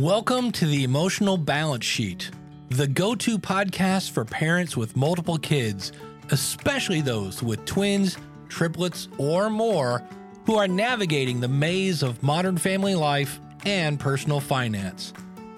Welcome 0.00 0.50
to 0.52 0.64
the 0.64 0.82
Emotional 0.82 1.36
Balance 1.36 1.84
Sheet, 1.84 2.30
the 2.70 2.86
go 2.86 3.14
to 3.16 3.38
podcast 3.38 4.12
for 4.12 4.24
parents 4.24 4.74
with 4.74 4.96
multiple 4.96 5.36
kids, 5.36 5.92
especially 6.30 7.02
those 7.02 7.42
with 7.42 7.62
twins, 7.66 8.16
triplets, 8.48 9.08
or 9.18 9.50
more 9.50 10.02
who 10.46 10.56
are 10.56 10.66
navigating 10.66 11.38
the 11.38 11.48
maze 11.48 12.02
of 12.02 12.22
modern 12.22 12.56
family 12.56 12.94
life 12.94 13.40
and 13.66 14.00
personal 14.00 14.40
finance. 14.40 15.12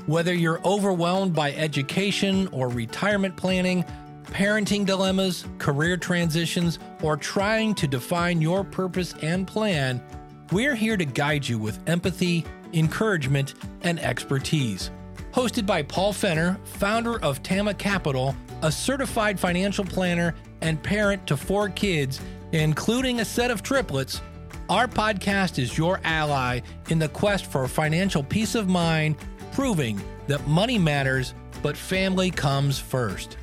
Whether 0.07 0.35
you're 0.35 0.61
overwhelmed 0.67 1.35
by 1.35 1.53
education 1.53 2.49
or 2.49 2.69
retirement 2.69 3.37
planning, 3.37 3.85
parenting 4.25 4.85
dilemmas, 4.85 5.47
career 5.59 5.97
transitions, 5.97 6.81
or 7.01 7.17
trying 7.17 7.77
to 7.77 7.87
define 7.87 8.41
your 8.43 8.65
purpose 8.65 9.15
and 9.23 9.47
plan, 9.47 10.03
we're 10.51 10.75
here 10.75 10.97
to 10.97 11.05
guide 11.05 11.47
you 11.47 11.61
with 11.61 11.79
empathy, 11.89 12.45
encouragement, 12.73 13.55
and 13.83 13.99
expertise. 14.01 14.91
Hosted 15.33 15.67
by 15.67 15.83
Paul 15.83 16.13
Fenner, 16.13 16.59
founder 16.65 17.19
of 17.23 17.43
Tamma 17.43 17.77
Capital, 17.77 18.35
a 18.63 18.71
certified 18.71 19.41
financial 19.41 19.85
planner 19.85 20.35
and 20.61 20.83
parent 20.83 21.27
to 21.27 21.37
four 21.37 21.69
kids, 21.71 22.21
including 22.53 23.21
a 23.21 23.25
set 23.25 23.51
of 23.51 23.63
triplets, 23.63 24.21
our 24.69 24.87
podcast 24.87 25.59
is 25.59 25.77
your 25.77 26.01
ally 26.05 26.61
in 26.89 26.99
the 26.99 27.09
quest 27.09 27.47
for 27.47 27.67
financial 27.67 28.23
peace 28.23 28.55
of 28.55 28.69
mind, 28.69 29.17
proving 29.53 30.01
that 30.29 30.47
money 30.47 30.79
matters, 30.79 31.35
but 31.63 31.77
family 31.77 32.31
comes 32.31 32.79
first. 32.79 33.37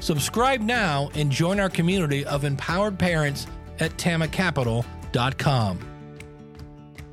Subscribe 0.00 0.60
now 0.60 1.10
and 1.14 1.30
join 1.30 1.60
our 1.60 1.68
community 1.68 2.24
of 2.24 2.44
empowered 2.44 2.98
parents 2.98 3.46
at 3.78 3.90
tammacapital.com. 3.92 5.89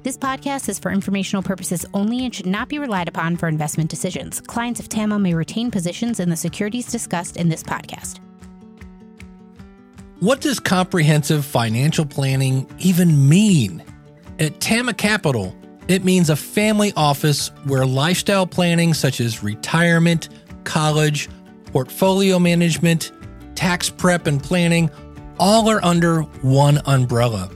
This 0.08 0.16
podcast 0.16 0.70
is 0.70 0.80
for 0.80 0.90
informational 0.90 1.44
purposes 1.44 1.86
only 1.94 2.24
and 2.24 2.34
should 2.34 2.46
not 2.46 2.70
be 2.70 2.80
relied 2.80 3.10
upon 3.10 3.36
for 3.36 3.50
investment 3.50 3.90
decisions. 3.90 4.40
Clients 4.40 4.80
of 4.80 4.88
TAMMA 4.88 5.20
may 5.20 5.34
retain 5.34 5.70
positions 5.70 6.22
in 6.22 6.30
the 6.30 6.38
securities 6.38 6.86
discussed 6.86 7.36
in 7.36 7.50
this 7.50 7.62
podcast. 7.62 8.22
What 10.22 10.40
does 10.40 10.62
comprehensive 10.62 11.44
financial 11.44 12.06
planning 12.06 12.66
even 12.80 13.28
mean? 13.28 13.84
At 14.40 14.62
Tamma 14.62 14.96
Capital, 14.96 15.54
it 15.90 16.06
means 16.06 16.30
a 16.30 16.38
family 16.38 16.94
office 16.96 17.50
where 17.66 17.86
lifestyle 17.86 18.48
planning 18.48 18.94
such 18.94 19.20
as 19.20 19.44
retirement, 19.44 20.30
college, 20.64 21.28
portfolio 21.74 22.40
management, 22.40 23.12
tax 23.56 23.90
prep, 23.90 24.26
and 24.26 24.42
planning 24.42 24.90
all 25.38 25.70
are 25.70 25.84
under 25.84 26.22
one 26.22 26.80
umbrella. 26.86 27.52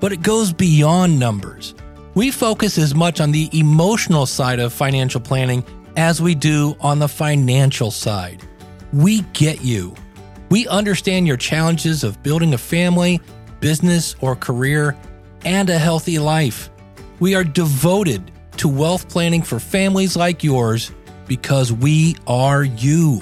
But 0.00 0.12
it 0.12 0.22
goes 0.22 0.50
beyond 0.50 1.18
numbers. 1.18 1.74
We 2.14 2.30
focus 2.30 2.76
as 2.78 2.94
much 2.94 3.20
on 3.20 3.30
the 3.30 3.48
emotional 3.52 4.26
side 4.26 4.58
of 4.58 4.72
financial 4.72 5.20
planning 5.20 5.64
as 5.96 6.20
we 6.20 6.34
do 6.34 6.76
on 6.80 6.98
the 6.98 7.08
financial 7.08 7.90
side. 7.90 8.42
We 8.92 9.22
get 9.32 9.62
you. 9.62 9.94
We 10.50 10.66
understand 10.66 11.28
your 11.28 11.36
challenges 11.36 12.02
of 12.02 12.22
building 12.22 12.54
a 12.54 12.58
family, 12.58 13.20
business, 13.60 14.16
or 14.20 14.34
career, 14.34 14.96
and 15.44 15.70
a 15.70 15.78
healthy 15.78 16.18
life. 16.18 16.70
We 17.20 17.34
are 17.34 17.44
devoted 17.44 18.30
to 18.56 18.68
wealth 18.68 19.08
planning 19.08 19.42
for 19.42 19.60
families 19.60 20.16
like 20.16 20.42
yours 20.42 20.90
because 21.26 21.72
we 21.72 22.16
are 22.26 22.64
you. 22.64 23.20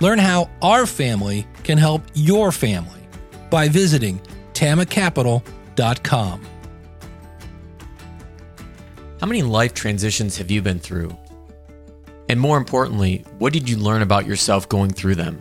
Learn 0.00 0.18
how 0.18 0.50
our 0.60 0.84
family 0.84 1.46
can 1.62 1.78
help 1.78 2.02
your 2.12 2.52
family 2.52 3.00
by 3.48 3.68
visiting 3.68 4.20
tammacapital.com. 4.52 6.46
How 9.22 9.28
many 9.28 9.42
life 9.42 9.72
transitions 9.72 10.36
have 10.38 10.50
you 10.50 10.62
been 10.62 10.80
through? 10.80 11.16
And 12.28 12.40
more 12.40 12.58
importantly, 12.58 13.24
what 13.38 13.52
did 13.52 13.68
you 13.68 13.76
learn 13.76 14.02
about 14.02 14.26
yourself 14.26 14.68
going 14.68 14.90
through 14.90 15.14
them? 15.14 15.40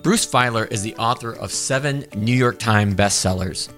Bruce 0.00 0.24
Feiler 0.24 0.72
is 0.72 0.80
the 0.80 0.96
author 0.96 1.32
of 1.32 1.52
seven 1.52 2.06
New 2.16 2.32
York 2.32 2.58
Times 2.58 2.94
bestsellers 2.94 3.68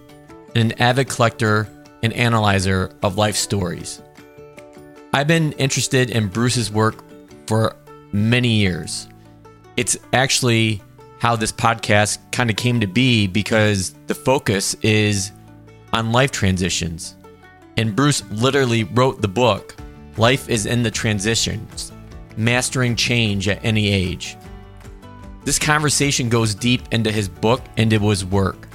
and 0.54 0.70
an 0.70 0.80
avid 0.80 1.08
collector 1.08 1.66
and 2.04 2.12
analyzer 2.12 2.92
of 3.02 3.18
life 3.18 3.34
stories. 3.34 4.00
I've 5.12 5.26
been 5.26 5.50
interested 5.54 6.10
in 6.10 6.28
Bruce's 6.28 6.70
work 6.70 7.02
for 7.48 7.74
many 8.12 8.50
years. 8.50 9.08
It's 9.76 9.96
actually 10.12 10.80
how 11.18 11.34
this 11.34 11.50
podcast 11.50 12.18
kind 12.30 12.50
of 12.50 12.54
came 12.54 12.78
to 12.78 12.86
be 12.86 13.26
because 13.26 13.96
the 14.06 14.14
focus 14.14 14.74
is 14.82 15.32
on 15.92 16.12
life 16.12 16.30
transitions. 16.30 17.16
And 17.76 17.94
Bruce 17.94 18.22
literally 18.30 18.84
wrote 18.84 19.20
the 19.20 19.28
book, 19.28 19.76
Life 20.16 20.48
is 20.48 20.64
in 20.64 20.82
the 20.82 20.90
Transitions 20.90 21.92
Mastering 22.38 22.96
Change 22.96 23.48
at 23.48 23.62
Any 23.62 23.88
Age. 23.88 24.36
This 25.44 25.58
conversation 25.58 26.28
goes 26.28 26.54
deep 26.54 26.82
into 26.90 27.12
his 27.12 27.28
book 27.28 27.60
and 27.76 27.92
into 27.92 28.08
his 28.08 28.24
work. 28.24 28.66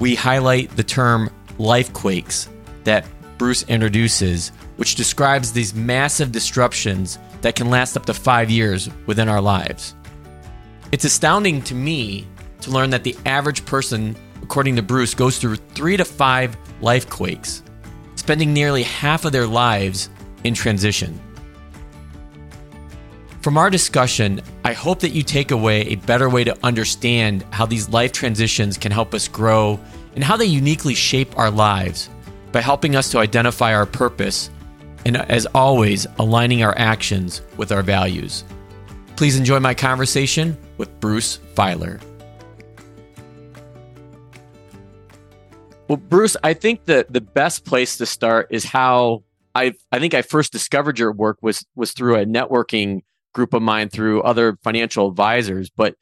We 0.00 0.14
highlight 0.14 0.70
the 0.76 0.82
term 0.82 1.30
life 1.58 1.92
quakes 1.92 2.48
that 2.84 3.06
Bruce 3.38 3.62
introduces, 3.64 4.50
which 4.76 4.96
describes 4.96 5.52
these 5.52 5.74
massive 5.74 6.32
disruptions 6.32 7.18
that 7.40 7.54
can 7.54 7.70
last 7.70 7.96
up 7.96 8.06
to 8.06 8.14
five 8.14 8.50
years 8.50 8.90
within 9.06 9.28
our 9.28 9.40
lives. 9.40 9.94
It's 10.90 11.04
astounding 11.04 11.62
to 11.62 11.74
me 11.74 12.26
to 12.62 12.70
learn 12.70 12.90
that 12.90 13.04
the 13.04 13.16
average 13.26 13.64
person, 13.64 14.16
according 14.42 14.74
to 14.76 14.82
Bruce, 14.82 15.14
goes 15.14 15.38
through 15.38 15.56
three 15.56 15.96
to 15.96 16.04
five 16.04 16.56
life 16.80 17.08
quakes 17.08 17.62
spending 18.28 18.52
nearly 18.52 18.82
half 18.82 19.24
of 19.24 19.32
their 19.32 19.46
lives 19.46 20.10
in 20.44 20.52
transition. 20.52 21.18
From 23.40 23.56
our 23.56 23.70
discussion, 23.70 24.42
I 24.66 24.74
hope 24.74 25.00
that 25.00 25.12
you 25.12 25.22
take 25.22 25.50
away 25.50 25.86
a 25.86 25.94
better 25.94 26.28
way 26.28 26.44
to 26.44 26.54
understand 26.62 27.42
how 27.52 27.64
these 27.64 27.88
life 27.88 28.12
transitions 28.12 28.76
can 28.76 28.92
help 28.92 29.14
us 29.14 29.28
grow 29.28 29.80
and 30.14 30.22
how 30.22 30.36
they 30.36 30.44
uniquely 30.44 30.92
shape 30.92 31.38
our 31.38 31.50
lives 31.50 32.10
by 32.52 32.60
helping 32.60 32.96
us 32.96 33.10
to 33.12 33.18
identify 33.18 33.72
our 33.72 33.86
purpose 33.86 34.50
and, 35.06 35.16
as 35.16 35.46
always, 35.54 36.06
aligning 36.18 36.62
our 36.62 36.76
actions 36.76 37.40
with 37.56 37.72
our 37.72 37.82
values. 37.82 38.44
Please 39.16 39.38
enjoy 39.38 39.58
my 39.58 39.72
conversation 39.72 40.54
with 40.76 41.00
Bruce 41.00 41.38
Feiler. 41.54 41.98
Well, 45.88 45.96
Bruce, 45.96 46.36
I 46.42 46.52
think 46.52 46.84
that 46.84 47.10
the 47.10 47.22
best 47.22 47.64
place 47.64 47.96
to 47.96 48.04
start 48.04 48.48
is 48.50 48.64
how 48.64 49.24
I 49.54 49.72
I 49.90 49.98
think 49.98 50.12
I 50.12 50.20
first 50.20 50.52
discovered 50.52 50.98
your 50.98 51.12
work 51.12 51.38
was 51.40 51.64
was 51.74 51.92
through 51.92 52.16
a 52.16 52.26
networking 52.26 53.00
group 53.32 53.54
of 53.54 53.62
mine 53.62 53.88
through 53.88 54.22
other 54.22 54.58
financial 54.62 55.08
advisors. 55.08 55.70
But 55.70 55.94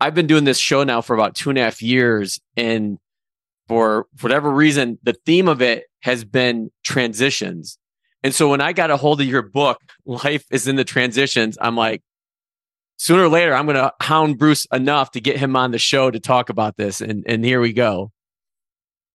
I've 0.00 0.14
been 0.14 0.26
doing 0.26 0.44
this 0.44 0.58
show 0.58 0.84
now 0.84 1.00
for 1.00 1.14
about 1.14 1.34
two 1.34 1.48
and 1.48 1.58
a 1.58 1.62
half 1.62 1.80
years, 1.80 2.38
and 2.58 2.98
for 3.68 4.06
whatever 4.20 4.50
reason, 4.50 4.98
the 5.02 5.14
theme 5.24 5.48
of 5.48 5.62
it 5.62 5.84
has 6.00 6.24
been 6.24 6.70
transitions. 6.84 7.78
And 8.22 8.34
so 8.34 8.50
when 8.50 8.60
I 8.60 8.74
got 8.74 8.90
a 8.90 8.98
hold 8.98 9.20
of 9.22 9.26
your 9.26 9.42
book, 9.42 9.80
Life 10.04 10.44
is 10.50 10.68
in 10.68 10.76
the 10.76 10.84
Transitions, 10.84 11.56
I'm 11.60 11.76
like, 11.76 12.02
sooner 12.98 13.24
or 13.24 13.28
later, 13.28 13.54
I'm 13.54 13.66
going 13.66 13.76
to 13.76 13.92
hound 14.00 14.38
Bruce 14.38 14.66
enough 14.72 15.12
to 15.12 15.20
get 15.20 15.38
him 15.38 15.56
on 15.56 15.70
the 15.70 15.78
show 15.78 16.10
to 16.10 16.20
talk 16.20 16.50
about 16.50 16.76
this. 16.76 17.00
And, 17.00 17.24
and 17.26 17.44
here 17.44 17.60
we 17.60 17.72
go. 17.72 18.12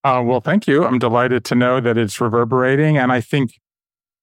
Uh, 0.04 0.22
well, 0.26 0.42
thank 0.42 0.68
you. 0.68 0.84
I'm 0.84 1.00
delighted 1.00 1.46
to 1.46 1.56
know 1.56 1.80
that 1.80 1.98
it's 1.98 2.20
reverberating, 2.20 2.98
and 2.98 3.12
I 3.12 3.22
think, 3.22 3.60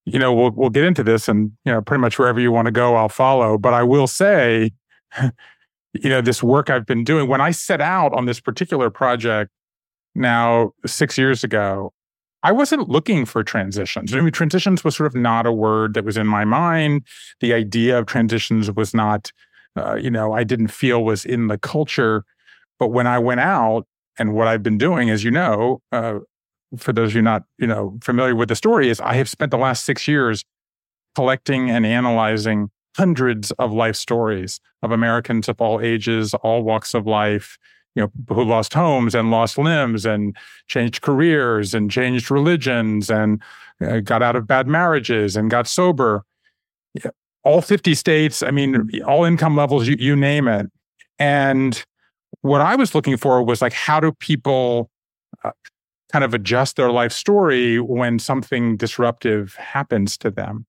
you 0.07 0.19
know, 0.19 0.33
we'll 0.35 0.51
we'll 0.51 0.71
get 0.71 0.85
into 0.85 1.05
this, 1.05 1.29
and 1.29 1.53
you 1.65 1.73
know, 1.73 1.83
pretty 1.83 2.01
much 2.01 2.19
wherever 2.19 2.41
you 2.41 2.53
want 2.53 2.67
to 2.67 2.73
go, 2.73 2.97
I'll 2.97 3.09
follow. 3.09 3.59
But 3.59 3.75
I 3.75 3.85
will 3.85 4.09
say, 4.09 4.73
you 5.21 6.11
know, 6.11 6.21
this 6.21 6.43
work 6.43 6.71
I've 6.71 6.87
been 6.87 7.05
doing 7.05 7.29
when 7.29 7.41
I 7.41 7.53
set 7.53 7.81
out 7.81 8.15
on 8.15 8.27
this 8.27 8.41
particular 8.41 8.91
project 8.91 9.51
now 10.15 10.73
six 10.87 11.19
years 11.19 11.45
ago, 11.45 11.93
I 12.43 12.53
wasn't 12.53 12.89
looking 12.89 13.27
for 13.27 13.45
transitions. 13.45 14.15
I 14.15 14.21
mean, 14.21 14.33
transitions 14.33 14.85
was 14.85 14.97
sort 14.97 15.09
of 15.09 15.17
not 15.17 15.47
a 15.47 15.53
word 15.53 15.95
that 15.95 16.05
was 16.05 16.17
in 16.17 16.27
my 16.29 16.45
mind. 16.45 17.03
The 17.41 17.53
idea 17.55 17.99
of 17.99 18.07
transitions 18.07 18.71
was 18.73 18.95
not, 18.95 19.33
uh, 19.77 19.97
you 19.97 20.11
know, 20.11 20.33
I 20.33 20.45
didn't 20.45 20.69
feel 20.69 21.05
was 21.05 21.25
in 21.25 21.49
the 21.49 21.59
culture. 21.59 22.25
But 22.79 22.89
when 22.89 23.09
I 23.09 23.19
went 23.19 23.41
out 23.41 23.88
and 24.19 24.35
what 24.35 24.49
I've 24.49 24.63
been 24.63 24.79
doing, 24.79 25.11
as 25.11 25.25
you 25.25 25.31
know, 25.31 25.81
uh, 25.93 26.19
for 26.77 26.93
those 26.93 27.11
of 27.11 27.17
you 27.17 27.23
not 27.23 27.45
you 27.59 27.67
know 27.67 27.99
familiar 28.03 28.35
with 28.35 28.49
the 28.49 28.57
story, 28.57 28.91
is 28.91 29.01
I 29.01 29.15
have 29.15 29.29
spent 29.29 29.51
the 29.51 29.59
last 29.59 29.85
six 29.85 30.07
years 30.07 30.45
collecting 31.15 31.71
and 31.71 31.87
analyzing 31.87 32.71
hundreds 32.97 33.53
of 33.53 33.73
life 33.73 33.97
stories 33.97 34.61
of 34.83 34.91
Americans 34.91 35.49
of 35.49 35.61
all 35.61 35.81
ages, 35.81 36.35
all 36.35 36.63
walks 36.63 36.95
of 36.95 37.07
life, 37.07 37.57
you 37.95 38.03
know, 38.03 38.35
who 38.35 38.45
lost 38.45 38.75
homes 38.75 39.15
and 39.15 39.31
lost 39.31 39.59
limbs 39.59 40.05
and 40.05 40.37
changed 40.67 41.03
careers 41.03 41.75
and 41.75 41.91
changed 41.91 42.31
religions 42.31 43.11
and 43.11 43.43
uh, 43.81 44.01
got 44.01 44.23
out 44.23 44.37
of 44.37 44.47
bad 44.47 44.67
marriages 44.67 45.37
and 45.37 45.51
got 45.51 45.67
sober. 45.67 46.25
All 47.45 47.63
50 47.63 47.95
states, 47.95 48.43
I 48.43 48.51
mean, 48.51 49.01
all 49.07 49.25
income 49.25 49.57
levels, 49.57 49.87
you, 49.89 49.97
you 49.99 50.17
name 50.17 50.49
it. 50.49 50.67
And 51.19 51.85
what 52.43 52.61
I 52.61 52.77
was 52.77 52.95
looking 52.95 53.17
for 53.17 53.43
was 53.43 53.63
like, 53.63 53.73
how 53.73 54.01
do 54.01 54.13
people 54.13 54.91
uh, 55.45 55.53
kind 56.13 56.25
of 56.25 56.35
adjust 56.35 56.77
their 56.77 56.91
life 56.91 57.13
story 57.13 57.81
when 57.81 58.19
something 58.19 58.77
disruptive 58.77 59.55
happens 59.57 60.17
to 60.19 60.31
them? 60.31 60.67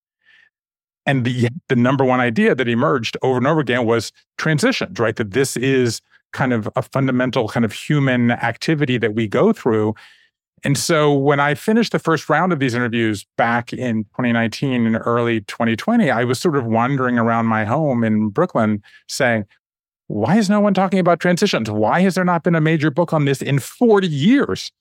And 1.05 1.25
the, 1.25 1.49
the 1.69 1.75
number 1.75 2.03
one 2.03 2.19
idea 2.19 2.55
that 2.55 2.67
emerged 2.67 3.17
over 3.21 3.37
and 3.37 3.47
over 3.47 3.59
again 3.59 3.85
was 3.85 4.11
transitions, 4.37 4.99
right? 4.99 5.15
That 5.15 5.31
this 5.31 5.57
is 5.57 6.01
kind 6.31 6.53
of 6.53 6.69
a 6.75 6.81
fundamental 6.81 7.47
kind 7.47 7.65
of 7.65 7.73
human 7.73 8.31
activity 8.31 8.97
that 8.97 9.15
we 9.15 9.27
go 9.27 9.51
through. 9.51 9.95
And 10.63 10.77
so 10.77 11.13
when 11.13 11.39
I 11.39 11.55
finished 11.55 11.91
the 11.91 11.99
first 11.99 12.29
round 12.29 12.51
of 12.51 12.59
these 12.59 12.73
interviews 12.73 13.25
back 13.37 13.71
in 13.71 14.03
2019 14.03 14.85
and 14.85 14.97
early 15.05 15.41
2020, 15.41 16.11
I 16.11 16.23
was 16.23 16.39
sort 16.39 16.57
of 16.57 16.65
wandering 16.65 17.17
around 17.17 17.45
my 17.45 17.65
home 17.65 18.03
in 18.03 18.29
Brooklyn 18.29 18.83
saying, 19.07 19.45
why 20.09 20.37
is 20.37 20.49
no 20.49 20.59
one 20.59 20.73
talking 20.73 20.97
about 20.97 21.19
transitions? 21.19 21.69
Why 21.69 22.01
has 22.01 22.15
there 22.15 22.25
not 22.25 22.43
been 22.43 22.55
a 22.55 22.61
major 22.61 22.89
book 22.89 23.13
on 23.13 23.25
this 23.25 23.43
in 23.43 23.59
40 23.59 24.07
years? 24.07 24.71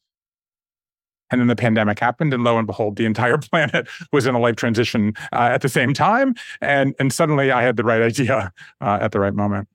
And 1.31 1.39
then 1.39 1.49
the 1.49 1.57
pandemic 1.57 1.99
happened, 1.99 2.33
and 2.33 2.43
lo 2.45 2.57
and 2.57 2.67
behold, 2.67 2.97
the 2.97 3.05
entire 3.05 3.37
planet 3.51 3.89
was 4.11 4.25
in 4.25 4.35
a 4.35 4.39
life 4.39 4.57
transition 4.57 5.13
uh, 5.35 5.51
at 5.53 5.61
the 5.61 5.69
same 5.69 5.93
time. 5.93 6.35
And, 6.63 6.95
and 6.99 7.13
suddenly 7.13 7.51
I 7.53 7.63
had 7.63 7.77
the 7.77 7.85
right 7.85 8.01
idea 8.01 8.55
uh, 8.81 8.99
at 9.03 9.13
the 9.13 9.21
right 9.21 9.35
moment. 9.35 9.69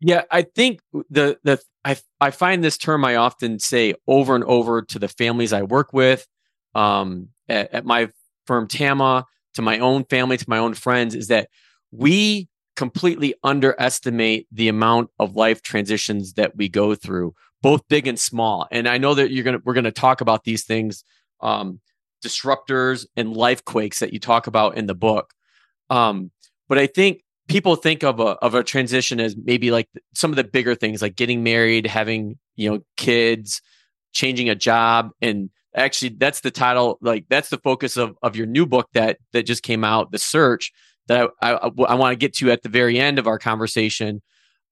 Yeah, 0.00 0.22
I 0.32 0.42
think 0.42 0.80
the 0.92 1.38
the 1.44 1.62
I 1.84 1.96
I 2.20 2.32
find 2.32 2.64
this 2.64 2.76
term 2.76 3.04
I 3.04 3.14
often 3.14 3.60
say 3.60 3.94
over 4.08 4.34
and 4.34 4.42
over 4.42 4.82
to 4.82 4.98
the 4.98 5.06
families 5.06 5.52
I 5.52 5.62
work 5.62 5.92
with, 5.92 6.26
um, 6.74 7.28
at, 7.48 7.72
at 7.72 7.84
my 7.84 8.10
firm 8.48 8.66
Tamma, 8.66 9.26
to 9.54 9.62
my 9.62 9.78
own 9.78 10.04
family, 10.06 10.36
to 10.38 10.44
my 10.48 10.58
own 10.58 10.74
friends, 10.74 11.14
is 11.14 11.28
that 11.28 11.50
we 11.92 12.48
completely 12.76 13.34
underestimate 13.42 14.46
the 14.50 14.68
amount 14.68 15.10
of 15.18 15.36
life 15.36 15.62
transitions 15.62 16.34
that 16.34 16.56
we 16.56 16.68
go 16.68 16.94
through, 16.94 17.34
both 17.60 17.86
big 17.88 18.06
and 18.06 18.18
small. 18.18 18.66
And 18.70 18.88
I 18.88 18.98
know 18.98 19.14
that 19.14 19.30
you're 19.30 19.44
gonna 19.44 19.60
we're 19.64 19.74
gonna 19.74 19.92
talk 19.92 20.20
about 20.20 20.44
these 20.44 20.64
things, 20.64 21.04
um, 21.40 21.80
disruptors 22.24 23.06
and 23.16 23.36
life 23.36 23.64
quakes 23.64 23.98
that 23.98 24.12
you 24.12 24.20
talk 24.20 24.46
about 24.46 24.76
in 24.76 24.86
the 24.86 24.94
book. 24.94 25.32
Um, 25.90 26.30
but 26.68 26.78
I 26.78 26.86
think 26.86 27.22
people 27.48 27.76
think 27.76 28.02
of 28.02 28.20
a 28.20 28.36
of 28.40 28.54
a 28.54 28.64
transition 28.64 29.20
as 29.20 29.36
maybe 29.36 29.70
like 29.70 29.88
some 30.14 30.30
of 30.30 30.36
the 30.36 30.44
bigger 30.44 30.74
things 30.74 31.02
like 31.02 31.16
getting 31.16 31.42
married, 31.42 31.86
having, 31.86 32.38
you 32.56 32.70
know, 32.70 32.80
kids, 32.96 33.60
changing 34.12 34.48
a 34.48 34.54
job 34.54 35.10
and 35.20 35.50
actually 35.74 36.10
that's 36.18 36.40
the 36.40 36.50
title 36.50 36.98
like 37.00 37.24
that's 37.30 37.48
the 37.48 37.56
focus 37.56 37.96
of 37.96 38.14
of 38.22 38.36
your 38.36 38.46
new 38.46 38.66
book 38.66 38.88
that 38.92 39.18
that 39.32 39.44
just 39.44 39.62
came 39.62 39.84
out, 39.84 40.12
The 40.12 40.18
Search 40.18 40.72
that 41.08 41.30
I 41.40 41.52
I, 41.54 41.70
I 41.88 41.94
want 41.94 42.12
to 42.12 42.16
get 42.16 42.34
to 42.34 42.50
at 42.50 42.62
the 42.62 42.68
very 42.68 42.98
end 42.98 43.18
of 43.18 43.26
our 43.26 43.38
conversation 43.38 44.22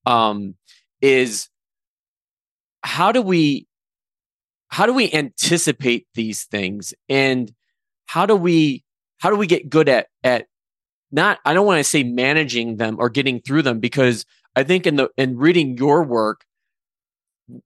um 0.05 0.55
is 1.01 1.49
how 2.83 3.11
do 3.11 3.21
we 3.21 3.67
how 4.71 4.85
do 4.85 4.93
we 4.93 5.11
anticipate 5.11 6.07
these 6.15 6.45
things? 6.45 6.93
And 7.09 7.51
how 8.05 8.25
do 8.25 8.35
we 8.35 8.83
how 9.19 9.29
do 9.29 9.35
we 9.35 9.47
get 9.47 9.69
good 9.69 9.89
at 9.89 10.07
at 10.23 10.47
not 11.11 11.39
I 11.45 11.53
don't 11.53 11.65
want 11.65 11.79
to 11.79 11.83
say 11.83 12.03
managing 12.03 12.77
them 12.77 12.95
or 12.99 13.09
getting 13.09 13.41
through 13.41 13.63
them 13.63 13.79
because 13.79 14.25
I 14.55 14.63
think 14.63 14.87
in 14.87 14.95
the 14.95 15.09
in 15.17 15.37
reading 15.37 15.77
your 15.77 16.03
work 16.03 16.45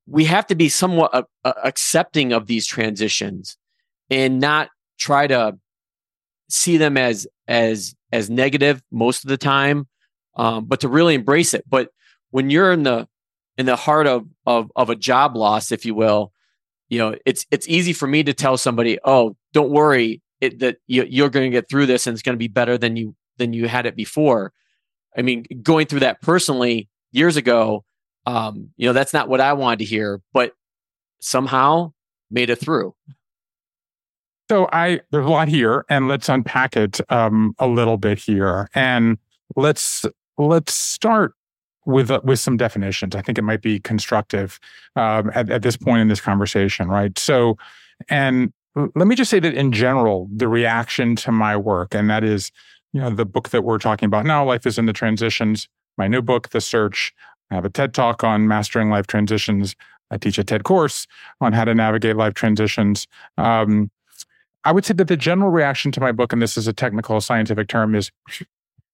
we 0.07 0.25
have 0.25 0.47
to 0.47 0.55
be 0.55 0.67
somewhat 0.67 1.27
uh, 1.43 1.53
accepting 1.63 2.33
of 2.33 2.47
these 2.47 2.65
transitions 2.65 3.55
and 4.09 4.39
not 4.39 4.69
try 4.97 5.27
to 5.27 5.59
see 6.49 6.77
them 6.77 6.97
as 6.97 7.27
as 7.47 7.95
as 8.11 8.29
negative 8.29 8.81
most 8.91 9.23
of 9.23 9.29
the 9.29 9.37
time 9.37 9.87
um, 10.35 10.65
but 10.65 10.79
to 10.79 10.87
really 10.87 11.15
embrace 11.15 11.53
it 11.53 11.63
but 11.69 11.89
when 12.31 12.49
you're 12.49 12.71
in 12.71 12.83
the 12.83 13.07
in 13.57 13.65
the 13.65 13.75
heart 13.75 14.07
of 14.07 14.25
of 14.45 14.71
of 14.75 14.89
a 14.89 14.95
job 14.95 15.35
loss 15.35 15.71
if 15.71 15.85
you 15.85 15.95
will 15.95 16.31
you 16.89 16.97
know 16.97 17.15
it's 17.25 17.45
it's 17.51 17.67
easy 17.67 17.93
for 17.93 18.07
me 18.07 18.23
to 18.23 18.33
tell 18.33 18.57
somebody 18.57 18.97
oh 19.05 19.35
don't 19.53 19.71
worry 19.71 20.21
it, 20.41 20.59
that 20.59 20.77
you, 20.87 21.05
you're 21.09 21.29
going 21.29 21.49
to 21.49 21.55
get 21.55 21.69
through 21.69 21.85
this 21.85 22.07
and 22.07 22.13
it's 22.13 22.21
going 22.21 22.35
to 22.35 22.39
be 22.39 22.47
better 22.47 22.77
than 22.77 22.95
you 22.95 23.15
than 23.37 23.53
you 23.53 23.67
had 23.67 23.85
it 23.85 23.95
before. 23.95 24.53
I 25.17 25.21
mean, 25.21 25.45
going 25.61 25.87
through 25.87 26.01
that 26.01 26.21
personally 26.21 26.89
years 27.11 27.37
ago, 27.37 27.83
um, 28.25 28.69
you 28.77 28.87
know, 28.87 28.93
that's 28.93 29.13
not 29.13 29.29
what 29.29 29.41
I 29.41 29.53
wanted 29.53 29.79
to 29.79 29.85
hear, 29.85 30.21
but 30.33 30.53
somehow 31.19 31.93
made 32.31 32.49
it 32.49 32.57
through. 32.57 32.95
So 34.49 34.69
I 34.71 35.01
there's 35.11 35.25
a 35.25 35.29
lot 35.29 35.47
here, 35.47 35.85
and 35.89 36.07
let's 36.07 36.29
unpack 36.29 36.77
it 36.77 36.99
um, 37.11 37.55
a 37.59 37.67
little 37.67 37.97
bit 37.97 38.19
here, 38.19 38.69
and 38.75 39.17
let's 39.55 40.05
let's 40.37 40.73
start 40.73 41.33
with 41.85 42.11
uh, 42.11 42.21
with 42.23 42.39
some 42.39 42.57
definitions. 42.57 43.15
I 43.15 43.21
think 43.21 43.37
it 43.37 43.43
might 43.43 43.61
be 43.61 43.79
constructive 43.79 44.59
um, 44.95 45.31
at, 45.33 45.49
at 45.49 45.61
this 45.61 45.77
point 45.77 46.01
in 46.01 46.07
this 46.09 46.21
conversation, 46.21 46.89
right? 46.89 47.17
So, 47.17 47.57
and 48.09 48.53
let 48.75 49.07
me 49.07 49.15
just 49.15 49.31
say 49.31 49.39
that 49.39 49.53
in 49.53 49.71
general, 49.71 50.29
the 50.35 50.47
reaction 50.47 51.15
to 51.17 51.31
my 51.31 51.57
work, 51.57 51.95
and 51.95 52.09
that 52.09 52.23
is 52.23 52.51
you 52.95 53.01
know, 53.01 53.09
the 53.09 53.25
book 53.25 53.49
that 53.49 53.63
we're 53.63 53.77
talking 53.77 54.07
about 54.07 54.25
now, 54.25 54.45
Life 54.45 54.65
is 54.65 54.77
in 54.77 54.85
the 54.85 54.93
Transitions, 54.93 55.67
my 55.97 56.07
new 56.07 56.21
book, 56.21 56.49
The 56.49 56.61
Search. 56.61 57.13
I 57.51 57.55
have 57.55 57.65
a 57.65 57.69
TED 57.69 57.93
talk 57.93 58.23
on 58.23 58.47
mastering 58.47 58.89
life 58.89 59.05
transitions. 59.05 59.75
I 60.11 60.17
teach 60.17 60.37
a 60.37 60.45
TED 60.45 60.63
course 60.63 61.05
on 61.41 61.51
how 61.51 61.65
to 61.65 61.75
navigate 61.75 62.15
life 62.15 62.35
transitions. 62.35 63.05
Um, 63.37 63.91
I 64.65 64.71
would 64.71 64.85
say 64.85 64.93
that 64.95 65.07
the 65.07 65.17
general 65.17 65.51
reaction 65.51 65.91
to 65.93 66.01
my 66.01 66.11
book, 66.11 66.33
and 66.33 66.41
this 66.41 66.57
is 66.57 66.67
a 66.67 66.73
technical 66.73 67.21
scientific 67.21 67.67
term, 67.67 67.95
is 67.95 68.11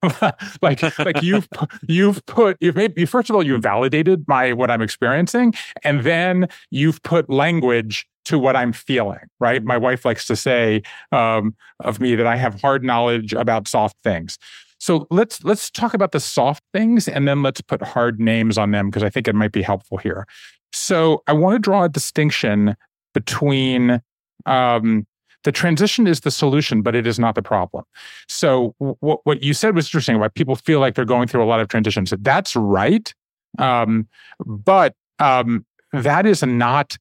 like 0.62 0.82
like 1.00 1.22
you've 1.22 1.48
you've 1.88 2.26
put 2.26 2.58
you've 2.60 2.76
made 2.76 2.98
you 2.98 3.06
first 3.06 3.30
of 3.30 3.36
all 3.36 3.46
you've 3.46 3.62
validated 3.62 4.26
my 4.28 4.54
what 4.54 4.72
I'm 4.72 4.82
experiencing, 4.82 5.54
and 5.84 6.02
then 6.02 6.48
you've 6.72 7.02
put 7.04 7.30
language 7.30 8.08
to 8.26 8.38
what 8.38 8.56
I'm 8.56 8.74
feeling, 8.74 9.20
right? 9.40 9.64
My 9.64 9.78
wife 9.78 10.06
likes 10.06 10.26
to 10.28 10.36
say 10.36 10.84
um, 11.12 11.56
of 11.80 12.00
me 12.00 12.16
that 12.16 12.28
I 12.28 12.36
have 12.36 12.62
hard 12.62 12.84
knowledge 12.84 13.34
about 13.34 13.68
soft 13.68 13.98
things. 14.04 14.38
So 14.80 15.08
let's 15.12 15.44
let's 15.44 15.70
talk 15.70 15.94
about 15.94 16.12
the 16.12 16.20
soft 16.20 16.64
things 16.74 17.08
and 17.08 17.28
then 17.28 17.44
let's 17.44 17.62
put 17.62 17.82
hard 17.84 18.20
names 18.20 18.58
on 18.58 18.72
them 18.72 18.90
because 18.90 19.04
I 19.04 19.10
think 19.10 19.28
it 19.28 19.36
might 19.36 19.52
be 19.52 19.62
helpful 19.62 19.98
here. 19.98 20.26
So 20.74 21.22
I 21.28 21.34
want 21.34 21.56
to 21.56 21.60
draw 21.60 21.84
a 21.84 21.90
distinction 21.90 22.76
between 23.14 24.02
um, 24.46 25.06
the 25.44 25.52
transition 25.52 26.08
is 26.08 26.22
the 26.22 26.32
solution, 26.32 26.82
but 26.82 26.96
it 26.96 27.08
is 27.08 27.20
not 27.20 27.36
the 27.36 27.42
problem. 27.42 27.84
So 28.28 28.76
what 28.78 29.22
what 29.24 29.44
you 29.44 29.54
said 29.54 29.76
was 29.76 29.88
interesting. 29.88 30.20
Why 30.20 30.28
people 30.28 30.56
feel 30.56 30.80
like 30.80 30.96
they're 30.96 31.06
going 31.06 31.28
through 31.28 31.44
a 31.44 31.46
lot 31.46 31.60
of 31.60 31.68
transitions. 31.68 32.14
That's 32.20 32.56
right, 32.56 33.14
um, 33.58 34.08
but 34.46 34.96
um, 35.20 35.66
that 35.94 36.26
is 36.26 36.44
not 36.44 36.98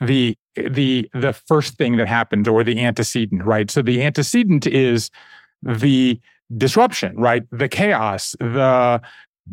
the 0.00 0.36
the 0.54 1.08
the 1.14 1.32
first 1.32 1.76
thing 1.76 1.96
that 1.96 2.08
happened 2.08 2.48
or 2.48 2.64
the 2.64 2.80
antecedent, 2.80 3.44
right? 3.44 3.70
So 3.70 3.82
the 3.82 4.02
antecedent 4.02 4.66
is 4.66 5.10
the 5.62 6.20
disruption, 6.56 7.16
right? 7.16 7.44
The 7.50 7.68
chaos, 7.68 8.36
the 8.38 9.00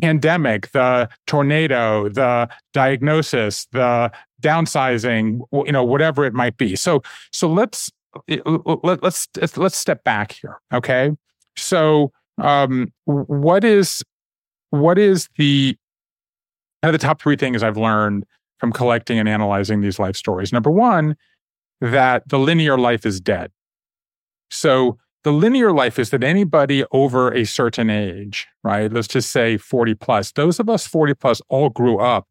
pandemic, 0.02 0.70
the 0.72 1.08
tornado, 1.26 2.08
the 2.08 2.48
diagnosis, 2.72 3.66
the 3.72 4.12
downsizing, 4.42 5.40
you 5.52 5.72
know, 5.72 5.84
whatever 5.84 6.24
it 6.24 6.34
might 6.34 6.56
be. 6.56 6.76
So 6.76 7.02
so 7.32 7.48
let's 7.48 7.90
let, 7.90 7.99
let's 8.28 9.28
let's 9.56 9.76
step 9.76 10.04
back 10.04 10.32
here, 10.32 10.60
okay? 10.72 11.12
So 11.56 12.12
um 12.38 12.92
what 13.04 13.64
is 13.64 14.02
what 14.70 14.98
is 14.98 15.28
the 15.36 15.76
kind 16.82 16.94
of 16.94 17.00
the 17.00 17.04
top 17.06 17.20
three 17.20 17.36
things 17.36 17.62
I've 17.62 17.76
learned 17.76 18.24
from 18.58 18.72
collecting 18.72 19.18
and 19.18 19.28
analyzing 19.28 19.80
these 19.80 19.98
life 19.98 20.16
stories. 20.16 20.52
Number 20.52 20.70
one, 20.70 21.16
that 21.80 22.28
the 22.28 22.38
linear 22.38 22.78
life 22.78 23.06
is 23.06 23.20
dead. 23.20 23.50
So 24.50 24.98
the 25.24 25.32
linear 25.32 25.72
life 25.72 25.98
is 25.98 26.10
that 26.10 26.22
anybody 26.22 26.84
over 26.92 27.32
a 27.32 27.44
certain 27.44 27.90
age, 27.90 28.46
right? 28.62 28.92
Let's 28.92 29.08
just 29.08 29.30
say 29.30 29.56
40 29.56 29.94
plus, 29.94 30.32
those 30.32 30.60
of 30.60 30.68
us 30.68 30.86
40 30.86 31.14
plus 31.14 31.42
all 31.48 31.70
grew 31.70 31.98
up 31.98 32.28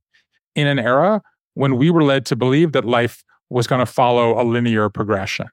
in 0.56 0.68
an 0.68 0.80
era 0.80 1.22
when 1.54 1.78
we 1.78 1.90
were 1.90 2.04
led 2.04 2.26
to 2.28 2.36
believe 2.36 2.72
that 2.72 2.86
life 2.86 3.24
was 3.50 3.68
going 3.68 3.80
to 3.80 3.86
follow 3.86 4.40
a 4.40 4.44
linear 4.44 4.90
progression. 4.90 5.48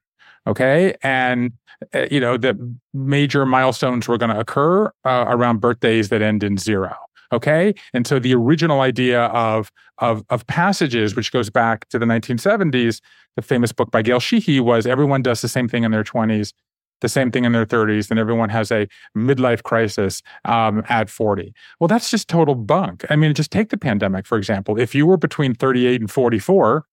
Okay. 0.47 0.95
And, 1.03 1.53
uh, 1.95 2.07
you 2.11 2.21
know, 2.21 2.37
the 2.37 2.57
major 2.95 3.45
milestones 3.45 4.09
were 4.09 4.19
going 4.19 4.31
to 4.31 4.39
occur 4.39 4.87
uh, 5.05 5.25
around 5.29 5.61
birthdays 5.61 6.09
that 6.11 6.23
end 6.23 6.43
in 6.43 6.57
zero. 6.57 6.95
Okay. 7.33 7.75
And 7.93 8.07
so 8.07 8.19
the 8.19 8.35
original 8.35 8.81
idea 8.81 9.25
of, 9.27 9.73
of, 9.99 10.25
of 10.31 10.47
passages, 10.47 11.17
which 11.17 11.33
goes 11.33 11.51
back 11.51 11.89
to 11.89 11.99
the 11.99 12.07
1970s, 12.07 13.01
the 13.35 13.43
famous 13.43 13.73
book 13.73 13.91
by 13.91 14.03
Gail 14.03 14.21
Sheehy 14.21 14.61
was 14.61 14.87
everyone 14.87 15.23
does 15.23 15.43
the 15.43 15.49
same 15.49 15.69
thing 15.69 15.83
in 15.83 15.91
their 15.91 16.05
20s, 16.05 16.53
the 17.01 17.09
same 17.09 17.31
thing 17.31 17.45
in 17.45 17.53
their 17.53 17.67
30s, 17.67 18.11
and 18.11 18.19
everyone 18.19 18.49
has 18.49 18.71
a 18.71 18.87
midlife 19.17 19.63
crisis 19.65 20.23
um, 20.45 20.83
at 20.89 21.11
40. 21.11 21.53
Well, 21.81 21.89
that's 21.89 22.11
just 22.11 22.29
total 22.29 22.55
bunk. 22.55 23.05
I 23.11 23.17
mean, 23.17 23.35
just 23.35 23.51
take 23.51 23.71
the 23.71 23.77
pandemic, 23.77 24.27
for 24.27 24.39
example. 24.39 24.79
If 24.79 24.95
you 24.95 25.05
were 25.05 25.17
between 25.17 25.55
38 25.55 26.01
and 26.01 26.11
44, 26.11 26.87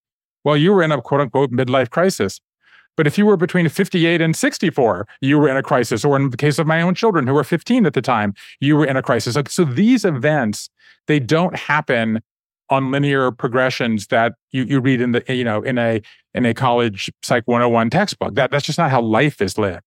well, 0.44 0.58
you 0.58 0.74
were 0.74 0.84
in 0.84 0.92
a 0.92 1.02
quote 1.02 1.22
unquote 1.22 1.52
midlife 1.52 1.90
crisis. 1.90 2.42
But 2.96 3.08
if 3.08 3.18
you 3.18 3.26
were 3.26 3.38
between 3.38 3.68
58 3.70 4.22
and 4.22 4.36
64, 4.36 5.08
you 5.22 5.40
were 5.40 5.50
in 5.50 5.58
a 5.58 5.64
crisis. 5.64 6.06
Or 6.06 6.16
in 6.16 6.30
the 6.30 6.38
case 6.38 6.60
of 6.60 6.68
my 6.68 6.82
own 6.82 6.96
children 6.96 7.28
who 7.28 7.34
were 7.34 7.44
15 7.44 7.86
at 7.86 7.94
the 7.94 8.02
time, 8.02 8.34
you 8.60 8.76
were 8.76 8.86
in 8.86 8.96
a 8.96 9.02
crisis. 9.02 9.36
So 9.50 9.66
these 9.66 10.06
events, 10.06 10.70
they 11.08 11.20
don't 11.20 11.56
happen 11.56 12.22
on 12.70 12.92
linear 12.92 13.32
progressions 13.32 14.08
that 14.08 14.34
you, 14.52 14.64
you 14.64 14.80
read 14.80 15.02
in 15.02 15.12
the, 15.12 15.24
you 15.28 15.44
know, 15.44 15.62
in 15.62 15.78
a 15.78 16.02
in 16.34 16.46
a 16.46 16.54
college 16.54 17.12
psych 17.22 17.48
101 17.48 17.90
textbook. 17.90 18.36
That 18.36 18.52
that's 18.52 18.66
just 18.66 18.78
not 18.78 18.90
how 18.90 19.02
life 19.02 19.42
is 19.42 19.58
lived. 19.58 19.84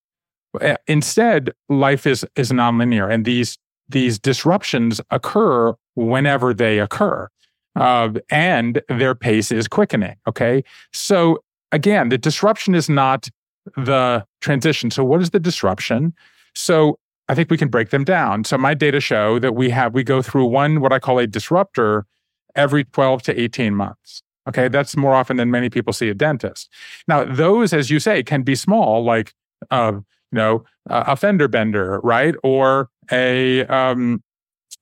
Uh, 0.61 0.77
instead, 0.87 1.53
life 1.69 2.07
is 2.07 2.25
is 2.37 2.51
nonlinear, 2.51 3.13
and 3.13 3.25
these 3.25 3.59
these 3.89 4.19
disruptions 4.19 5.01
occur 5.11 5.75
whenever 5.95 6.53
they 6.53 6.79
occur, 6.79 7.29
uh, 7.77 8.11
and 8.31 8.83
their 8.89 9.15
pace 9.15 9.51
is 9.51 9.69
quickening. 9.69 10.17
Okay, 10.29 10.63
so 10.93 11.43
again, 11.73 12.09
the 12.09 12.19
disruption 12.19 12.75
is 12.75 12.89
not 12.89 13.29
the 13.77 14.25
transition. 14.41 14.91
So, 14.91 15.05
what 15.05 15.21
is 15.21 15.31
the 15.31 15.41
disruption? 15.41 16.15
So, 16.55 16.99
I 17.29 17.35
think 17.35 17.51
we 17.51 17.59
can 17.59 17.69
break 17.69 17.91
them 17.91 18.05
down. 18.05 18.45
So, 18.45 18.57
my 18.57 18.75
data 18.75 19.01
show 19.01 19.39
that 19.39 19.55
we 19.55 19.71
have 19.71 19.95
we 19.95 20.05
go 20.05 20.23
through 20.23 20.47
one 20.47 20.81
what 20.81 20.93
I 20.93 20.99
call 20.99 21.19
a 21.19 21.27
disruptor 21.27 22.07
every 22.55 22.85
12 22.85 23.23
to 23.23 23.41
18 23.41 23.75
months. 23.75 24.23
Okay, 24.49 24.69
that's 24.69 24.97
more 24.97 25.15
often 25.15 25.37
than 25.37 25.51
many 25.51 25.69
people 25.69 25.93
see 25.93 26.09
a 26.09 26.15
dentist. 26.15 26.71
Now, 27.09 27.25
those, 27.25 27.73
as 27.73 27.91
you 27.91 27.99
say, 27.99 28.23
can 28.23 28.43
be 28.43 28.55
small, 28.55 29.05
like 29.05 29.35
uh, 29.71 29.93
you 29.95 30.03
know 30.33 30.65
a 30.89 31.17
fender 31.17 31.49
bender, 31.49 32.01
right, 32.05 32.35
or 32.45 32.89
a 33.11 33.65
um, 33.67 34.23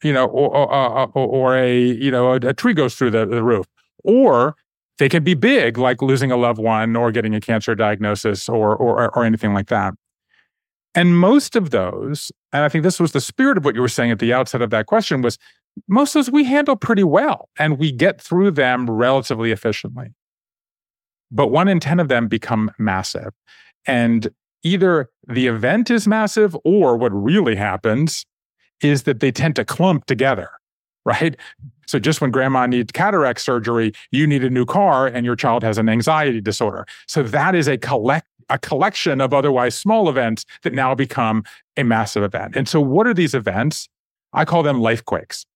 you 0.03 0.13
know, 0.13 0.27
or, 0.27 0.55
or, 0.55 0.73
uh, 0.73 1.07
or 1.15 1.57
a 1.57 1.79
you 1.79 2.11
know 2.11 2.33
a, 2.33 2.37
a, 2.37 2.53
tree 2.53 2.75
goes 2.75 2.95
through 2.95 3.11
the, 3.11 3.25
the 3.25 3.43
roof, 3.43 3.67
or 4.03 4.55
they 4.99 5.09
can 5.09 5.25
be 5.25 5.35
big, 5.35 5.79
like 5.79 6.03
losing 6.03 6.31
a 6.31 6.37
loved 6.37 6.59
one 6.59 6.97
or 6.97 7.11
getting 7.11 7.35
a 7.35 7.41
cancer 7.41 7.75
diagnosis 7.75 8.49
or 8.49 8.75
or 8.77 9.17
or 9.17 9.25
anything 9.25 9.55
like 9.55 9.69
that. 9.69 9.95
And 10.95 11.19
most 11.19 11.57
of 11.57 11.71
those, 11.71 12.31
and 12.53 12.63
I 12.63 12.69
think 12.69 12.85
this 12.85 13.01
was 13.01 13.13
the 13.13 13.21
spirit 13.21 13.59
of 13.59 13.65
what 13.65 13.75
you 13.75 13.81
were 13.81 13.89
saying 13.89 14.13
at 14.13 14.21
the 14.21 14.33
outset 14.33 14.63
of 14.63 14.71
that 14.71 14.87
question, 14.87 15.23
was 15.23 15.39
most 15.89 16.15
of 16.15 16.25
those 16.25 16.31
we 16.31 16.45
handle 16.45 16.77
pretty 16.77 17.03
well 17.03 17.49
and 17.59 17.79
we 17.79 17.91
get 17.91 18.21
through 18.21 18.53
them 18.53 18.89
relatively 18.89 19.51
efficiently. 19.51 20.15
But 21.33 21.49
one 21.49 21.67
in 21.67 21.81
10 21.81 21.99
of 21.99 22.07
them 22.07 22.29
become 22.29 22.71
massive. 22.79 23.33
And 23.87 24.29
either 24.63 25.11
the 25.27 25.49
event 25.49 25.91
is 25.91 26.07
massive 26.07 26.57
or 26.65 26.97
what 26.97 27.11
really 27.11 27.57
happens 27.57 28.25
is 28.81 29.03
that 29.03 29.19
they 29.19 29.33
tend 29.33 29.57
to 29.57 29.65
clump 29.65 30.07
together, 30.07 30.51
right? 31.05 31.37
So 31.87 31.99
just 31.99 32.21
when 32.21 32.31
grandma 32.31 32.67
needs 32.67 32.93
cataract 32.93 33.41
surgery, 33.41 33.93
you 34.11 34.27
need 34.27 34.43
a 34.45 34.51
new 34.51 34.65
car 34.65 35.07
and 35.07 35.25
your 35.25 35.37
child 35.37 35.63
has 35.63 35.79
an 35.79 35.89
anxiety 35.89 36.41
disorder. 36.41 36.87
So 37.07 37.23
that 37.23 37.55
is 37.55 37.69
a 37.69 37.77
collect 37.77 38.27
a 38.51 38.59
collection 38.59 39.23
of 39.23 39.33
otherwise 39.33 39.75
small 39.75 40.07
events 40.07 40.45
that 40.65 40.75
now 40.75 40.95
become 40.95 41.45
a 41.79 41.83
massive 41.83 42.23
event. 42.23 42.55
And 42.55 42.69
so 42.69 42.79
what 42.79 43.07
are 43.07 43.15
these 43.15 43.35
events? 43.35 43.89
I 44.35 44.45
call 44.45 44.63
them 44.63 44.83
life 44.83 45.03
quakes. 45.03 45.47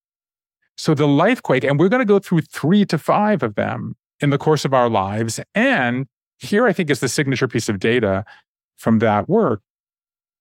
So 0.79 0.95
the 0.95 1.07
life 1.07 1.43
quake, 1.43 1.65
and 1.65 1.79
we're 1.79 1.91
going 1.91 2.01
to 2.01 2.07
go 2.07 2.19
through 2.19 2.43
three 2.43 2.87
to 2.87 2.97
five 2.97 3.43
of 3.43 3.57
them 3.57 3.95
in 4.21 4.31
the 4.31 4.39
course 4.39 4.65
of 4.65 4.73
our 4.73 4.89
lives. 4.89 5.39
And 5.55 6.07
here 6.39 6.67
I 6.67 6.73
think 6.73 6.89
is 6.89 7.01
the 7.01 7.09
signature 7.09 7.47
piece 7.47 7.69
of 7.69 7.79
data 7.79 8.25
from 8.77 9.01
that 9.01 9.29
work 9.29 9.61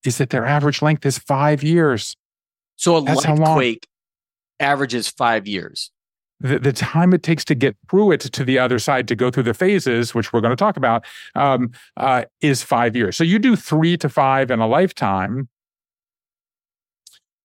is 0.05 0.19
that 0.19 0.29
their 0.29 0.45
average 0.45 0.81
length 0.81 1.05
is 1.05 1.17
five 1.17 1.63
years. 1.63 2.15
So 2.75 2.95
a 2.97 3.03
That's 3.03 3.25
life 3.25 3.55
quake 3.55 3.87
averages 4.59 5.07
five 5.07 5.47
years. 5.47 5.91
The, 6.39 6.59
the, 6.59 6.71
time 6.71 7.13
it 7.13 7.23
takes 7.23 7.43
to 7.45 7.55
get 7.55 7.75
through 7.89 8.11
it 8.11 8.19
to 8.21 8.45
the 8.45 8.59
other 8.59 8.77
side 8.77 9.07
to 9.07 9.15
go 9.15 9.31
through 9.31 9.43
the 9.43 9.55
phases, 9.55 10.13
which 10.13 10.31
we're 10.31 10.41
going 10.41 10.51
to 10.51 10.55
talk 10.55 10.77
about, 10.77 11.03
um, 11.33 11.71
uh, 11.97 12.25
is 12.41 12.61
five 12.61 12.95
years. 12.95 13.17
So 13.17 13.23
you 13.23 13.39
do 13.39 13.55
three 13.55 13.97
to 13.97 14.07
five 14.07 14.51
in 14.51 14.59
a 14.59 14.67
lifetime. 14.67 15.49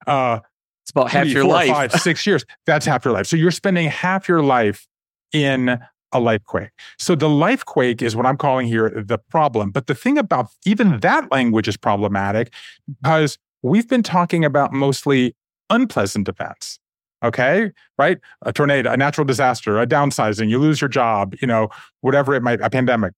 Uh, 0.07 0.41
it's 0.83 0.91
about 0.91 1.11
half 1.11 1.25
three, 1.25 1.33
your 1.33 1.45
four, 1.45 1.53
life. 1.53 1.71
five, 1.71 1.93
six 1.93 2.27
years. 2.27 2.45
That's 2.67 2.85
half 2.85 3.05
your 3.05 3.15
life. 3.15 3.27
So 3.27 3.37
you're 3.37 3.51
spending 3.51 3.89
half 3.89 4.29
your 4.29 4.43
life 4.43 4.87
in 5.33 5.79
a 6.13 6.21
life 6.21 6.45
quake. 6.45 6.71
So 6.99 7.15
the 7.15 7.29
life 7.29 7.65
quake 7.65 8.03
is 8.03 8.15
what 8.15 8.27
I'm 8.27 8.37
calling 8.37 8.67
here 8.67 8.91
the 8.91 9.19
problem. 9.19 9.71
But 9.71 9.87
the 9.87 9.95
thing 9.95 10.19
about 10.19 10.49
even 10.67 11.01
that 11.01 11.31
language 11.33 11.69
is 11.69 11.77
problematic 11.77 12.53
because 13.01 13.39
we've 13.63 13.89
been 13.89 14.03
talking 14.03 14.45
about 14.45 14.73
mostly 14.73 15.35
unpleasant 15.71 16.29
events. 16.29 16.79
Okay, 17.23 17.71
right? 17.99 18.19
A 18.43 18.53
tornado, 18.53 18.91
a 18.91 18.97
natural 18.97 19.25
disaster, 19.25 19.81
a 19.81 19.87
downsizing, 19.87 20.49
you 20.49 20.59
lose 20.59 20.81
your 20.81 20.89
job, 20.89 21.35
you 21.41 21.47
know, 21.47 21.69
whatever 22.01 22.35
it 22.35 22.43
might, 22.43 22.61
a 22.61 22.69
pandemic. 22.69 23.13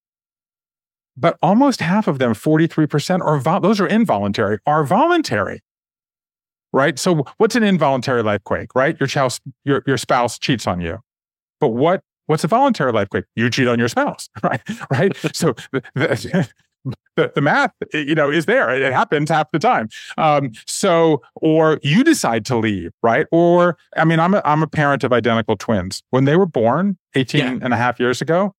But 1.17 1.39
almost 1.43 1.81
half 1.81 2.09
of 2.09 2.19
them, 2.19 2.35
43%, 2.35 3.21
are 3.21 3.61
those 3.61 3.81
are 3.81 3.87
involuntary, 3.87 4.59
are 4.67 4.85
voluntary 4.85 5.61
right? 6.75 6.99
So 6.99 7.25
what's 7.39 7.55
an 7.55 7.63
involuntary 7.63 8.23
life 8.23 8.43
quake, 8.45 8.75
right? 8.75 8.97
Your 9.01 9.09
spouse, 9.09 9.41
your, 9.65 9.83
your 9.87 9.97
spouse 9.97 10.39
cheats 10.39 10.67
on 10.67 10.81
you. 10.81 10.99
But 11.61 11.69
what 11.69 12.03
what's 12.27 12.43
a 12.43 12.49
voluntary 12.49 12.93
life 12.93 13.09
quake? 13.09 13.25
You 13.37 13.49
cheat 13.49 13.69
on 13.69 13.79
your 13.79 13.89
spouse, 13.89 14.29
right? 14.43 14.61
Right. 14.91 15.17
so 15.33 15.55
the, 15.73 15.83
the, 15.95 16.49
the, 17.17 17.33
the, 17.35 17.41
math, 17.41 17.73
you 17.93 18.15
know, 18.15 18.31
is 18.31 18.47
there. 18.47 18.71
It 18.71 18.93
happens 18.93 19.31
half 19.31 19.51
the 19.53 19.59
time. 19.59 19.89
Um, 20.19 20.53
so, 20.67 21.23
or 21.37 21.79
you 21.83 22.05
decide 22.05 22.45
to 22.47 22.57
leave, 22.57 22.91
right? 23.03 23.27
Or, 23.31 23.77
I 23.97 24.05
mean, 24.05 24.21
I'm 24.21 24.35
a, 24.35 24.43
I'm 24.45 24.63
a 24.63 24.67
parent 24.67 25.05
of 25.05 25.13
identical 25.13 25.57
twins. 25.57 26.03
When 26.11 26.25
they 26.25 26.37
were 26.37 26.47
born 26.47 26.99
18 27.15 27.41
yeah. 27.41 27.59
and 27.63 27.73
a 27.73 27.77
half 27.77 28.01
years 28.01 28.21
ago, 28.21 28.55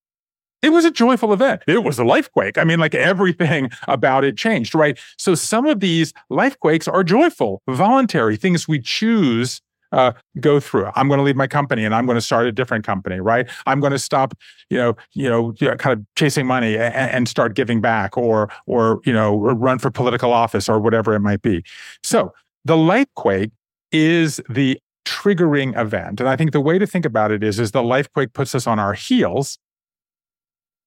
it 0.61 0.69
was 0.69 0.83
a 0.83 0.91
joyful 0.91 1.31
event. 1.31 1.61
It 1.67 1.83
was 1.83 1.99
a 1.99 2.03
life 2.03 2.31
quake. 2.31 2.57
I 2.57 2.63
mean, 2.63 2.79
like 2.79 2.95
everything 2.95 3.69
about 3.87 4.23
it 4.23 4.35
changed, 4.35 4.73
right? 4.73 4.97
So 5.17 5.35
some 5.35 5.67
of 5.67 5.79
these 5.79 6.11
life 6.29 6.59
quakes 6.59 6.87
are 6.87 7.03
joyful, 7.03 7.61
voluntary 7.69 8.35
things 8.35 8.67
we 8.67 8.79
choose 8.79 9.61
uh, 9.95 10.11
go 10.39 10.59
through. 10.59 10.91
I'm 10.95 11.07
going 11.07 11.17
to 11.17 11.23
leave 11.23 11.37
my 11.37 11.47
company 11.47 11.85
and 11.85 11.95
I'm 11.95 12.05
going 12.05 12.17
to 12.17 12.21
start 12.21 12.45
a 12.45 12.51
different 12.51 12.85
company, 12.85 13.19
right? 13.19 13.49
I'm 13.65 13.79
going 13.79 13.93
to 13.93 13.99
stop, 13.99 14.33
you 14.69 14.77
know, 14.77 14.95
you 15.13 15.29
know, 15.29 15.53
kind 15.77 15.99
of 15.99 16.05
chasing 16.15 16.45
money 16.45 16.77
and, 16.77 16.93
and 16.93 17.27
start 17.27 17.55
giving 17.55 17.81
back, 17.81 18.17
or, 18.17 18.49
or 18.67 18.99
you 19.05 19.13
know, 19.13 19.37
run 19.37 19.79
for 19.79 19.89
political 19.89 20.33
office 20.33 20.67
or 20.67 20.79
whatever 20.79 21.15
it 21.15 21.21
might 21.21 21.41
be. 21.41 21.63
So 22.03 22.33
the 22.65 22.77
life 22.77 23.07
quake 23.15 23.51
is 23.91 24.41
the 24.49 24.79
triggering 25.05 25.79
event, 25.79 26.19
and 26.19 26.27
I 26.27 26.35
think 26.35 26.51
the 26.51 26.59
way 26.59 26.77
to 26.79 26.87
think 26.87 27.05
about 27.05 27.31
it 27.31 27.43
is, 27.43 27.59
is 27.59 27.71
the 27.71 27.83
life 27.83 28.11
quake 28.11 28.33
puts 28.33 28.53
us 28.55 28.67
on 28.67 28.79
our 28.79 28.93
heels 28.93 29.57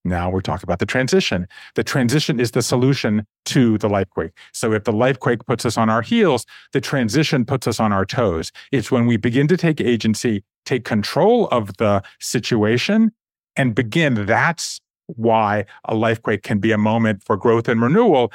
now 0.05 0.29
we're 0.29 0.41
talking 0.41 0.63
about 0.63 0.79
the 0.79 0.85
transition. 0.85 1.47
The 1.75 1.83
transition 1.83 2.39
is 2.39 2.51
the 2.51 2.61
solution 2.61 3.25
to 3.45 3.77
the 3.77 3.89
life 3.89 4.09
quake. 4.09 4.31
So 4.53 4.73
if 4.73 4.85
the 4.85 4.93
life 4.93 5.19
quake 5.19 5.45
puts 5.45 5.65
us 5.65 5.77
on 5.77 5.89
our 5.89 6.01
heels, 6.01 6.45
the 6.71 6.81
transition 6.81 7.45
puts 7.45 7.67
us 7.67 7.79
on 7.79 7.91
our 7.91 8.05
toes. 8.05 8.51
It's 8.71 8.91
when 8.91 9.07
we 9.07 9.17
begin 9.17 9.47
to 9.49 9.57
take 9.57 9.81
agency, 9.81 10.43
take 10.65 10.85
control 10.85 11.47
of 11.47 11.77
the 11.77 12.01
situation, 12.19 13.11
and 13.55 13.75
begin. 13.75 14.25
That's 14.25 14.79
why 15.07 15.65
a 15.85 15.95
life 15.95 16.21
quake 16.21 16.43
can 16.43 16.59
be 16.59 16.71
a 16.71 16.77
moment 16.77 17.23
for 17.23 17.35
growth 17.35 17.67
and 17.67 17.81
renewal. 17.81 18.31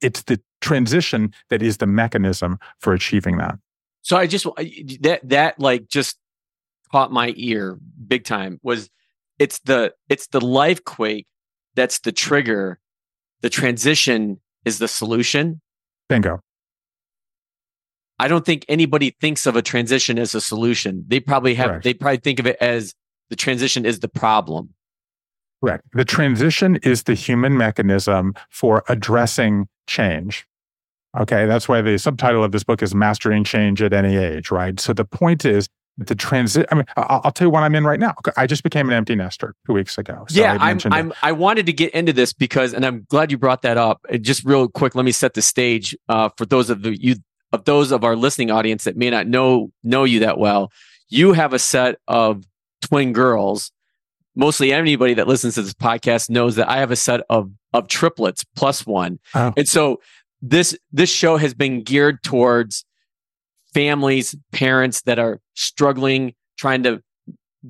It's 0.00 0.22
the 0.22 0.40
transition 0.60 1.32
that 1.50 1.62
is 1.62 1.78
the 1.78 1.86
mechanism 1.86 2.58
for 2.80 2.92
achieving 2.92 3.38
that. 3.38 3.58
So 4.02 4.16
I 4.16 4.26
just 4.26 4.46
that 5.00 5.20
that 5.24 5.58
like 5.58 5.88
just 5.88 6.16
caught 6.92 7.10
my 7.10 7.32
ear 7.36 7.78
big 8.06 8.24
time 8.24 8.60
was 8.62 8.88
it's 9.38 9.58
the 9.60 9.94
it's 10.08 10.28
the 10.28 10.44
life 10.44 10.84
quake 10.84 11.26
that's 11.76 12.00
the 12.00 12.10
trigger. 12.10 12.80
The 13.42 13.50
transition 13.50 14.40
is 14.64 14.78
the 14.78 14.88
solution. 14.88 15.60
Bingo. 16.08 16.40
I 18.18 18.28
don't 18.28 18.46
think 18.46 18.64
anybody 18.68 19.14
thinks 19.20 19.46
of 19.46 19.56
a 19.56 19.62
transition 19.62 20.18
as 20.18 20.34
a 20.34 20.40
solution. 20.40 21.04
They 21.06 21.20
probably 21.20 21.54
have 21.54 21.68
Correct. 21.68 21.84
they 21.84 21.94
probably 21.94 22.16
think 22.16 22.40
of 22.40 22.46
it 22.46 22.56
as 22.60 22.94
the 23.28 23.36
transition 23.36 23.84
is 23.84 24.00
the 24.00 24.08
problem. 24.08 24.70
Correct. 25.62 25.84
The 25.92 26.04
transition 26.04 26.76
is 26.76 27.02
the 27.04 27.14
human 27.14 27.56
mechanism 27.56 28.34
for 28.50 28.82
addressing 28.88 29.68
change. 29.86 30.46
Okay, 31.18 31.46
that's 31.46 31.68
why 31.68 31.80
the 31.82 31.98
subtitle 31.98 32.44
of 32.44 32.52
this 32.52 32.64
book 32.64 32.82
is 32.82 32.94
Mastering 32.94 33.42
Change 33.42 33.80
at 33.82 33.92
Any 33.92 34.16
Age, 34.16 34.50
right? 34.50 34.78
So 34.78 34.92
the 34.92 35.04
point 35.04 35.44
is 35.44 35.68
the 35.98 36.14
transit. 36.14 36.66
I 36.70 36.74
mean, 36.74 36.84
I'll, 36.96 37.20
I'll, 37.24 37.32
tell 37.32 37.46
you 37.46 37.50
what 37.50 37.62
I'm 37.62 37.74
in 37.74 37.84
right 37.84 37.98
now. 37.98 38.14
I 38.36 38.46
just 38.46 38.62
became 38.62 38.88
an 38.88 38.94
empty 38.94 39.14
nester 39.14 39.54
two 39.66 39.72
weeks 39.72 39.96
ago. 39.96 40.26
So 40.28 40.40
yeah, 40.40 40.58
I 40.60 40.70
am 40.70 40.78
I'm, 40.86 41.12
I 41.22 41.32
wanted 41.32 41.66
to 41.66 41.72
get 41.72 41.92
into 41.94 42.12
this 42.12 42.32
because, 42.32 42.74
and 42.74 42.84
I'm 42.84 43.06
glad 43.08 43.30
you 43.30 43.38
brought 43.38 43.62
that 43.62 43.78
up. 43.78 44.04
Just 44.20 44.44
real 44.44 44.68
quick, 44.68 44.94
let 44.94 45.04
me 45.04 45.12
set 45.12 45.34
the 45.34 45.42
stage 45.42 45.96
uh, 46.08 46.28
for 46.36 46.44
those 46.44 46.70
of 46.70 46.82
the 46.82 47.00
you 47.00 47.16
of 47.52 47.64
those 47.64 47.92
of 47.92 48.04
our 48.04 48.16
listening 48.16 48.50
audience 48.50 48.84
that 48.84 48.96
may 48.96 49.08
not 49.08 49.26
know 49.26 49.70
know 49.82 50.04
you 50.04 50.20
that 50.20 50.38
well. 50.38 50.70
You 51.08 51.32
have 51.32 51.52
a 51.52 51.58
set 51.58 51.96
of 52.08 52.44
twin 52.82 53.12
girls. 53.12 53.72
Mostly 54.34 54.72
anybody 54.72 55.14
that 55.14 55.26
listens 55.26 55.54
to 55.54 55.62
this 55.62 55.72
podcast 55.72 56.28
knows 56.28 56.56
that 56.56 56.68
I 56.68 56.78
have 56.78 56.90
a 56.90 56.96
set 56.96 57.22
of 57.30 57.50
of 57.72 57.88
triplets 57.88 58.44
plus 58.54 58.86
one, 58.86 59.18
oh. 59.34 59.52
and 59.56 59.66
so 59.66 60.00
this 60.42 60.76
this 60.92 61.10
show 61.10 61.38
has 61.38 61.54
been 61.54 61.82
geared 61.82 62.22
towards 62.22 62.84
families, 63.72 64.34
parents 64.52 65.02
that 65.02 65.18
are 65.18 65.40
struggling, 65.56 66.34
trying 66.56 66.84
to 66.84 67.02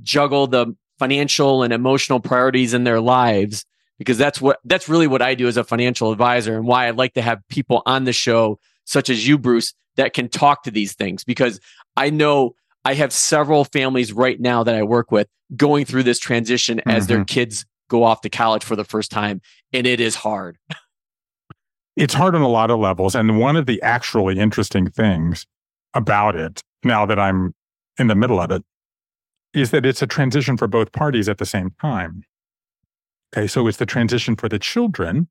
juggle 0.02 0.46
the 0.46 0.74
financial 0.98 1.62
and 1.62 1.72
emotional 1.72 2.20
priorities 2.20 2.74
in 2.74 2.84
their 2.84 3.00
lives 3.00 3.64
because 3.98 4.18
that's 4.18 4.40
what 4.40 4.58
that's 4.64 4.88
really 4.88 5.06
what 5.06 5.22
I 5.22 5.34
do 5.34 5.48
as 5.48 5.56
a 5.56 5.64
financial 5.64 6.12
advisor 6.12 6.56
and 6.56 6.66
why 6.66 6.86
I 6.86 6.90
like 6.90 7.14
to 7.14 7.22
have 7.22 7.40
people 7.48 7.82
on 7.86 8.04
the 8.04 8.12
show 8.12 8.58
such 8.84 9.10
as 9.10 9.26
you 9.26 9.38
Bruce 9.38 9.74
that 9.96 10.12
can 10.12 10.28
talk 10.28 10.62
to 10.64 10.70
these 10.70 10.94
things 10.94 11.24
because 11.24 11.60
I 11.96 12.10
know 12.10 12.54
I 12.84 12.94
have 12.94 13.12
several 13.12 13.64
families 13.64 14.12
right 14.12 14.40
now 14.40 14.62
that 14.62 14.74
I 14.74 14.82
work 14.82 15.10
with 15.10 15.28
going 15.56 15.84
through 15.84 16.02
this 16.02 16.18
transition 16.18 16.80
as 16.86 17.04
mm-hmm. 17.04 17.14
their 17.14 17.24
kids 17.24 17.64
go 17.88 18.04
off 18.04 18.20
to 18.22 18.28
college 18.28 18.64
for 18.64 18.76
the 18.76 18.84
first 18.84 19.10
time 19.10 19.40
and 19.72 19.86
it 19.86 20.00
is 20.00 20.14
hard. 20.14 20.58
it's 21.96 22.14
hard 22.14 22.34
on 22.34 22.42
a 22.42 22.48
lot 22.48 22.70
of 22.70 22.78
levels. 22.78 23.14
And 23.14 23.38
one 23.38 23.56
of 23.56 23.66
the 23.66 23.80
actually 23.82 24.38
interesting 24.38 24.90
things 24.90 25.46
about 25.94 26.36
it, 26.36 26.60
now 26.84 27.06
that 27.06 27.18
I'm 27.18 27.54
in 27.98 28.06
the 28.08 28.14
middle 28.14 28.40
of 28.40 28.50
it, 28.50 28.62
is 29.54 29.70
that 29.70 29.86
it's 29.86 30.02
a 30.02 30.06
transition 30.06 30.56
for 30.56 30.66
both 30.66 30.92
parties 30.92 31.28
at 31.28 31.38
the 31.38 31.46
same 31.46 31.70
time. 31.80 32.22
Okay, 33.34 33.46
so 33.46 33.66
it's 33.66 33.78
the 33.78 33.86
transition 33.86 34.36
for 34.36 34.48
the 34.48 34.58
children. 34.58 35.28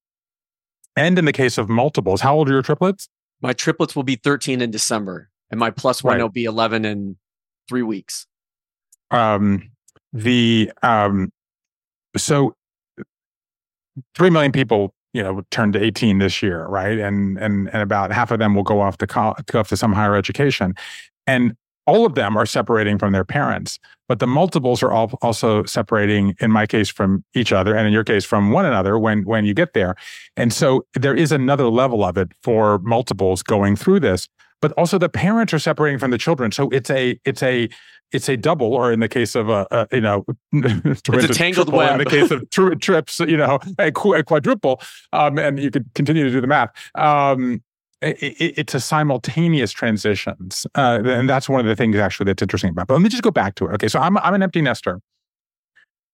And 0.96 1.20
in 1.20 1.26
the 1.26 1.34
case 1.34 1.58
of 1.58 1.70
multiples, 1.70 2.22
how 2.22 2.36
old 2.36 2.50
are 2.50 2.54
your 2.54 2.62
triplets? 2.62 3.10
My 3.42 3.54
triplets 3.54 3.96
will 3.96 4.04
be 4.04 4.16
13 4.16 4.62
in 4.62 4.72
December, 4.72 5.30
and 5.52 5.60
my 5.60 5.70
plus 5.70 6.04
one 6.04 6.16
right. 6.16 6.22
will 6.22 6.30
be 6.30 6.46
11 6.46 6.86
in 6.86 7.18
three 7.68 7.82
weeks. 7.82 8.28
Um, 9.12 9.72
the 10.14 10.72
um, 10.82 11.32
so 12.16 12.56
three 14.16 14.30
million 14.30 14.52
people, 14.52 14.94
you 15.14 15.22
know, 15.22 15.44
turned 15.52 15.74
to 15.74 15.84
18 15.84 16.20
this 16.20 16.42
year, 16.42 16.66
right? 16.66 16.98
And 16.98 17.38
and 17.38 17.70
and 17.70 17.82
about 17.82 18.12
half 18.12 18.32
of 18.32 18.40
them 18.40 18.56
will 18.56 18.64
go 18.64 18.82
off 18.82 18.98
to 19.00 19.08
college, 19.08 19.46
go 19.48 19.60
off 19.60 19.70
to 19.70 19.78
some 19.78 19.94
higher 19.94 20.16
education, 20.16 20.74
and 21.28 21.56
all 21.88 22.06
of 22.06 22.16
them 22.16 22.36
are 22.38 22.46
separating 22.46 22.98
from 22.98 23.12
their 23.12 23.24
parents, 23.24 23.80
but 24.08 24.20
the 24.20 24.28
multiples 24.28 24.82
are 24.84 24.92
all 24.92 25.12
also 25.22 25.64
separating, 25.66 26.36
in 26.40 26.52
my 26.52 26.66
case, 26.66 26.90
from 26.90 27.24
each 27.34 27.52
other, 27.52 27.76
and 27.76 27.88
in 27.88 27.94
your 27.94 28.04
case, 28.04 28.26
from 28.26 28.52
one 28.52 28.66
another 28.66 28.98
when 28.98 29.24
when 29.24 29.46
you 29.46 29.54
get 29.54 29.74
there. 29.74 29.96
And 30.36 30.52
so 30.52 30.86
there 30.94 31.16
is 31.16 31.32
another 31.32 31.68
level 31.70 32.04
of 32.04 32.18
it 32.18 32.32
for 32.44 32.80
multiples 32.80 33.44
going 33.44 33.76
through 33.76 34.00
this, 34.02 34.28
but 34.62 34.72
also 34.74 34.98
the 34.98 35.10
parents 35.10 35.54
are 35.54 35.60
separating 35.60 36.00
from 36.00 36.12
the 36.12 36.18
children. 36.18 36.52
So 36.52 36.70
it's 36.70 36.90
a 36.90 37.20
it's 37.26 37.44
a 37.44 37.70
it's 38.12 38.30
a 38.30 38.38
double, 38.38 38.74
or 38.74 38.92
in 38.92 39.00
the 39.00 39.10
case 39.10 39.36
of 39.36 39.50
a, 39.50 39.68
a 39.72 39.88
you 39.92 40.02
know, 40.02 40.26
it's 40.54 41.08
a 41.08 41.28
tangled 41.28 41.68
triple, 41.68 41.78
web. 41.78 41.94
In 41.94 41.98
the 42.00 42.06
case 42.06 42.32
of 42.32 42.50
tri- 42.52 42.76
trips, 42.76 43.20
you 43.20 43.38
know, 43.38 43.60
a, 43.80 43.88
a 43.88 44.24
quadruple, 44.24 44.82
um, 45.14 45.38
and 45.38 45.60
you 45.60 45.72
could 45.72 45.86
continue 45.96 46.24
to 46.24 46.32
do 46.32 46.42
the 46.42 46.48
math. 46.48 46.72
Um, 46.96 47.62
it's 48.02 48.76
a 48.76 48.80
simultaneous 48.80 49.72
transitions, 49.72 50.68
uh, 50.76 51.02
and 51.04 51.30
that's 51.30 51.48
one 51.48 51.60
of 51.62 51.66
the 51.66 51.76
things 51.76 51.96
actually 51.96 52.26
that's 52.26 52.42
interesting 52.42 52.72
about. 52.72 52.88
But 52.88 52.96
let 52.96 53.02
me 53.02 53.10
just 53.10 53.24
go 53.24 53.32
back 53.32 53.56
to 53.56 53.66
it. 53.68 53.74
Okay, 53.74 53.88
so 53.88 54.00
I'm 54.00 54.18
I'm 54.18 54.34
an 54.34 54.44
empty 54.44 54.62
nester. 54.62 55.00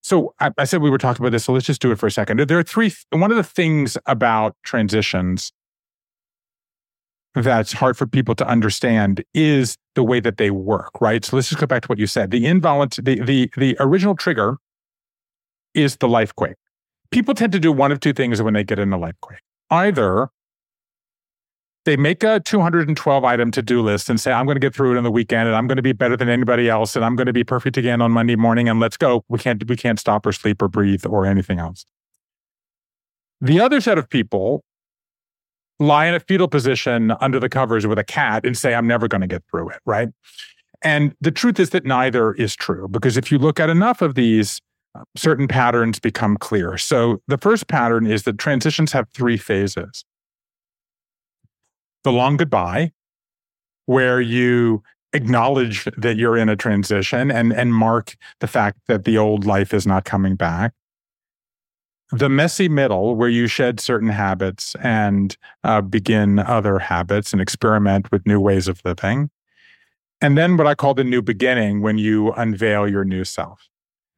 So 0.03 0.33
I, 0.39 0.51
I 0.57 0.63
said 0.63 0.81
we 0.81 0.89
were 0.89 0.97
talking 0.97 1.23
about 1.23 1.31
this, 1.31 1.45
so 1.45 1.53
let's 1.53 1.65
just 1.65 1.81
do 1.81 1.91
it 1.91 1.99
for 1.99 2.07
a 2.07 2.11
second. 2.11 2.39
There 2.39 2.57
are 2.57 2.63
three. 2.63 2.93
One 3.11 3.31
of 3.31 3.37
the 3.37 3.43
things 3.43 3.97
about 4.05 4.55
transitions 4.63 5.51
that's 7.33 7.71
hard 7.71 7.97
for 7.97 8.05
people 8.05 8.35
to 8.35 8.47
understand 8.47 9.23
is 9.33 9.77
the 9.95 10.03
way 10.03 10.19
that 10.19 10.37
they 10.37 10.51
work, 10.51 10.99
right? 10.99 11.23
So 11.23 11.35
let's 11.35 11.49
just 11.49 11.61
go 11.61 11.67
back 11.67 11.83
to 11.83 11.87
what 11.87 11.97
you 11.97 12.07
said. 12.07 12.31
The 12.31 12.45
involuntary, 12.45 13.03
the, 13.03 13.23
the, 13.23 13.51
the 13.57 13.77
original 13.79 14.15
trigger 14.15 14.57
is 15.73 15.97
the 15.97 16.09
life 16.09 16.35
quake. 16.35 16.57
People 17.09 17.33
tend 17.33 17.53
to 17.53 17.59
do 17.59 17.71
one 17.71 17.91
of 17.91 17.99
two 17.99 18.13
things 18.13 18.41
when 18.41 18.53
they 18.53 18.63
get 18.63 18.79
in 18.79 18.91
a 18.91 18.97
life 18.97 19.15
quake. 19.21 19.39
Either 19.69 20.29
they 21.85 21.97
make 21.97 22.23
a 22.23 22.39
212 22.39 23.23
item 23.23 23.51
to 23.51 23.61
do 23.61 23.81
list 23.81 24.09
and 24.09 24.19
say, 24.19 24.31
I'm 24.31 24.45
going 24.45 24.55
to 24.55 24.59
get 24.59 24.75
through 24.75 24.93
it 24.93 24.97
on 24.97 25.03
the 25.03 25.11
weekend 25.11 25.47
and 25.47 25.55
I'm 25.55 25.67
going 25.67 25.77
to 25.77 25.81
be 25.81 25.93
better 25.93 26.15
than 26.15 26.29
anybody 26.29 26.69
else 26.69 26.95
and 26.95 27.03
I'm 27.03 27.15
going 27.15 27.27
to 27.27 27.33
be 27.33 27.43
perfect 27.43 27.77
again 27.77 28.01
on 28.01 28.11
Monday 28.11 28.35
morning 28.35 28.69
and 28.69 28.79
let's 28.79 28.97
go. 28.97 29.25
We 29.29 29.39
can't, 29.39 29.67
we 29.67 29.75
can't 29.75 29.99
stop 29.99 30.25
or 30.25 30.31
sleep 30.31 30.61
or 30.61 30.67
breathe 30.67 31.05
or 31.05 31.25
anything 31.25 31.59
else. 31.59 31.85
The 33.39 33.59
other 33.59 33.81
set 33.81 33.97
of 33.97 34.09
people 34.09 34.63
lie 35.79 36.05
in 36.05 36.13
a 36.13 36.19
fetal 36.19 36.47
position 36.47 37.11
under 37.19 37.39
the 37.39 37.49
covers 37.49 37.87
with 37.87 37.97
a 37.97 38.03
cat 38.03 38.45
and 38.45 38.55
say, 38.55 38.75
I'm 38.75 38.85
never 38.85 39.07
going 39.07 39.21
to 39.21 39.27
get 39.27 39.43
through 39.49 39.69
it, 39.69 39.79
right? 39.85 40.09
And 40.83 41.15
the 41.19 41.31
truth 41.31 41.59
is 41.59 41.71
that 41.71 41.85
neither 41.85 42.33
is 42.33 42.55
true 42.55 42.87
because 42.87 43.17
if 43.17 43.31
you 43.31 43.39
look 43.39 43.59
at 43.59 43.69
enough 43.69 44.03
of 44.03 44.13
these, 44.13 44.61
certain 45.15 45.47
patterns 45.47 45.99
become 45.99 46.37
clear. 46.37 46.77
So 46.77 47.21
the 47.27 47.37
first 47.37 47.67
pattern 47.67 48.05
is 48.05 48.23
that 48.23 48.37
transitions 48.37 48.91
have 48.91 49.09
three 49.09 49.37
phases 49.37 50.03
the 52.03 52.11
long 52.11 52.37
goodbye, 52.37 52.91
where 53.85 54.21
you 54.21 54.83
acknowledge 55.13 55.85
that 55.97 56.17
you're 56.17 56.37
in 56.37 56.49
a 56.49 56.55
transition 56.55 57.31
and, 57.31 57.51
and 57.51 57.73
mark 57.73 58.15
the 58.39 58.47
fact 58.47 58.79
that 58.87 59.03
the 59.03 59.17
old 59.17 59.45
life 59.45 59.73
is 59.73 59.85
not 59.85 60.05
coming 60.05 60.35
back. 60.35 60.73
The 62.11 62.29
messy 62.29 62.67
middle, 62.67 63.15
where 63.15 63.29
you 63.29 63.47
shed 63.47 63.79
certain 63.79 64.09
habits 64.09 64.75
and 64.81 65.35
uh, 65.63 65.81
begin 65.81 66.39
other 66.39 66.79
habits 66.79 67.31
and 67.31 67.41
experiment 67.41 68.11
with 68.11 68.25
new 68.25 68.39
ways 68.39 68.67
of 68.67 68.81
living. 68.83 69.29
And 70.19 70.37
then 70.37 70.57
what 70.57 70.67
I 70.67 70.75
call 70.75 70.93
the 70.93 71.05
new 71.05 71.21
beginning, 71.21 71.81
when 71.81 71.97
you 71.97 72.33
unveil 72.33 72.87
your 72.87 73.05
new 73.05 73.23
self. 73.23 73.69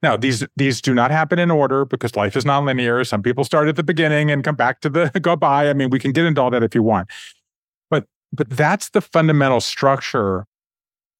Now, 0.01 0.17
these 0.17 0.45
these 0.57 0.81
do 0.81 0.93
not 0.93 1.11
happen 1.11 1.39
in 1.39 1.49
order 1.49 1.85
because 1.85 2.15
life 2.15 2.35
is 2.35 2.43
nonlinear. 2.43 3.07
Some 3.07 3.23
people 3.23 3.45
start 3.45 3.69
at 3.69 3.77
the 3.77 3.83
beginning 3.83 4.29
and 4.31 4.43
come 4.43 4.55
back 4.55 4.81
to 4.81 4.89
the 4.89 5.09
goodbye. 5.21 5.69
I 5.69 5.73
mean, 5.73 5.91
we 5.91 5.99
can 5.99 6.11
get 6.11 6.25
into 6.25 6.41
all 6.41 6.49
that 6.49 6.63
if 6.63 6.75
you 6.75 6.83
want 6.83 7.09
but 8.33 8.49
that's 8.49 8.89
the 8.89 9.01
fundamental 9.01 9.61
structure 9.61 10.45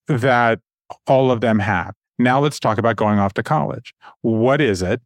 that 0.07 0.59
all 1.07 1.31
of 1.31 1.41
them 1.41 1.59
have. 1.59 1.93
Now 2.19 2.39
let's 2.39 2.59
talk 2.59 2.77
about 2.77 2.95
going 2.95 3.19
off 3.19 3.33
to 3.35 3.43
college. 3.43 3.93
What 4.21 4.59
is 4.59 4.81
it 4.81 5.01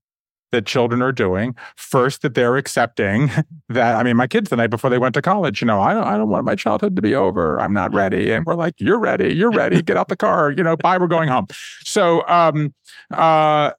that 0.52 0.65
children 0.65 1.02
are 1.02 1.12
doing? 1.12 1.56
First, 1.76 2.22
that 2.22 2.34
they're 2.34 2.58
accepting 2.58 3.30
that. 3.70 3.96
I 3.96 4.04
mean, 4.04 4.15
my 4.15 4.28
kids 4.28 4.50
the 4.50 4.56
night 4.56 4.70
before 4.70 4.89
they 4.89 4.98
went 4.98 5.13
to 5.15 5.22
college, 5.22 5.62
you 5.62 5.67
know, 5.67 5.82
I 5.82 5.93
don't, 5.93 6.04
I 6.04 6.17
don't 6.17 6.30
want 6.30 6.46
my 6.46 6.56
childhood 6.56 6.96
to 6.96 7.02
be 7.02 7.13
over. 7.13 7.60
I'm 7.60 7.74
not 7.74 7.93
ready. 7.93 8.32
And 8.32 8.46
we're 8.46 8.56
like, 8.56 8.76
you're 8.78 9.00
ready. 9.00 9.34
You're 9.34 9.52
ready. 9.52 9.82
Get 9.82 9.98
out 9.98 10.08
the 10.08 10.17
car. 10.17 10.52
You 10.52 10.63
know, 10.63 10.78
bye. 10.78 10.98
We're 10.98 11.08
going 11.08 11.30
home. 11.30 11.48
So, 11.84 12.26
um, 12.28 12.74
uh, 13.12 13.72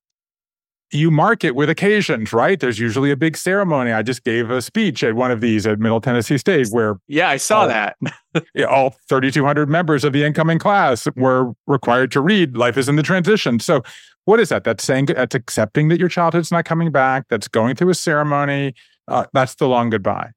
you 0.91 1.11
mark 1.11 1.45
it 1.45 1.55
with 1.55 1.69
occasions, 1.69 2.33
right? 2.33 2.59
There's 2.59 2.79
usually 2.79 3.11
a 3.11 3.17
big 3.17 3.37
ceremony. 3.37 3.93
I 3.93 4.03
just 4.03 4.25
gave 4.25 4.51
a 4.51 4.63
speech 4.63 5.05
at 5.05 5.15
one 5.15 5.31
of 5.31 5.41
these 5.41 5.67
at 5.67 5.79
Middle 5.79 6.01
Tennessee 6.01 6.39
State 6.39 6.69
where 6.71 6.99
yeah, 7.07 7.29
I 7.29 7.37
saw 7.37 7.61
all, 7.61 7.69
that. 7.69 7.97
all 8.69 8.91
3,200 9.09 9.69
members 9.69 10.05
of 10.05 10.13
the 10.13 10.25
incoming 10.25 10.59
class 10.59 11.07
were 11.17 11.53
required 11.67 12.11
to 12.13 12.21
read 12.21 12.57
"Life 12.57 12.77
is 12.77 12.89
in 12.89 12.97
the 12.97 13.03
Transition." 13.03 13.61
So, 13.61 13.83
what 14.25 14.41
is 14.41 14.49
that? 14.49 14.65
That's 14.65 14.85
saying 14.85 15.07
that's 15.07 15.35
accepting 15.35 15.89
that 15.89 15.99
your 15.99 16.09
childhood's 16.09 16.51
not 16.51 16.65
coming 16.65 16.91
back. 16.91 17.27
That's 17.29 17.49
going 17.49 17.77
through 17.77 17.91
a 17.91 17.95
ceremony. 17.95 18.75
Uh, 19.07 19.27
that's 19.33 19.55
the 19.57 19.69
long 19.69 19.91
goodbye. 19.91 20.31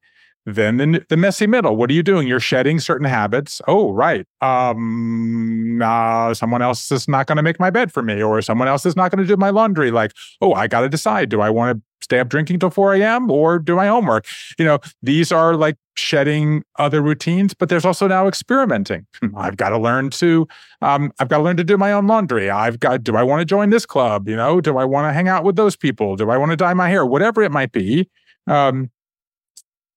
Then 0.45 0.77
the, 0.77 1.05
the 1.07 1.17
messy 1.17 1.45
middle. 1.45 1.75
What 1.75 1.89
are 1.91 1.93
you 1.93 2.03
doing? 2.03 2.27
You're 2.27 2.39
shedding 2.39 2.79
certain 2.79 3.05
habits. 3.05 3.61
Oh, 3.67 3.91
right. 3.91 4.25
Um, 4.41 5.81
uh, 5.81 6.33
someone 6.33 6.61
else 6.61 6.91
is 6.91 7.07
not 7.07 7.27
going 7.27 7.37
to 7.37 7.43
make 7.43 7.59
my 7.59 7.69
bed 7.69 7.91
for 7.91 8.01
me, 8.01 8.21
or 8.23 8.41
someone 8.41 8.67
else 8.67 8.85
is 8.85 8.95
not 8.95 9.11
going 9.11 9.21
to 9.21 9.27
do 9.27 9.37
my 9.37 9.51
laundry. 9.51 9.91
Like, 9.91 10.13
oh, 10.41 10.53
I 10.53 10.67
got 10.67 10.81
to 10.81 10.89
decide: 10.89 11.29
do 11.29 11.41
I 11.41 11.49
want 11.49 11.77
to 11.77 11.83
stay 12.03 12.19
up 12.19 12.29
drinking 12.29 12.59
till 12.59 12.69
4 12.69 12.95
a.m. 12.95 13.29
or 13.31 13.59
do 13.59 13.75
my 13.75 13.87
homework? 13.87 14.25
You 14.57 14.65
know, 14.65 14.79
these 15.01 15.31
are 15.31 15.55
like 15.55 15.77
shedding 15.95 16.63
other 16.79 17.01
routines, 17.01 17.53
but 17.53 17.69
there's 17.69 17.85
also 17.85 18.07
now 18.07 18.27
experimenting. 18.27 19.05
Hmm, 19.21 19.37
I've 19.37 19.57
got 19.57 19.69
to 19.69 19.77
learn 19.77 20.09
to, 20.11 20.47
um, 20.81 21.11
I've 21.19 21.29
got 21.29 21.37
to 21.37 21.43
learn 21.43 21.57
to 21.57 21.63
do 21.63 21.77
my 21.77 21.93
own 21.93 22.07
laundry. 22.07 22.49
I've 22.49 22.79
got, 22.79 23.03
do 23.03 23.15
I 23.15 23.23
want 23.23 23.41
to 23.41 23.45
join 23.45 23.69
this 23.69 23.85
club? 23.85 24.27
You 24.27 24.35
know, 24.35 24.59
do 24.59 24.77
I 24.77 24.85
want 24.85 25.07
to 25.09 25.13
hang 25.13 25.27
out 25.27 25.43
with 25.43 25.55
those 25.55 25.75
people? 25.75 26.15
Do 26.15 26.29
I 26.31 26.37
want 26.37 26.51
to 26.51 26.57
dye 26.57 26.73
my 26.73 26.89
hair? 26.89 27.05
Whatever 27.05 27.43
it 27.43 27.51
might 27.51 27.71
be. 27.71 28.09
Um, 28.47 28.89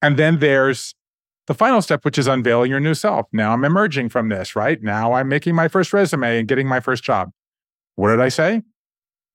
and 0.04 0.18
then 0.18 0.38
there's 0.38 0.94
the 1.46 1.54
final 1.54 1.80
step, 1.80 2.04
which 2.04 2.18
is 2.18 2.26
unveiling 2.26 2.70
your 2.70 2.78
new 2.78 2.92
self. 2.92 3.26
Now 3.32 3.54
I'm 3.54 3.64
emerging 3.64 4.10
from 4.10 4.28
this, 4.28 4.54
right? 4.54 4.82
Now 4.82 5.14
I'm 5.14 5.28
making 5.30 5.54
my 5.54 5.66
first 5.66 5.94
resume 5.94 6.40
and 6.40 6.46
getting 6.46 6.68
my 6.68 6.78
first 6.78 7.02
job. 7.02 7.30
What 7.94 8.10
did 8.10 8.20
I 8.20 8.28
say? 8.28 8.60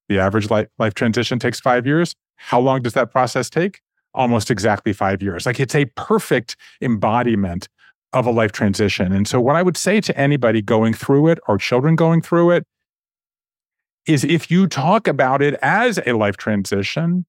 The 0.10 0.19
average 0.19 0.51
life, 0.51 0.67
life 0.77 0.93
transition 0.93 1.39
takes 1.39 1.60
five 1.60 1.88
years. 1.88 2.13
How 2.36 2.60
long 2.60 2.84
does 2.84 2.93
that 2.93 3.12
process 3.12 3.49
take? 3.49 3.82
Almost 4.13 4.51
exactly 4.51 4.93
five 4.93 5.23
years. 5.23 5.47
Like 5.47 5.60
it's 5.60 5.73
a 5.73 5.86
perfect 5.95 6.55
embodiment 6.82 7.67
of 8.13 8.27
a 8.27 8.32
life 8.32 8.51
transition. 8.51 9.12
And 9.12 9.27
so, 9.27 9.41
what 9.41 9.55
I 9.55 9.63
would 9.63 9.77
say 9.77 10.01
to 10.01 10.15
anybody 10.15 10.62
going 10.62 10.93
through 10.93 11.29
it 11.29 11.39
or 11.47 11.58
children 11.58 11.95
going 11.95 12.21
through 12.21 12.51
it 12.51 12.63
is 14.05 14.23
if 14.23 14.51
you 14.51 14.67
talk 14.67 15.08
about 15.08 15.41
it 15.41 15.55
as 15.63 15.99
a 16.05 16.13
life 16.13 16.38
transition, 16.38 17.25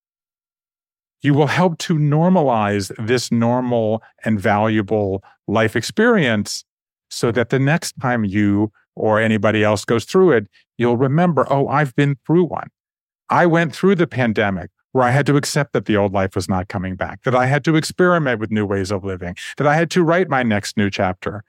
you 1.23 1.35
will 1.35 1.47
help 1.47 1.79
to 1.79 1.95
normalize 1.95 2.93
this 3.05 3.31
normal 3.31 4.03
and 4.25 4.41
valuable 4.41 5.23
life 5.47 5.77
experience 5.77 6.65
so 7.11 7.31
that 7.33 7.51
the 7.51 7.59
next 7.59 7.95
time 8.01 8.25
you 8.25 8.73
or 8.97 9.21
anybody 9.21 9.63
else 9.63 9.85
goes 9.85 10.05
through 10.05 10.33
it, 10.33 10.47
you'll 10.79 10.97
remember, 10.97 11.47
oh, 11.51 11.69
I've 11.69 11.95
been 11.95 12.17
through 12.27 12.45
one. 12.45 12.69
I 13.29 13.47
went 13.47 13.75
through 13.75 13.97
the 13.97 14.07
pandemic 14.07 14.71
where 14.93 15.05
I 15.05 15.11
had 15.11 15.27
to 15.27 15.37
accept 15.37 15.73
that 15.73 15.87
the 15.87 15.97
old 15.97 16.13
life 16.13 16.35
was 16.35 16.49
not 16.49 16.69
coming 16.69 16.97
back, 16.97 17.23
that 17.23 17.35
I 17.35 17.47
had 17.47 17.65
to 17.65 17.77
experiment 17.77 18.41
with 18.41 18.51
new 18.51 18.67
ways 18.67 18.91
of 18.91 19.05
living, 19.05 19.37
that 19.57 19.67
I 19.67 19.77
had 19.77 19.91
to 19.93 20.03
write 20.03 20.29
my 20.29 20.43
next 20.43 20.77
new 20.77 20.91
chapter. 20.91 21.45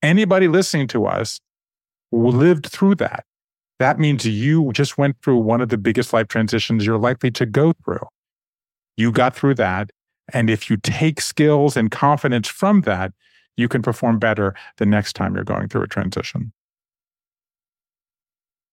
Anybody 0.00 0.48
listening 0.48 0.86
to 0.88 1.06
us 1.06 1.40
lived 2.12 2.66
through 2.66 2.96
that. 2.96 3.24
That 3.78 3.98
means 3.98 4.24
you 4.24 4.70
just 4.72 4.96
went 4.96 5.16
through 5.22 5.38
one 5.38 5.60
of 5.60 5.70
the 5.70 5.78
biggest 5.78 6.12
life 6.12 6.28
transitions 6.28 6.86
you're 6.86 6.98
likely 6.98 7.32
to 7.32 7.46
go 7.46 7.72
through. 7.84 8.06
You 9.02 9.10
got 9.10 9.34
through 9.34 9.56
that. 9.56 9.90
And 10.32 10.48
if 10.48 10.70
you 10.70 10.76
take 10.76 11.20
skills 11.20 11.76
and 11.76 11.90
confidence 11.90 12.46
from 12.46 12.82
that, 12.82 13.12
you 13.56 13.66
can 13.66 13.82
perform 13.82 14.20
better 14.20 14.54
the 14.76 14.86
next 14.86 15.14
time 15.14 15.34
you're 15.34 15.42
going 15.42 15.68
through 15.68 15.82
a 15.82 15.88
transition. 15.88 16.52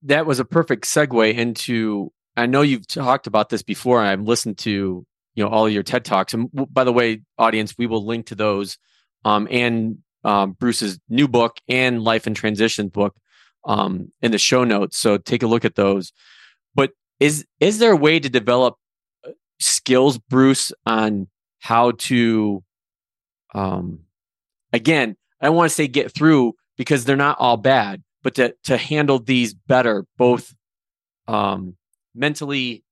That 0.03 0.27
was 0.27 0.39
a 0.39 0.45
perfect 0.45 0.85
segue 0.85 1.33
into. 1.33 2.11
I 2.37 2.45
know 2.45 2.61
you've 2.61 2.85
talked 2.85 3.25
about 3.25 3.49
this 3.49 3.63
before. 3.63 4.01
I've 4.01 4.21
listened 4.21 4.59
to 4.59 5.03
you 5.33 5.43
know 5.43 5.49
all 5.49 5.65
of 5.65 5.73
your 5.73 5.81
TED 5.81 6.05
talks. 6.05 6.31
And 6.35 6.47
by 6.53 6.83
the 6.83 6.93
way, 6.93 7.21
audience, 7.39 7.73
we 7.75 7.87
will 7.87 8.05
link 8.05 8.27
to 8.27 8.35
those 8.35 8.77
um, 9.25 9.47
and 9.49 9.97
um, 10.23 10.51
Bruce's 10.51 10.99
new 11.09 11.27
book 11.27 11.57
and 11.67 12.03
Life 12.03 12.27
in 12.27 12.35
Transition 12.35 12.89
book 12.89 13.17
um, 13.65 14.11
in 14.21 14.31
the 14.31 14.37
show 14.37 14.63
notes. 14.63 14.95
So 14.95 15.17
take 15.17 15.41
a 15.41 15.47
look 15.47 15.65
at 15.65 15.73
those. 15.73 16.13
But 16.75 16.91
is 17.19 17.47
is 17.59 17.79
there 17.79 17.93
a 17.93 17.97
way 17.97 18.19
to 18.19 18.29
develop 18.29 18.75
skills, 19.59 20.17
Bruce, 20.17 20.71
on 20.85 21.27
how 21.59 21.91
to, 21.91 22.63
um, 23.53 23.99
again, 24.73 25.15
I 25.41 25.47
don't 25.47 25.55
want 25.55 25.69
to 25.69 25.75
say 25.75 25.87
get 25.87 26.11
through 26.11 26.53
because 26.77 27.05
they're 27.05 27.15
not 27.15 27.37
all 27.39 27.57
bad, 27.57 28.03
but 28.23 28.35
to 28.35 28.55
to 28.65 28.77
handle 28.77 29.19
these 29.19 29.53
better, 29.53 30.05
both 30.17 30.53
um, 31.27 31.75
mentally, 32.15 32.83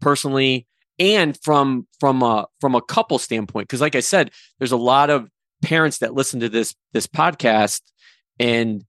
personally, 0.00 0.66
and 0.98 1.38
from 1.42 1.86
from 2.00 2.22
a 2.22 2.46
from 2.60 2.74
a 2.74 2.82
couple 2.82 3.18
standpoint. 3.18 3.68
Because, 3.68 3.80
like 3.80 3.94
I 3.94 4.00
said, 4.00 4.30
there's 4.58 4.72
a 4.72 4.76
lot 4.76 5.10
of 5.10 5.28
parents 5.62 5.98
that 5.98 6.14
listen 6.14 6.40
to 6.40 6.48
this 6.48 6.74
this 6.92 7.06
podcast, 7.06 7.80
and 8.38 8.84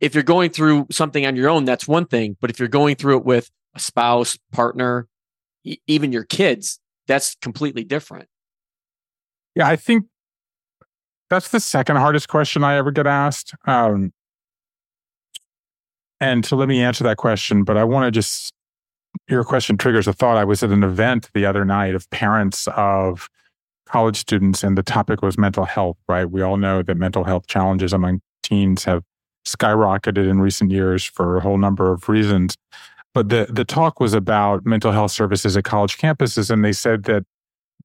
if 0.00 0.14
you're 0.14 0.22
going 0.22 0.50
through 0.50 0.86
something 0.90 1.26
on 1.26 1.36
your 1.36 1.48
own, 1.48 1.64
that's 1.64 1.88
one 1.88 2.06
thing. 2.06 2.36
But 2.40 2.50
if 2.50 2.58
you're 2.58 2.68
going 2.68 2.96
through 2.96 3.18
it 3.18 3.24
with 3.24 3.50
a 3.74 3.80
spouse, 3.80 4.38
partner, 4.52 5.06
even 5.86 6.12
your 6.12 6.24
kids, 6.24 6.78
that's 7.06 7.36
completely 7.42 7.84
different. 7.84 8.28
Yeah, 9.54 9.66
I 9.66 9.76
think 9.76 10.06
that's 11.30 11.48
the 11.48 11.60
second 11.60 11.96
hardest 11.96 12.28
question 12.28 12.64
I 12.64 12.76
ever 12.76 12.90
get 12.90 13.06
asked. 13.06 13.54
Um, 13.66 14.12
and 16.20 16.44
so 16.44 16.56
let 16.56 16.68
me 16.68 16.80
answer 16.80 17.04
that 17.04 17.16
question, 17.16 17.64
but 17.64 17.76
I 17.76 17.84
want 17.84 18.06
to 18.06 18.10
just, 18.10 18.52
your 19.28 19.44
question 19.44 19.76
triggers 19.76 20.08
a 20.08 20.12
thought. 20.12 20.36
I 20.36 20.44
was 20.44 20.62
at 20.62 20.70
an 20.70 20.82
event 20.84 21.30
the 21.34 21.46
other 21.46 21.64
night 21.64 21.94
of 21.94 22.08
parents 22.10 22.68
of 22.76 23.28
college 23.86 24.16
students, 24.16 24.62
and 24.62 24.76
the 24.76 24.82
topic 24.82 25.22
was 25.22 25.38
mental 25.38 25.64
health, 25.64 25.96
right? 26.08 26.30
We 26.30 26.42
all 26.42 26.56
know 26.56 26.82
that 26.82 26.96
mental 26.96 27.24
health 27.24 27.46
challenges 27.46 27.92
among 27.92 28.20
teens 28.42 28.84
have 28.84 29.02
skyrocketed 29.46 30.28
in 30.28 30.40
recent 30.40 30.70
years 30.70 31.04
for 31.04 31.36
a 31.36 31.40
whole 31.40 31.58
number 31.58 31.90
of 31.90 32.08
reasons. 32.08 32.56
But 33.14 33.30
the, 33.30 33.46
the 33.50 33.64
talk 33.64 34.00
was 34.00 34.14
about 34.14 34.64
mental 34.66 34.92
health 34.92 35.10
services 35.10 35.56
at 35.56 35.64
college 35.64 35.98
campuses, 35.98 36.50
and 36.50 36.64
they 36.64 36.72
said 36.72 37.04
that 37.04 37.24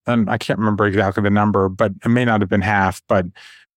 and 0.05 0.29
I 0.29 0.37
can't 0.37 0.59
remember 0.59 0.85
exactly 0.85 1.23
the 1.23 1.29
number, 1.29 1.69
but 1.69 1.93
it 2.03 2.09
may 2.09 2.25
not 2.25 2.41
have 2.41 2.49
been 2.49 2.61
half, 2.61 3.01
but 3.07 3.25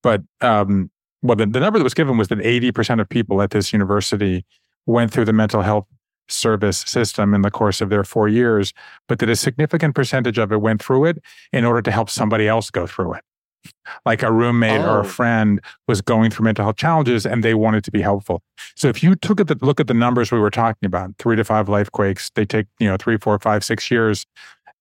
but 0.02 0.22
um, 0.40 0.90
well, 1.22 1.36
the, 1.36 1.46
the 1.46 1.60
number 1.60 1.78
that 1.78 1.84
was 1.84 1.94
given 1.94 2.16
was 2.16 2.28
that 2.28 2.38
80% 2.38 3.00
of 3.00 3.08
people 3.08 3.42
at 3.42 3.50
this 3.50 3.72
university 3.72 4.44
went 4.84 5.10
through 5.10 5.24
the 5.24 5.32
mental 5.32 5.62
health 5.62 5.86
service 6.28 6.78
system 6.78 7.34
in 7.34 7.42
the 7.42 7.50
course 7.50 7.80
of 7.80 7.88
their 7.88 8.04
four 8.04 8.28
years, 8.28 8.72
but 9.08 9.18
that 9.18 9.28
a 9.28 9.36
significant 9.36 9.94
percentage 9.94 10.38
of 10.38 10.52
it 10.52 10.60
went 10.60 10.82
through 10.82 11.06
it 11.06 11.18
in 11.52 11.64
order 11.64 11.82
to 11.82 11.90
help 11.90 12.10
somebody 12.10 12.46
else 12.46 12.70
go 12.70 12.86
through 12.86 13.14
it. 13.14 13.24
Like 14.04 14.22
a 14.22 14.32
roommate 14.32 14.80
oh. 14.80 14.90
or 14.90 14.98
a 14.98 15.06
oh. 15.06 15.08
friend 15.08 15.60
was 15.88 16.00
going 16.00 16.30
through 16.30 16.44
mental 16.44 16.64
health 16.64 16.76
challenges 16.76 17.26
and 17.26 17.42
they 17.42 17.54
wanted 17.54 17.84
to 17.84 17.90
be 17.90 18.00
helpful. 18.00 18.42
So 18.74 18.88
if 18.88 19.02
you 19.02 19.14
took 19.14 19.40
a 19.40 19.56
look 19.60 19.80
at 19.80 19.86
the 19.86 19.94
numbers 19.94 20.32
we 20.32 20.38
were 20.38 20.50
talking 20.50 20.86
about, 20.86 21.10
three 21.18 21.36
to 21.36 21.44
five 21.44 21.68
life 21.68 21.90
quakes, 21.90 22.30
they 22.34 22.44
take, 22.44 22.66
you 22.78 22.88
know, 22.88 22.96
three, 22.96 23.16
four, 23.16 23.38
five, 23.38 23.64
six 23.64 23.90
years 23.90 24.26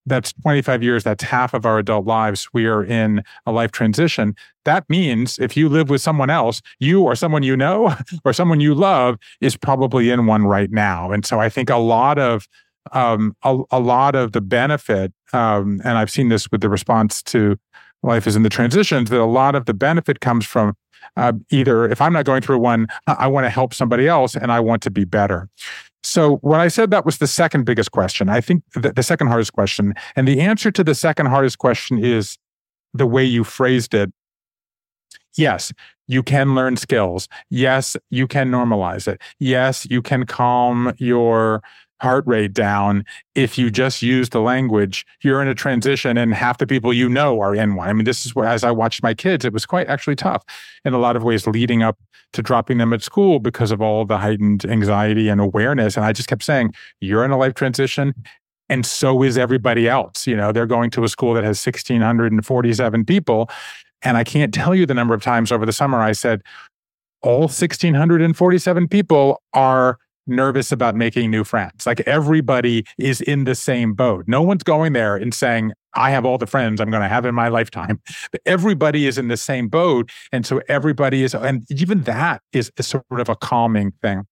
that's 0.05 0.33
25 0.33 0.83
years, 0.83 1.03
that's 1.03 1.23
half 1.23 1.53
of 1.53 1.65
our 1.65 1.79
adult 1.79 2.05
lives. 2.05 2.47
We 2.53 2.67
are 2.67 2.83
in 2.83 3.23
a 3.45 3.51
life 3.51 3.71
transition. 3.71 4.35
That 4.63 4.87
means 4.89 5.39
if 5.39 5.57
you 5.57 5.67
live 5.67 5.89
with 5.89 6.01
someone 6.01 6.29
else, 6.29 6.61
you 6.79 7.01
or 7.01 7.15
someone 7.15 7.43
you 7.43 7.57
know 7.57 7.95
or 8.25 8.33
someone 8.33 8.59
you 8.59 8.75
love 8.75 9.17
is 9.41 9.57
probably 9.57 10.11
in 10.11 10.25
one 10.25 10.45
right 10.45 10.71
now. 10.71 11.11
And 11.11 11.25
so 11.25 11.39
I 11.39 11.49
think 11.49 11.69
a 11.69 11.77
lot 11.77 12.19
of 12.19 12.47
um, 12.91 13.35
a, 13.43 13.57
a, 13.71 13.79
lot 13.79 14.13
of 14.13 14.33
the 14.33 14.41
benefit, 14.41 15.11
um, 15.33 15.81
and 15.83 15.97
I've 15.97 16.11
seen 16.11 16.29
this 16.29 16.51
with 16.51 16.61
the 16.61 16.69
response 16.69 17.23
to 17.23 17.57
life 18.05 18.27
is 18.27 18.35
in 18.35 18.43
the 18.43 18.49
transitions, 18.49 19.09
that 19.09 19.19
a 19.19 19.25
lot 19.25 19.55
of 19.55 19.65
the 19.65 19.73
benefit 19.73 20.19
comes 20.19 20.45
from 20.45 20.75
uh, 21.17 21.33
either 21.49 21.85
if 21.89 22.01
I'm 22.01 22.13
not 22.13 22.25
going 22.25 22.41
through 22.41 22.59
one, 22.59 22.87
I 23.07 23.27
want 23.27 23.45
to 23.45 23.49
help 23.49 23.73
somebody 23.73 24.07
else 24.07 24.35
and 24.35 24.51
I 24.51 24.59
want 24.59 24.81
to 24.83 24.91
be 24.91 25.05
better. 25.05 25.49
So 26.03 26.37
when 26.37 26.59
I 26.59 26.67
said 26.67 26.91
that 26.91 27.05
was 27.05 27.17
the 27.17 27.27
second 27.27 27.65
biggest 27.65 27.91
question, 27.91 28.29
I 28.29 28.41
think 28.41 28.63
the, 28.73 28.91
the 28.93 29.03
second 29.03 29.27
hardest 29.27 29.53
question, 29.53 29.93
and 30.15 30.27
the 30.27 30.39
answer 30.39 30.71
to 30.71 30.83
the 30.83 30.95
second 30.95 31.27
hardest 31.27 31.57
question 31.57 32.03
is 32.03 32.37
the 32.93 33.07
way 33.07 33.23
you 33.23 33.43
phrased 33.43 33.93
it. 33.93 34.11
Yes, 35.35 35.73
you 36.07 36.23
can 36.23 36.55
learn 36.55 36.77
skills. 36.77 37.27
Yes, 37.49 37.97
you 38.09 38.27
can 38.27 38.51
normalize 38.51 39.07
it. 39.07 39.21
Yes, 39.39 39.87
you 39.89 40.01
can 40.01 40.25
calm 40.25 40.93
your 40.97 41.61
heart 42.01 42.25
rate 42.27 42.53
down 42.53 43.05
if 43.35 43.57
you 43.57 43.71
just 43.71 44.01
use 44.01 44.29
the 44.29 44.41
language 44.41 45.05
you're 45.21 45.41
in 45.41 45.47
a 45.47 45.55
transition 45.55 46.17
and 46.17 46.33
half 46.33 46.57
the 46.57 46.67
people 46.67 46.93
you 46.93 47.07
know 47.07 47.39
are 47.39 47.55
in 47.55 47.75
one. 47.75 47.87
I 47.87 47.93
mean 47.93 48.05
this 48.05 48.25
is 48.25 48.35
where 48.35 48.47
as 48.47 48.63
i 48.63 48.71
watched 48.71 49.01
my 49.01 49.13
kids 49.13 49.45
it 49.45 49.53
was 49.53 49.65
quite 49.65 49.87
actually 49.87 50.15
tough 50.15 50.43
in 50.83 50.93
a 50.93 50.97
lot 50.97 51.15
of 51.15 51.23
ways 51.23 51.47
leading 51.47 51.83
up 51.83 51.97
to 52.33 52.41
dropping 52.41 52.79
them 52.79 52.91
at 52.91 53.01
school 53.01 53.39
because 53.39 53.71
of 53.71 53.81
all 53.81 54.03
the 54.03 54.17
heightened 54.17 54.65
anxiety 54.65 55.29
and 55.29 55.39
awareness. 55.39 55.95
And 55.95 56.05
i 56.05 56.11
just 56.11 56.27
kept 56.27 56.43
saying 56.43 56.73
you're 56.99 57.23
in 57.23 57.31
a 57.31 57.37
life 57.37 57.53
transition 57.53 58.13
and 58.67 58.83
so 58.83 59.21
is 59.21 59.37
everybody 59.37 59.87
else. 59.87 60.27
You 60.27 60.35
know 60.35 60.51
they're 60.51 60.65
going 60.65 60.89
to 60.91 61.03
a 61.03 61.09
school 61.09 61.33
that 61.35 61.43
has 61.43 61.65
1647 61.65 63.05
people. 63.05 63.49
And 64.01 64.17
i 64.17 64.23
can't 64.23 64.53
tell 64.53 64.75
you 64.75 64.85
the 64.85 64.93
number 64.93 65.13
of 65.13 65.23
times 65.23 65.51
over 65.51 65.65
the 65.65 65.73
summer 65.73 65.99
i 65.99 66.11
said 66.11 66.41
all 67.21 67.47
1647 67.47 68.87
people 68.87 69.41
are 69.53 69.97
nervous 70.27 70.71
about 70.71 70.95
making 70.95 71.31
new 71.31 71.43
friends. 71.43 71.85
Like 71.85 72.01
everybody 72.01 72.85
is 72.97 73.21
in 73.21 73.43
the 73.43 73.55
same 73.55 73.93
boat. 73.93 74.25
No 74.27 74.41
one's 74.41 74.63
going 74.63 74.93
there 74.93 75.15
and 75.15 75.33
saying, 75.33 75.73
I 75.93 76.11
have 76.11 76.25
all 76.25 76.37
the 76.37 76.47
friends 76.47 76.81
I'm 76.81 76.91
going 76.91 77.03
to 77.03 77.09
have 77.09 77.25
in 77.25 77.33
my 77.35 77.47
lifetime. 77.47 78.01
But 78.31 78.41
everybody 78.45 79.07
is 79.07 79.17
in 79.17 79.27
the 79.27 79.37
same 79.37 79.67
boat. 79.67 80.11
And 80.31 80.45
so 80.45 80.61
everybody 80.67 81.23
is, 81.23 81.33
and 81.33 81.63
even 81.69 82.01
that 82.03 82.41
is, 82.51 82.71
sort 82.81 83.05
of 83.11 83.29
a 83.29 83.35
calming 83.35 83.91
thing. 84.01 84.25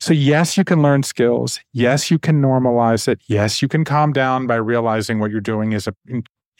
So, 0.00 0.12
yes, 0.12 0.56
you 0.56 0.64
can 0.64 0.82
learn 0.82 1.04
skills. 1.04 1.60
Yes, 1.72 2.10
you 2.10 2.18
can 2.18 2.42
normalize 2.42 3.06
it. 3.06 3.20
Yes, 3.28 3.62
you 3.62 3.68
can 3.68 3.84
calm 3.84 4.12
down 4.12 4.48
by 4.48 4.56
realizing 4.56 5.20
what 5.20 5.30
you're 5.30 5.40
doing 5.40 5.72
is 5.72 5.86
a, 5.86 5.94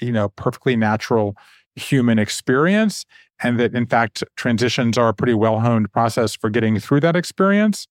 you 0.01 0.12
know, 0.12 0.29
perfectly 0.29 0.77
natural 0.77 1.35
human 1.75 2.19
experience. 2.19 3.05
And 3.43 3.59
that, 3.59 3.75
in 3.75 3.87
fact, 3.87 4.23
transitions 4.37 4.97
are 4.97 5.09
a 5.09 5.15
pretty 5.15 5.35
well 5.35 5.59
honed 5.59 5.93
process 5.93 6.37
for 6.37 6.51
getting 6.51 6.79
through 6.79 7.01
that 7.01 7.17
experience. 7.17 7.88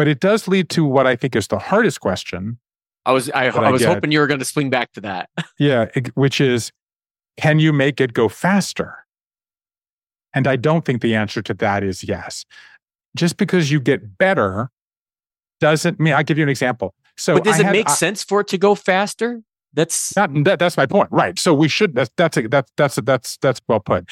But 0.00 0.08
it 0.08 0.18
does 0.18 0.48
lead 0.48 0.70
to 0.70 0.86
what 0.86 1.06
I 1.06 1.14
think 1.14 1.36
is 1.36 1.48
the 1.48 1.58
hardest 1.58 2.00
question. 2.00 2.58
I 3.04 3.12
was 3.12 3.28
I, 3.32 3.48
I 3.48 3.70
was 3.70 3.84
hoping 3.84 4.10
you 4.10 4.20
were 4.20 4.26
going 4.26 4.38
to 4.38 4.46
swing 4.46 4.70
back 4.70 4.92
to 4.92 5.02
that. 5.02 5.28
yeah, 5.58 5.88
which 6.14 6.40
is 6.40 6.72
can 7.36 7.58
you 7.58 7.70
make 7.70 8.00
it 8.00 8.14
go 8.14 8.26
faster? 8.26 9.04
And 10.32 10.46
I 10.46 10.56
don't 10.56 10.86
think 10.86 11.02
the 11.02 11.14
answer 11.14 11.42
to 11.42 11.52
that 11.52 11.84
is 11.84 12.02
yes. 12.02 12.46
Just 13.14 13.36
because 13.36 13.70
you 13.70 13.78
get 13.78 14.16
better 14.16 14.70
doesn't 15.60 16.00
mean 16.00 16.14
I'll 16.14 16.24
give 16.24 16.38
you 16.38 16.44
an 16.44 16.48
example. 16.48 16.94
So 17.18 17.34
But 17.34 17.44
does 17.44 17.56
I 17.56 17.60
it 17.60 17.64
had, 17.66 17.72
make 17.72 17.90
I, 17.90 17.92
sense 17.92 18.24
for 18.24 18.40
it 18.40 18.48
to 18.48 18.56
go 18.56 18.74
faster? 18.74 19.42
That's 19.74 20.14
that, 20.14 20.30
that, 20.44 20.58
that's 20.58 20.78
my 20.78 20.86
point. 20.86 21.10
Right. 21.12 21.38
So 21.38 21.52
we 21.52 21.68
should 21.68 21.94
that's 21.94 22.10
that's 22.16 22.38
a, 22.38 22.48
that's 22.48 22.72
that's 22.78 22.96
a, 22.96 23.02
that's 23.02 23.36
that's 23.42 23.60
well 23.68 23.80
put 23.80 24.08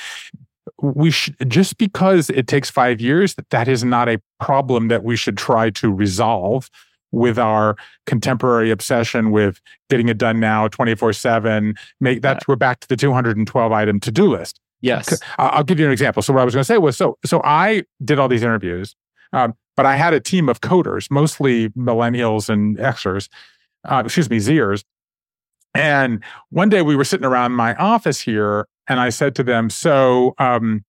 we 0.80 1.10
should 1.10 1.36
just 1.48 1.78
because 1.78 2.30
it 2.30 2.46
takes 2.46 2.70
five 2.70 3.00
years 3.00 3.34
that 3.50 3.68
is 3.68 3.84
not 3.84 4.08
a 4.08 4.20
problem 4.40 4.88
that 4.88 5.04
we 5.04 5.16
should 5.16 5.36
try 5.36 5.70
to 5.70 5.92
resolve 5.92 6.70
with 7.10 7.38
our 7.38 7.76
contemporary 8.06 8.70
obsession 8.70 9.30
with 9.30 9.60
getting 9.88 10.08
it 10.08 10.18
done 10.18 10.38
now 10.38 10.68
24 10.68 11.12
7 11.12 11.74
make 12.00 12.22
that 12.22 12.46
we're 12.46 12.56
back 12.56 12.80
to 12.80 12.88
the 12.88 12.96
212 12.96 13.72
item 13.72 13.98
to-do 13.98 14.30
list. 14.30 14.60
Yes. 14.80 15.20
I'll 15.38 15.64
give 15.64 15.80
you 15.80 15.86
an 15.86 15.92
example. 15.92 16.22
So 16.22 16.32
what 16.32 16.42
i 16.42 16.44
was 16.44 16.54
going 16.54 16.60
to 16.60 16.66
say 16.66 16.78
was 16.78 16.96
so 16.96 17.18
so 17.24 17.40
i 17.44 17.82
did 18.04 18.18
all 18.18 18.28
these 18.28 18.42
interviews 18.42 18.94
um, 19.32 19.54
but 19.76 19.86
i 19.86 19.96
had 19.96 20.14
a 20.14 20.20
team 20.20 20.48
of 20.48 20.60
coders 20.60 21.10
mostly 21.10 21.70
millennials 21.70 22.48
and 22.48 22.76
xers 22.78 23.28
uh, 23.84 24.02
excuse 24.04 24.30
me 24.30 24.38
zers. 24.38 24.84
And 25.74 26.22
one 26.50 26.68
day 26.68 26.82
we 26.82 26.96
were 26.96 27.04
sitting 27.04 27.26
around 27.26 27.52
my 27.52 27.74
office 27.74 28.20
here 28.20 28.66
and 28.88 28.98
I 28.98 29.10
said 29.10 29.34
to 29.36 29.42
them, 29.42 29.70
So, 29.70 30.34
um, 30.38 30.84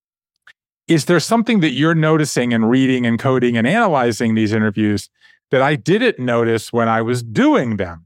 is 0.88 1.06
there 1.06 1.20
something 1.20 1.60
that 1.60 1.72
you're 1.72 1.94
noticing 1.94 2.52
and 2.52 2.68
reading 2.68 3.06
and 3.06 3.20
coding 3.20 3.56
and 3.58 3.68
analyzing 3.68 4.34
these 4.34 4.54
interviews 4.54 5.08
that 5.52 5.62
I 5.62 5.76
didn't 5.76 6.18
notice 6.18 6.74
when 6.74 6.88
I 6.90 7.04
was 7.04 7.22
doing 7.22 7.78
them? 7.78 8.06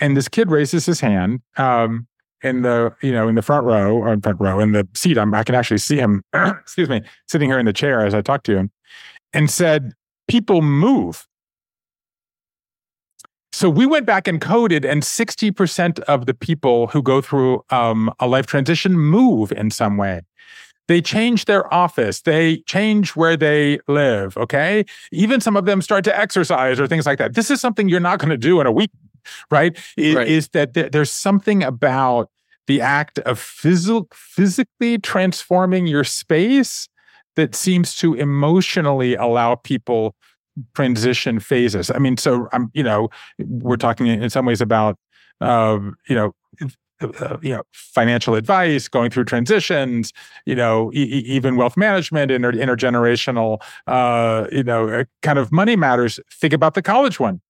And 0.00 0.16
this 0.16 0.28
kid 0.28 0.50
raises 0.50 0.86
his 0.86 1.00
hand 1.00 1.42
um, 1.58 2.06
in 2.42 2.62
the 2.62 2.94
you 3.02 3.12
know 3.12 3.28
in 3.28 3.34
the 3.34 3.42
front 3.42 3.66
row 3.66 3.96
or 3.96 4.16
front 4.20 4.40
row 4.40 4.60
in 4.60 4.72
the 4.72 4.88
seat. 4.94 5.18
I'm, 5.18 5.34
I 5.34 5.42
can 5.42 5.54
actually 5.54 5.78
see 5.78 5.96
him. 5.96 6.22
excuse 6.34 6.88
me, 6.88 7.02
sitting 7.28 7.50
here 7.50 7.58
in 7.58 7.66
the 7.66 7.72
chair 7.72 8.06
as 8.06 8.14
I 8.14 8.22
talk 8.22 8.42
to 8.44 8.56
him, 8.56 8.70
and 9.32 9.50
said, 9.50 9.92
"People 10.28 10.62
move." 10.62 11.26
So 13.56 13.70
we 13.70 13.86
went 13.86 14.04
back 14.04 14.28
and 14.28 14.38
coded, 14.38 14.84
and 14.84 15.02
60% 15.02 15.98
of 16.00 16.26
the 16.26 16.34
people 16.34 16.88
who 16.88 17.00
go 17.00 17.22
through 17.22 17.64
um, 17.70 18.12
a 18.20 18.26
life 18.26 18.44
transition 18.44 18.98
move 18.98 19.50
in 19.50 19.70
some 19.70 19.96
way. 19.96 20.20
They 20.88 21.00
change 21.00 21.46
their 21.46 21.72
office, 21.72 22.20
they 22.20 22.58
change 22.66 23.16
where 23.16 23.34
they 23.34 23.78
live. 23.88 24.36
Okay. 24.36 24.84
Even 25.10 25.40
some 25.40 25.56
of 25.56 25.64
them 25.64 25.80
start 25.80 26.04
to 26.04 26.14
exercise 26.14 26.78
or 26.78 26.86
things 26.86 27.06
like 27.06 27.16
that. 27.16 27.32
This 27.34 27.50
is 27.50 27.58
something 27.58 27.88
you're 27.88 27.98
not 27.98 28.18
going 28.18 28.28
to 28.28 28.36
do 28.36 28.60
in 28.60 28.66
a 28.66 28.72
week. 28.72 28.90
right? 29.50 29.76
Is, 29.96 30.14
Right. 30.14 30.28
is 30.28 30.48
that 30.50 30.74
there- 30.74 30.88
there's 30.90 31.10
something 31.10 31.62
about 31.64 32.28
the 32.66 32.80
act 32.82 33.18
of 33.20 33.38
physical, 33.38 34.06
physically 34.12 34.98
transforming 34.98 35.86
your 35.86 36.04
space 36.04 36.88
that 37.36 37.54
seems 37.54 37.94
to 37.96 38.14
emotionally 38.14 39.14
allow 39.14 39.54
people 39.54 40.14
transition 40.74 41.40
phases. 41.40 41.90
I 41.90 41.98
mean, 41.98 42.16
so 42.16 42.48
I'm, 42.52 42.70
you 42.74 42.82
know, 42.82 43.08
we're 43.38 43.76
talking 43.76 44.06
in 44.06 44.30
some 44.30 44.46
ways 44.46 44.60
about, 44.60 44.98
uh, 45.40 45.78
you 46.08 46.14
know, 46.16 46.32
uh, 47.02 47.36
you 47.42 47.50
know, 47.54 47.62
financial 47.72 48.34
advice, 48.34 48.88
going 48.88 49.10
through 49.10 49.24
transitions, 49.24 50.12
you 50.46 50.54
know, 50.54 50.90
e- 50.94 51.02
e- 51.02 51.24
even 51.26 51.56
wealth 51.56 51.76
management, 51.76 52.30
inter- 52.30 52.52
intergenerational, 52.52 53.58
uh, 53.86 54.46
you 54.50 54.62
know, 54.62 54.88
uh, 54.88 55.04
kind 55.22 55.38
of 55.38 55.52
money 55.52 55.76
matters. 55.76 56.18
Think 56.32 56.54
about 56.54 56.72
the 56.74 56.80
college 56.82 57.20
one. 57.20 57.40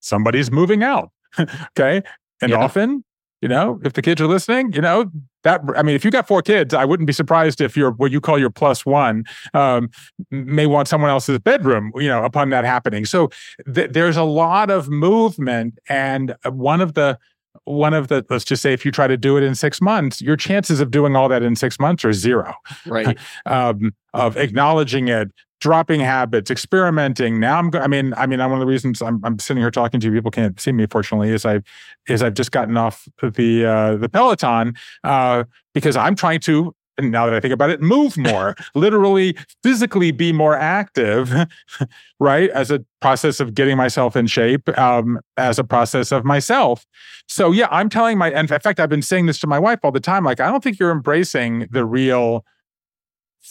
Somebody's 0.00 0.50
moving 0.50 0.82
out, 0.82 1.10
okay, 1.40 2.02
and 2.40 2.52
Yeah. 2.52 2.58
often, 2.58 3.04
you 3.42 3.48
know, 3.48 3.80
if 3.84 3.92
the 3.92 4.02
kids 4.02 4.20
are 4.20 4.26
listening, 4.26 4.72
you 4.72 4.80
know, 4.80 5.10
that 5.44 5.60
I 5.76 5.82
mean, 5.82 5.94
if 5.94 6.04
you 6.04 6.10
got 6.10 6.26
four 6.26 6.42
kids, 6.42 6.74
I 6.74 6.84
wouldn't 6.84 7.06
be 7.06 7.12
surprised 7.12 7.60
if 7.60 7.76
you're 7.76 7.92
what 7.92 8.10
you 8.10 8.20
call 8.20 8.38
your 8.38 8.50
plus 8.50 8.86
one 8.86 9.24
um, 9.54 9.90
may 10.30 10.66
want 10.66 10.88
someone 10.88 11.10
else's 11.10 11.38
bedroom, 11.38 11.92
you 11.96 12.08
know, 12.08 12.24
upon 12.24 12.50
that 12.50 12.64
happening. 12.64 13.04
So 13.04 13.30
th- 13.72 13.90
there's 13.90 14.16
a 14.16 14.24
lot 14.24 14.70
of 14.70 14.88
movement, 14.88 15.78
and 15.88 16.34
one 16.44 16.80
of 16.80 16.94
the 16.94 17.18
one 17.64 17.94
of 17.94 18.08
the 18.08 18.24
let's 18.30 18.44
just 18.44 18.62
say 18.62 18.72
if 18.72 18.84
you 18.84 18.90
try 18.90 19.06
to 19.06 19.16
do 19.16 19.36
it 19.36 19.42
in 19.42 19.54
six 19.54 19.80
months, 19.80 20.22
your 20.22 20.36
chances 20.36 20.80
of 20.80 20.90
doing 20.90 21.14
all 21.14 21.28
that 21.28 21.42
in 21.42 21.56
six 21.56 21.78
months 21.78 22.04
are 22.04 22.12
zero. 22.12 22.54
Right. 22.86 23.18
Um, 23.44 23.94
of 24.12 24.36
acknowledging 24.36 25.08
it, 25.08 25.30
dropping 25.60 26.00
habits, 26.00 26.50
experimenting. 26.50 27.40
Now 27.40 27.58
I'm, 27.58 27.70
go- 27.70 27.80
I 27.80 27.86
mean, 27.86 28.12
I 28.16 28.26
mean, 28.26 28.40
one 28.40 28.52
of 28.52 28.60
the 28.60 28.66
reasons 28.66 29.00
I'm, 29.00 29.20
I'm 29.24 29.38
sitting 29.38 29.62
here 29.62 29.70
talking 29.70 30.00
to 30.00 30.06
you, 30.06 30.12
people 30.12 30.30
can't 30.30 30.60
see 30.60 30.72
me, 30.72 30.86
fortunately, 30.86 31.30
is 31.30 31.44
I, 31.46 31.60
is 32.08 32.22
I've 32.22 32.34
just 32.34 32.52
gotten 32.52 32.76
off 32.76 33.08
the 33.22 33.64
uh, 33.64 33.96
the 33.96 34.08
Peloton 34.08 34.74
uh, 35.04 35.44
because 35.74 35.96
I'm 35.96 36.14
trying 36.14 36.40
to. 36.40 36.74
And 36.98 37.10
now 37.10 37.26
that 37.26 37.34
I 37.34 37.40
think 37.40 37.52
about 37.52 37.68
it, 37.68 37.82
move 37.82 38.16
more, 38.16 38.56
literally, 38.74 39.36
physically 39.62 40.12
be 40.12 40.32
more 40.32 40.56
active, 40.56 41.30
right? 42.20 42.48
As 42.48 42.70
a 42.70 42.82
process 43.02 43.38
of 43.38 43.52
getting 43.52 43.76
myself 43.76 44.16
in 44.16 44.26
shape, 44.26 44.66
um, 44.78 45.20
as 45.36 45.58
a 45.58 45.64
process 45.64 46.10
of 46.10 46.24
myself. 46.24 46.86
So, 47.28 47.52
yeah, 47.52 47.68
I'm 47.70 47.90
telling 47.90 48.16
my, 48.16 48.28
and 48.28 48.50
in 48.50 48.60
fact, 48.60 48.80
I've 48.80 48.88
been 48.88 49.02
saying 49.02 49.26
this 49.26 49.38
to 49.40 49.46
my 49.46 49.58
wife 49.58 49.80
all 49.82 49.92
the 49.92 50.00
time. 50.00 50.24
Like, 50.24 50.40
I 50.40 50.50
don't 50.50 50.64
think 50.64 50.78
you're 50.78 50.90
embracing 50.90 51.66
the 51.70 51.84
real 51.84 52.46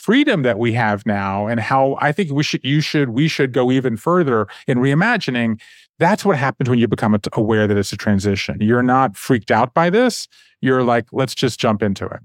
freedom 0.05 0.43
that 0.43 0.59
we 0.59 0.71
have 0.71 1.03
now 1.07 1.47
and 1.47 1.59
how 1.59 1.97
I 1.99 2.11
think 2.11 2.31
we 2.31 2.43
should, 2.43 2.63
you 2.63 2.79
should, 2.79 3.09
we 3.09 3.27
should 3.27 3.51
go 3.51 3.71
even 3.71 3.97
further 3.97 4.47
in 4.67 4.77
reimagining. 4.77 5.59
That's 5.97 6.23
what 6.23 6.37
happens 6.37 6.69
when 6.69 6.77
you 6.77 6.87
become 6.87 7.19
aware 7.33 7.65
that 7.65 7.75
it's 7.75 7.91
a 7.91 7.97
transition. 7.97 8.57
You're 8.61 8.83
not 8.83 9.17
freaked 9.17 9.49
out 9.49 9.73
by 9.73 9.89
this. 9.89 10.27
You're 10.61 10.83
like, 10.83 11.07
let's 11.11 11.33
just 11.33 11.59
jump 11.59 11.81
into 11.81 12.05
it. 12.05 12.19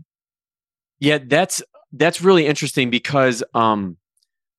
Yeah, 0.98 1.20
that's 1.26 1.62
that's 1.94 2.20
really 2.20 2.46
interesting 2.46 2.90
because 2.90 3.42
um 3.54 3.96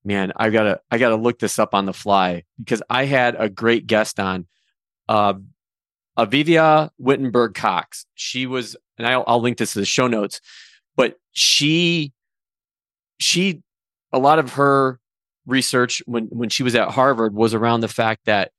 man, 0.04 0.32
I 0.34 0.50
gotta 0.50 0.80
I 0.90 0.98
gotta 0.98 1.14
look 1.14 1.38
this 1.38 1.60
up 1.60 1.74
on 1.74 1.84
the 1.84 1.92
fly 1.92 2.42
because 2.58 2.82
I 2.90 3.04
had 3.04 3.36
a 3.38 3.48
great 3.48 3.86
guest 3.86 4.18
on 4.18 4.46
uh 5.08 5.34
Avivah 6.18 6.90
Wittenberg 6.98 7.54
Cox. 7.54 8.04
She 8.16 8.46
was 8.46 8.74
and 8.98 9.06
I'll, 9.06 9.22
I'll 9.28 9.40
link 9.40 9.58
this 9.58 9.74
to 9.74 9.78
the 9.78 9.84
show 9.84 10.08
notes, 10.08 10.40
but 10.96 11.20
she 11.30 12.12
she 13.22 13.60
a 14.12 14.18
lot 14.18 14.38
of 14.38 14.52
her 14.54 14.98
research 15.46 16.02
when 16.06 16.26
when 16.26 16.48
she 16.48 16.62
was 16.62 16.74
at 16.74 16.90
Harvard 16.90 17.34
was 17.34 17.54
around 17.54 17.80
the 17.80 17.88
fact 17.88 18.26
that 18.26 18.50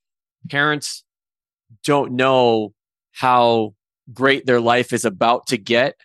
parents 0.50 1.04
don't 1.84 2.14
know 2.14 2.74
how 3.12 3.74
great 4.14 4.46
their 4.46 4.60
life 4.60 4.92
is 4.94 5.06
about 5.06 5.48
to 5.48 5.58
get 5.58 5.96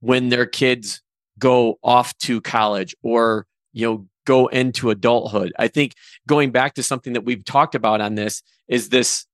when 0.00 0.28
their 0.28 0.46
kids 0.46 1.00
go 1.38 1.78
off 1.82 2.16
to 2.18 2.40
college 2.40 2.94
or 3.02 3.46
you 3.72 3.86
know 3.86 4.06
go 4.26 4.48
into 4.48 4.90
adulthood 4.90 5.52
i 5.58 5.66
think 5.66 5.94
going 6.26 6.50
back 6.50 6.74
to 6.74 6.82
something 6.82 7.14
that 7.14 7.24
we've 7.24 7.44
talked 7.44 7.74
about 7.74 8.00
on 8.00 8.14
this 8.16 8.42
is 8.68 8.90
this 8.90 9.24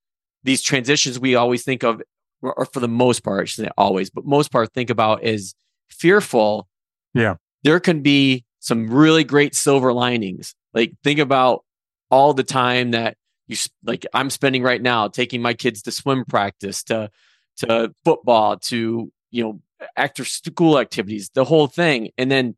these 0.45 0.63
transitions 0.63 1.19
we 1.19 1.35
always 1.35 1.65
think 1.65 1.83
of 1.83 2.01
or 2.43 2.67
for 2.73 2.79
the 2.81 2.89
most 2.89 3.25
part 3.25 3.43
I 3.43 3.45
shouldn't 3.47 3.71
say 3.71 3.75
always 3.77 4.11
but 4.11 4.25
most 4.25 4.53
part 4.53 4.73
think 4.73 4.91
about 4.91 5.25
is 5.25 5.55
fearful 5.89 6.69
Yeah. 7.15 7.37
there 7.65 7.81
can 7.81 8.01
be 8.01 8.45
some 8.65 8.87
really 8.87 9.25
great 9.25 9.55
silver 9.55 9.93
linings. 9.93 10.55
Like 10.73 10.95
think 11.05 11.19
about 11.19 11.65
all 12.11 12.33
the 12.33 12.43
time 12.43 12.93
that 12.93 13.17
you 13.47 13.57
like 13.85 14.07
i'm 14.15 14.31
spending 14.31 14.63
right 14.63 14.81
now 14.81 15.07
taking 15.07 15.43
my 15.43 15.53
kids 15.53 15.83
to 15.83 15.91
swim 15.91 16.25
practice 16.25 16.83
to 16.83 17.11
to 17.57 17.93
football 18.05 18.57
to 18.57 19.13
you 19.31 19.45
know 19.45 19.61
after 19.97 20.25
school 20.25 20.79
activities 20.79 21.31
the 21.35 21.45
whole 21.45 21.67
thing. 21.67 22.11
And 22.17 22.31
then 22.31 22.57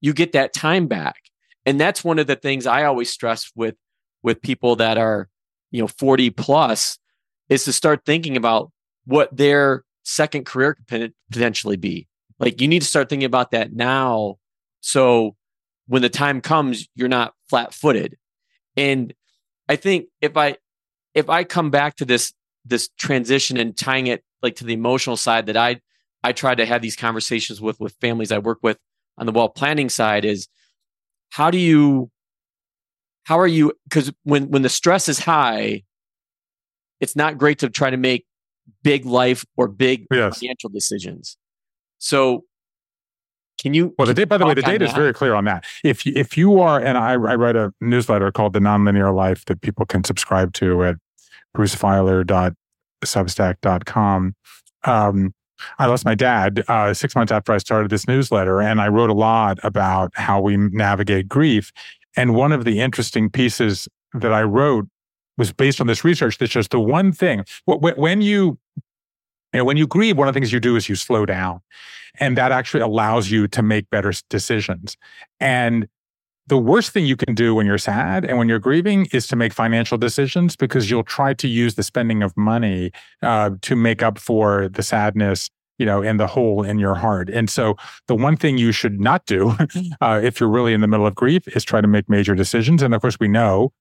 you 0.00 0.12
get 0.12 0.32
that 0.32 0.52
time 0.52 0.86
back. 0.86 1.16
And 1.66 1.80
that's 1.80 2.04
one 2.04 2.18
of 2.18 2.26
the 2.28 2.36
things 2.36 2.66
i 2.66 2.84
always 2.84 3.10
stress 3.10 3.50
with 3.56 3.74
with 4.22 4.40
people 4.40 4.76
that 4.76 4.98
are 4.98 5.28
you 5.72 5.80
know 5.80 5.88
40 5.88 6.30
plus 6.30 6.98
is 7.48 7.64
to 7.64 7.72
start 7.72 8.04
thinking 8.06 8.36
about 8.36 8.70
what 9.04 9.36
their 9.36 9.82
second 10.04 10.46
career 10.46 10.76
could 10.88 11.12
potentially 11.32 11.76
be. 11.76 12.06
Like 12.38 12.60
you 12.60 12.68
need 12.68 12.82
to 12.82 12.88
start 12.88 13.08
thinking 13.08 13.26
about 13.26 13.50
that 13.50 13.72
now. 13.72 14.36
So 14.80 15.36
when 15.90 16.02
the 16.02 16.08
time 16.08 16.40
comes 16.40 16.88
you're 16.94 17.08
not 17.08 17.34
flat 17.48 17.74
footed 17.74 18.16
and 18.76 19.12
i 19.68 19.74
think 19.74 20.06
if 20.20 20.36
i 20.36 20.56
if 21.14 21.28
i 21.28 21.42
come 21.42 21.70
back 21.70 21.96
to 21.96 22.04
this 22.04 22.32
this 22.64 22.88
transition 22.96 23.56
and 23.56 23.76
tying 23.76 24.06
it 24.06 24.22
like 24.40 24.54
to 24.54 24.64
the 24.64 24.72
emotional 24.72 25.16
side 25.16 25.46
that 25.46 25.56
i 25.56 25.80
i 26.22 26.30
try 26.32 26.54
to 26.54 26.64
have 26.64 26.80
these 26.80 26.94
conversations 26.94 27.60
with 27.60 27.78
with 27.80 27.92
families 28.00 28.30
i 28.30 28.38
work 28.38 28.58
with 28.62 28.78
on 29.18 29.26
the 29.26 29.32
wealth 29.32 29.54
planning 29.56 29.88
side 29.88 30.24
is 30.24 30.46
how 31.30 31.50
do 31.50 31.58
you 31.58 32.08
how 33.24 33.38
are 33.38 33.46
you 33.48 33.72
because 33.88 34.12
when 34.22 34.48
when 34.50 34.62
the 34.62 34.68
stress 34.68 35.08
is 35.08 35.18
high 35.18 35.82
it's 37.00 37.16
not 37.16 37.36
great 37.36 37.58
to 37.58 37.68
try 37.68 37.90
to 37.90 37.96
make 37.96 38.24
big 38.84 39.04
life 39.04 39.44
or 39.56 39.66
big 39.66 40.06
Yes. 40.12 40.38
financial 40.38 40.70
decisions 40.70 41.36
so 41.98 42.44
can 43.62 43.74
you 43.74 43.94
Well, 43.98 44.06
the 44.06 44.14
date, 44.14 44.24
by 44.24 44.38
the 44.38 44.46
way, 44.46 44.54
the 44.54 44.62
data 44.62 44.84
is 44.84 44.92
very 44.92 45.12
clear 45.12 45.34
on 45.34 45.44
that. 45.44 45.64
If 45.84 46.06
you, 46.06 46.12
if 46.16 46.36
you 46.36 46.60
are, 46.60 46.80
and 46.80 46.96
I, 46.96 47.12
I 47.12 47.16
write 47.16 47.56
a 47.56 47.72
newsletter 47.80 48.32
called 48.32 48.54
The 48.54 48.60
Nonlinear 48.60 49.14
Life 49.14 49.44
that 49.46 49.60
people 49.60 49.86
can 49.86 50.04
subscribe 50.04 50.52
to 50.54 50.84
at 50.84 50.96
brucefeiler.substack.com. 51.56 54.34
Um, 54.84 55.34
I 55.78 55.86
lost 55.86 56.06
my 56.06 56.14
dad 56.14 56.64
uh, 56.68 56.94
six 56.94 57.14
months 57.14 57.32
after 57.32 57.52
I 57.52 57.58
started 57.58 57.90
this 57.90 58.08
newsletter, 58.08 58.62
and 58.62 58.80
I 58.80 58.88
wrote 58.88 59.10
a 59.10 59.14
lot 59.14 59.58
about 59.62 60.10
how 60.14 60.40
we 60.40 60.56
navigate 60.56 61.28
grief. 61.28 61.70
And 62.16 62.34
one 62.34 62.52
of 62.52 62.64
the 62.64 62.80
interesting 62.80 63.28
pieces 63.28 63.88
that 64.14 64.32
I 64.32 64.42
wrote 64.42 64.88
was 65.36 65.52
based 65.52 65.80
on 65.80 65.86
this 65.86 66.04
research 66.04 66.38
that 66.38 66.50
shows 66.50 66.68
the 66.68 66.80
one 66.80 67.12
thing 67.12 67.44
wh- 67.68 67.76
wh- 67.76 67.98
when 67.98 68.20
you 68.20 68.58
you 69.52 69.58
know, 69.58 69.64
when 69.64 69.76
you 69.76 69.86
grieve, 69.86 70.16
one 70.16 70.28
of 70.28 70.34
the 70.34 70.40
things 70.40 70.52
you 70.52 70.60
do 70.60 70.76
is 70.76 70.88
you 70.88 70.94
slow 70.94 71.26
down, 71.26 71.60
and 72.18 72.36
that 72.36 72.52
actually 72.52 72.80
allows 72.80 73.30
you 73.30 73.48
to 73.48 73.62
make 73.62 73.90
better 73.90 74.12
decisions. 74.28 74.96
And 75.40 75.88
the 76.46 76.58
worst 76.58 76.90
thing 76.90 77.06
you 77.06 77.16
can 77.16 77.34
do 77.34 77.54
when 77.54 77.64
you're 77.64 77.78
sad 77.78 78.24
and 78.24 78.36
when 78.36 78.48
you're 78.48 78.58
grieving 78.58 79.06
is 79.12 79.26
to 79.28 79.36
make 79.36 79.52
financial 79.52 79.96
decisions 79.96 80.56
because 80.56 80.90
you'll 80.90 81.04
try 81.04 81.32
to 81.34 81.46
use 81.46 81.76
the 81.76 81.82
spending 81.82 82.22
of 82.22 82.36
money 82.36 82.90
uh, 83.22 83.50
to 83.62 83.76
make 83.76 84.02
up 84.02 84.18
for 84.18 84.68
the 84.68 84.82
sadness, 84.82 85.48
you 85.78 85.86
know, 85.86 86.02
and 86.02 86.18
the 86.18 86.26
hole 86.26 86.64
in 86.64 86.78
your 86.78 86.96
heart. 86.96 87.30
And 87.30 87.48
so, 87.48 87.76
the 88.08 88.16
one 88.16 88.36
thing 88.36 88.58
you 88.58 88.72
should 88.72 89.00
not 89.00 89.26
do 89.26 89.54
uh, 90.00 90.20
if 90.22 90.40
you're 90.40 90.48
really 90.48 90.74
in 90.74 90.80
the 90.80 90.88
middle 90.88 91.06
of 91.06 91.14
grief 91.14 91.46
is 91.56 91.64
try 91.64 91.80
to 91.80 91.88
make 91.88 92.08
major 92.08 92.34
decisions. 92.34 92.82
And 92.82 92.94
of 92.94 93.00
course, 93.00 93.18
we 93.20 93.28
know 93.28 93.72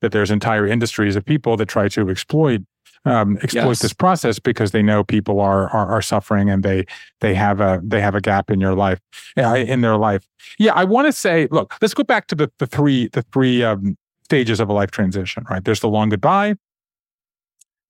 that 0.00 0.12
there's 0.12 0.30
entire 0.30 0.66
industries 0.66 1.16
of 1.16 1.24
people 1.24 1.56
that 1.56 1.66
try 1.66 1.88
to 1.88 2.10
exploit 2.10 2.60
um, 3.04 3.38
exploit 3.42 3.68
Yes. 3.68 3.78
this 3.80 3.92
process 3.94 4.38
because 4.38 4.72
they 4.72 4.82
know 4.82 5.02
people 5.02 5.40
are, 5.40 5.68
are 5.70 5.88
are 5.90 6.02
suffering 6.02 6.50
and 6.50 6.62
they 6.62 6.84
they 7.20 7.34
have 7.34 7.60
a 7.60 7.80
they 7.82 8.00
have 8.00 8.14
a 8.14 8.20
gap 8.20 8.50
in 8.50 8.60
your 8.60 8.74
life 8.74 9.00
uh, 9.38 9.54
in 9.56 9.80
their 9.80 9.96
life. 9.96 10.26
Yeah, 10.58 10.72
I 10.74 10.84
want 10.84 11.06
to 11.06 11.12
say, 11.12 11.48
look, 11.50 11.74
let's 11.80 11.94
go 11.94 12.04
back 12.04 12.26
to 12.28 12.34
the 12.34 12.50
the 12.58 12.66
three 12.66 13.08
the 13.08 13.22
three 13.32 13.62
um, 13.64 13.96
stages 14.24 14.60
of 14.60 14.68
a 14.68 14.72
life 14.72 14.90
transition. 14.90 15.44
Right, 15.50 15.64
there's 15.64 15.80
the 15.80 15.88
long 15.88 16.10
goodbye, 16.10 16.56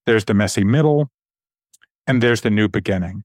there's 0.06 0.24
the 0.26 0.34
messy 0.34 0.64
middle, 0.64 1.10
and 2.06 2.22
there's 2.22 2.42
the 2.42 2.50
new 2.50 2.68
beginning. 2.68 3.24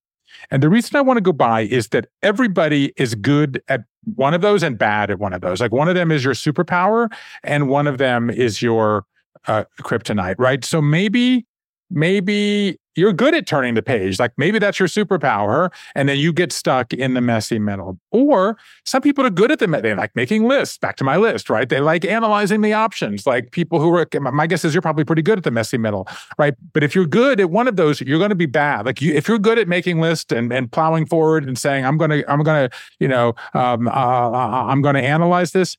And 0.52 0.62
the 0.62 0.70
reason 0.70 0.96
I 0.98 1.02
want 1.02 1.18
to 1.18 1.22
go 1.22 1.32
by 1.32 1.62
is 1.62 1.90
that 1.90 2.08
everybody 2.22 2.94
is 2.98 3.16
good 3.16 3.62
at 3.68 3.82
one 4.16 4.34
of 4.34 4.42
those 4.42 4.64
and 4.64 4.78
bad 4.78 5.10
at 5.10 5.18
one 5.18 5.34
of 5.34 5.42
those. 5.42 5.60
Like 5.62 5.72
one 5.72 5.88
of 5.88 5.96
them 5.96 6.12
is 6.12 6.24
your 6.24 6.34
superpower, 6.34 7.12
and 7.44 7.70
one 7.70 7.88
of 7.88 7.98
them 8.00 8.30
is 8.30 8.62
your 8.62 9.06
uh, 9.48 9.64
kryptonite. 9.82 10.36
Right. 10.38 10.64
So 10.66 10.82
maybe 10.82 11.46
maybe 11.90 12.78
you're 12.96 13.14
good 13.14 13.36
at 13.36 13.46
turning 13.46 13.74
the 13.74 13.82
page. 13.82 14.20
Like 14.20 14.32
maybe 14.38 14.58
that's 14.58 14.80
your 14.80 14.88
superpower, 14.88 15.72
and 15.96 16.08
then 16.08 16.18
you 16.18 16.32
get 16.32 16.52
stuck 16.52 16.94
in 16.94 17.14
the 17.14 17.22
messy 17.22 17.60
middle. 17.60 18.00
Or 18.12 18.58
some 18.86 19.02
people 19.02 19.26
are 19.26 19.30
good 19.30 19.52
at 19.52 19.60
the 19.60 19.68
they 19.68 19.94
like 19.94 20.16
making 20.16 20.48
lists. 20.48 20.78
Back 20.78 20.96
to 20.98 21.04
my 21.04 21.18
list, 21.18 21.50
right? 21.50 21.68
They 21.68 21.82
like 21.82 22.06
analyzing 22.06 22.62
the 22.62 22.74
options. 22.74 23.28
Like 23.28 23.52
people 23.52 23.80
who 23.80 23.94
are 23.96 24.08
my 24.20 24.48
guess 24.48 24.64
is 24.64 24.74
you're 24.74 24.82
probably 24.82 25.04
pretty 25.04 25.22
good 25.22 25.38
at 25.38 25.44
the 25.44 25.52
messy 25.52 25.78
middle, 25.78 26.08
right? 26.38 26.54
But 26.74 26.84
if 26.84 26.96
you're 26.96 27.06
good 27.06 27.40
at 27.40 27.50
one 27.50 27.68
of 27.68 27.76
those, 27.76 28.00
you're 28.02 28.20
going 28.20 28.30
to 28.30 28.36
be 28.36 28.46
bad. 28.46 28.86
Like 28.86 29.02
you, 29.02 29.14
if 29.14 29.28
you're 29.28 29.40
good 29.40 29.60
at 29.60 29.68
making 29.68 30.00
lists 30.00 30.32
and 30.32 30.52
and 30.54 30.72
plowing 30.72 31.06
forward 31.06 31.46
and 31.46 31.58
saying 31.58 31.86
I'm 31.86 31.98
gonna 31.98 32.24
I'm 32.28 32.44
gonna 32.44 32.70
you 33.00 33.08
know 33.08 33.36
um, 33.54 33.88
uh, 33.88 33.92
uh 33.92 34.66
I'm 34.68 34.82
going 34.82 34.96
to 34.96 35.04
analyze 35.04 35.52
this, 35.52 35.76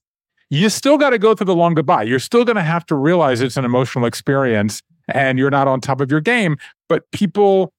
you 0.50 0.68
still 0.68 0.98
got 0.98 1.10
to 1.10 1.18
go 1.18 1.34
through 1.34 1.46
the 1.46 1.56
long 1.56 1.74
goodbye. 1.74 2.02
You're 2.02 2.18
still 2.18 2.44
going 2.44 2.56
to 2.56 2.62
have 2.62 2.84
to 2.86 2.94
realize 2.94 3.40
it's 3.40 3.56
an 3.56 3.64
emotional 3.64 4.04
experience 4.04 4.82
and 5.08 5.38
you're 5.38 5.50
not 5.50 5.68
on 5.68 5.80
top 5.80 6.00
of 6.00 6.10
your 6.10 6.20
game. 6.20 6.56
But 6.88 7.10
people, 7.12 7.72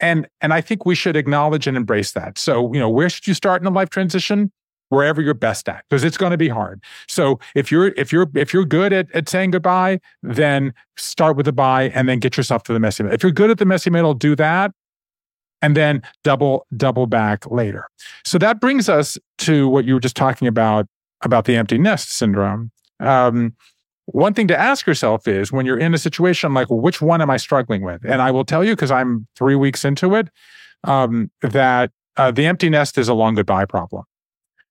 and 0.00 0.28
and 0.40 0.52
I 0.52 0.60
think 0.60 0.86
we 0.86 0.94
should 0.94 1.16
acknowledge 1.16 1.66
and 1.66 1.76
embrace 1.76 2.12
that. 2.12 2.38
So 2.38 2.72
you 2.72 2.80
know, 2.80 2.90
where 2.90 3.08
should 3.08 3.26
you 3.26 3.34
start 3.34 3.62
in 3.62 3.66
a 3.66 3.70
life 3.70 3.90
transition? 3.90 4.52
Wherever 4.88 5.22
you're 5.22 5.32
best 5.32 5.70
at, 5.70 5.84
because 5.88 6.04
it's 6.04 6.18
going 6.18 6.32
to 6.32 6.36
be 6.36 6.50
hard. 6.50 6.82
So 7.08 7.40
if 7.54 7.72
you're 7.72 7.94
if 7.96 8.12
you're 8.12 8.30
if 8.34 8.52
you're 8.52 8.66
good 8.66 8.92
at, 8.92 9.10
at 9.12 9.26
saying 9.26 9.52
goodbye, 9.52 10.00
then 10.22 10.74
start 10.98 11.34
with 11.34 11.46
the 11.46 11.52
bye 11.52 11.84
and 11.94 12.10
then 12.10 12.18
get 12.18 12.36
yourself 12.36 12.62
to 12.64 12.74
the 12.74 12.78
messy 12.78 13.02
middle. 13.02 13.14
If 13.14 13.22
you're 13.22 13.32
good 13.32 13.48
at 13.48 13.56
the 13.56 13.64
messy 13.64 13.88
middle, 13.88 14.12
do 14.12 14.36
that 14.36 14.72
and 15.62 15.76
then 15.76 16.02
double 16.24 16.66
double 16.76 17.06
back 17.06 17.50
later. 17.50 17.88
So 18.24 18.36
that 18.38 18.60
brings 18.60 18.88
us 18.88 19.16
to 19.38 19.68
what 19.68 19.86
you 19.86 19.94
were 19.94 20.00
just 20.00 20.16
talking 20.16 20.48
about 20.48 20.86
about 21.22 21.46
the 21.46 21.56
empty 21.56 21.78
nest 21.78 22.10
syndrome. 22.10 22.70
Um, 23.00 23.54
one 24.12 24.34
thing 24.34 24.48
to 24.48 24.58
ask 24.58 24.86
yourself 24.86 25.26
is 25.26 25.52
when 25.52 25.66
you're 25.66 25.78
in 25.78 25.94
a 25.94 25.98
situation 25.98 26.54
like, 26.54 26.68
which 26.70 27.00
one 27.00 27.20
am 27.20 27.30
I 27.30 27.36
struggling 27.36 27.82
with? 27.82 28.04
And 28.04 28.22
I 28.22 28.30
will 28.30 28.44
tell 28.44 28.64
you, 28.64 28.74
because 28.74 28.90
I'm 28.90 29.26
three 29.36 29.54
weeks 29.54 29.84
into 29.84 30.14
it, 30.14 30.28
um, 30.84 31.30
that 31.40 31.90
uh, 32.16 32.30
the 32.30 32.46
empty 32.46 32.68
nest 32.68 32.98
is 32.98 33.08
a 33.08 33.14
long 33.14 33.34
goodbye 33.34 33.64
problem. 33.64 34.04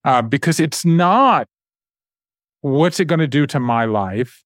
Uh, 0.04 0.22
because 0.22 0.60
it's 0.60 0.84
not 0.84 1.48
what's 2.62 3.00
it 3.00 3.06
going 3.06 3.20
to 3.20 3.28
do 3.28 3.46
to 3.48 3.60
my 3.60 3.86
life? 3.86 4.44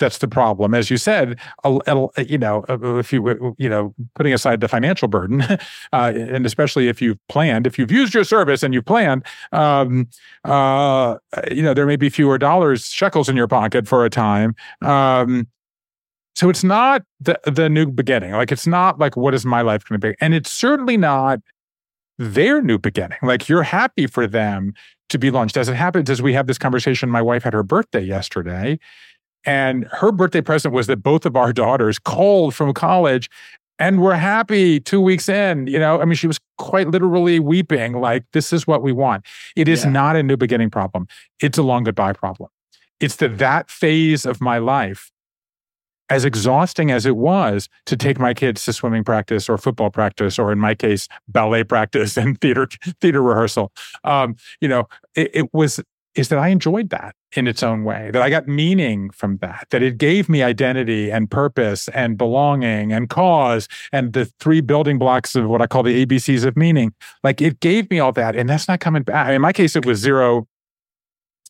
That's 0.00 0.18
the 0.18 0.26
problem. 0.26 0.74
As 0.74 0.90
you 0.90 0.96
said, 0.96 1.38
you 1.64 2.38
know, 2.38 2.64
uh, 2.68 2.96
if 2.96 3.12
you 3.12 3.54
you 3.58 3.68
know, 3.68 3.94
putting 4.16 4.32
aside 4.32 4.60
the 4.60 4.66
financial 4.66 5.06
burden, 5.06 5.42
uh, 5.92 6.12
and 6.14 6.44
especially 6.44 6.88
if 6.88 7.00
you've 7.00 7.18
planned, 7.28 7.66
if 7.66 7.78
you've 7.78 7.92
used 7.92 8.12
your 8.12 8.24
service 8.24 8.64
and 8.64 8.74
you've 8.74 8.86
planned, 8.86 9.24
um, 9.52 10.08
uh, 10.44 11.16
you 11.50 11.62
know, 11.62 11.74
there 11.74 11.86
may 11.86 11.96
be 11.96 12.08
fewer 12.08 12.38
dollars, 12.38 12.86
shekels 12.86 13.28
in 13.28 13.36
your 13.36 13.46
pocket 13.46 13.86
for 13.86 14.04
a 14.04 14.10
time. 14.10 14.56
Um, 14.82 15.46
so 16.34 16.48
it's 16.48 16.64
not 16.64 17.02
the 17.20 17.38
the 17.44 17.68
new 17.68 17.86
beginning. 17.86 18.32
Like 18.32 18.50
it's 18.50 18.66
not 18.66 18.98
like 18.98 19.16
what 19.16 19.34
is 19.34 19.44
my 19.44 19.60
life 19.60 19.84
going 19.84 20.00
to 20.00 20.08
be, 20.08 20.16
and 20.20 20.34
it's 20.34 20.50
certainly 20.50 20.96
not 20.96 21.40
their 22.18 22.62
new 22.62 22.78
beginning. 22.78 23.18
Like 23.22 23.48
you're 23.48 23.62
happy 23.62 24.06
for 24.06 24.26
them 24.26 24.74
to 25.10 25.18
be 25.18 25.30
launched. 25.30 25.56
As 25.56 25.68
it 25.68 25.74
happens, 25.74 26.08
as 26.08 26.22
we 26.22 26.32
have 26.32 26.46
this 26.46 26.58
conversation, 26.58 27.08
my 27.10 27.22
wife 27.22 27.42
had 27.42 27.52
her 27.52 27.62
birthday 27.62 28.00
yesterday. 28.00 28.78
And 29.44 29.86
her 29.92 30.12
birthday 30.12 30.40
present 30.42 30.74
was 30.74 30.86
that 30.88 31.02
both 31.02 31.24
of 31.24 31.36
our 31.36 31.52
daughters 31.52 31.98
called 31.98 32.54
from 32.54 32.72
college 32.74 33.30
and 33.80 34.00
were 34.00 34.14
happy 34.14 34.78
two 34.78 35.00
weeks 35.00 35.28
in. 35.28 35.66
You 35.66 35.78
know, 35.78 36.00
I 36.00 36.04
mean, 36.04 36.14
she 36.14 36.26
was 36.26 36.38
quite 36.58 36.88
literally 36.88 37.40
weeping, 37.40 37.94
like, 37.94 38.24
this 38.32 38.52
is 38.52 38.66
what 38.66 38.82
we 38.82 38.92
want. 38.92 39.24
It 39.56 39.66
is 39.66 39.84
yeah. 39.84 39.90
not 39.90 40.16
a 40.16 40.22
new 40.22 40.36
beginning 40.36 40.70
problem, 40.70 41.08
it's 41.40 41.58
a 41.58 41.62
long 41.62 41.84
goodbye 41.84 42.12
problem. 42.12 42.50
It's 43.00 43.16
that 43.16 43.38
that 43.38 43.70
phase 43.70 44.26
of 44.26 44.42
my 44.42 44.58
life, 44.58 45.10
as 46.10 46.26
exhausting 46.26 46.90
as 46.90 47.06
it 47.06 47.16
was 47.16 47.68
to 47.86 47.96
take 47.96 48.18
my 48.18 48.34
kids 48.34 48.64
to 48.66 48.74
swimming 48.74 49.04
practice 49.04 49.48
or 49.48 49.56
football 49.56 49.90
practice, 49.90 50.38
or 50.38 50.52
in 50.52 50.58
my 50.58 50.74
case, 50.74 51.08
ballet 51.26 51.64
practice 51.64 52.16
and 52.18 52.38
theater 52.40 52.68
theater 53.00 53.22
rehearsal, 53.22 53.72
um, 54.04 54.36
you 54.60 54.68
know, 54.68 54.86
it, 55.16 55.30
it 55.32 55.54
was 55.54 55.80
is 56.14 56.28
that 56.28 56.38
I 56.38 56.48
enjoyed 56.48 56.90
that 56.90 57.14
in 57.36 57.46
its 57.46 57.62
own 57.62 57.84
way, 57.84 58.10
that 58.12 58.22
I 58.22 58.30
got 58.30 58.48
meaning 58.48 59.10
from 59.10 59.36
that, 59.38 59.66
that 59.70 59.82
it 59.82 59.98
gave 59.98 60.28
me 60.28 60.42
identity 60.42 61.10
and 61.10 61.30
purpose 61.30 61.88
and 61.88 62.18
belonging 62.18 62.92
and 62.92 63.08
cause 63.08 63.68
and 63.92 64.12
the 64.12 64.24
three 64.24 64.60
building 64.60 64.98
blocks 64.98 65.36
of 65.36 65.46
what 65.46 65.62
I 65.62 65.66
call 65.66 65.82
the 65.82 66.04
ABCs 66.04 66.44
of 66.44 66.56
meaning. 66.56 66.92
Like 67.22 67.40
it 67.40 67.60
gave 67.60 67.88
me 67.90 68.00
all 68.00 68.12
that. 68.12 68.34
And 68.34 68.48
that's 68.48 68.66
not 68.66 68.80
coming 68.80 69.02
back. 69.02 69.30
In 69.30 69.40
my 69.40 69.52
case, 69.52 69.76
it 69.76 69.86
was 69.86 69.98
zero. 69.98 70.48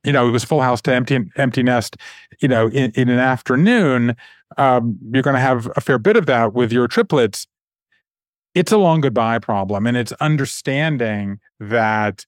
You 0.05 0.13
know, 0.13 0.29
it 0.29 0.31
was 0.31 0.45
full 0.45 0.63
house 0.63 0.81
to 0.83 0.95
empty 0.95 1.19
empty 1.37 1.63
nest. 1.63 1.97
You 2.41 2.49
know, 2.49 2.69
in, 2.69 2.91
in 2.93 3.09
an 3.09 3.19
afternoon, 3.19 4.17
um, 4.57 4.99
you're 5.13 5.23
going 5.23 5.35
to 5.35 5.41
have 5.41 5.71
a 5.77 5.81
fair 5.81 5.99
bit 5.99 6.17
of 6.17 6.27
that 6.27 6.55
with 6.55 6.73
your 6.73 6.89
triplets. 6.89 7.47
It's 8.55 8.73
a 8.73 8.79
long 8.79 9.01
goodbye 9.01 9.39
problem, 9.39 9.87
and 9.87 9.97
it's 9.97 10.13
understanding 10.13 11.39
that 11.61 12.27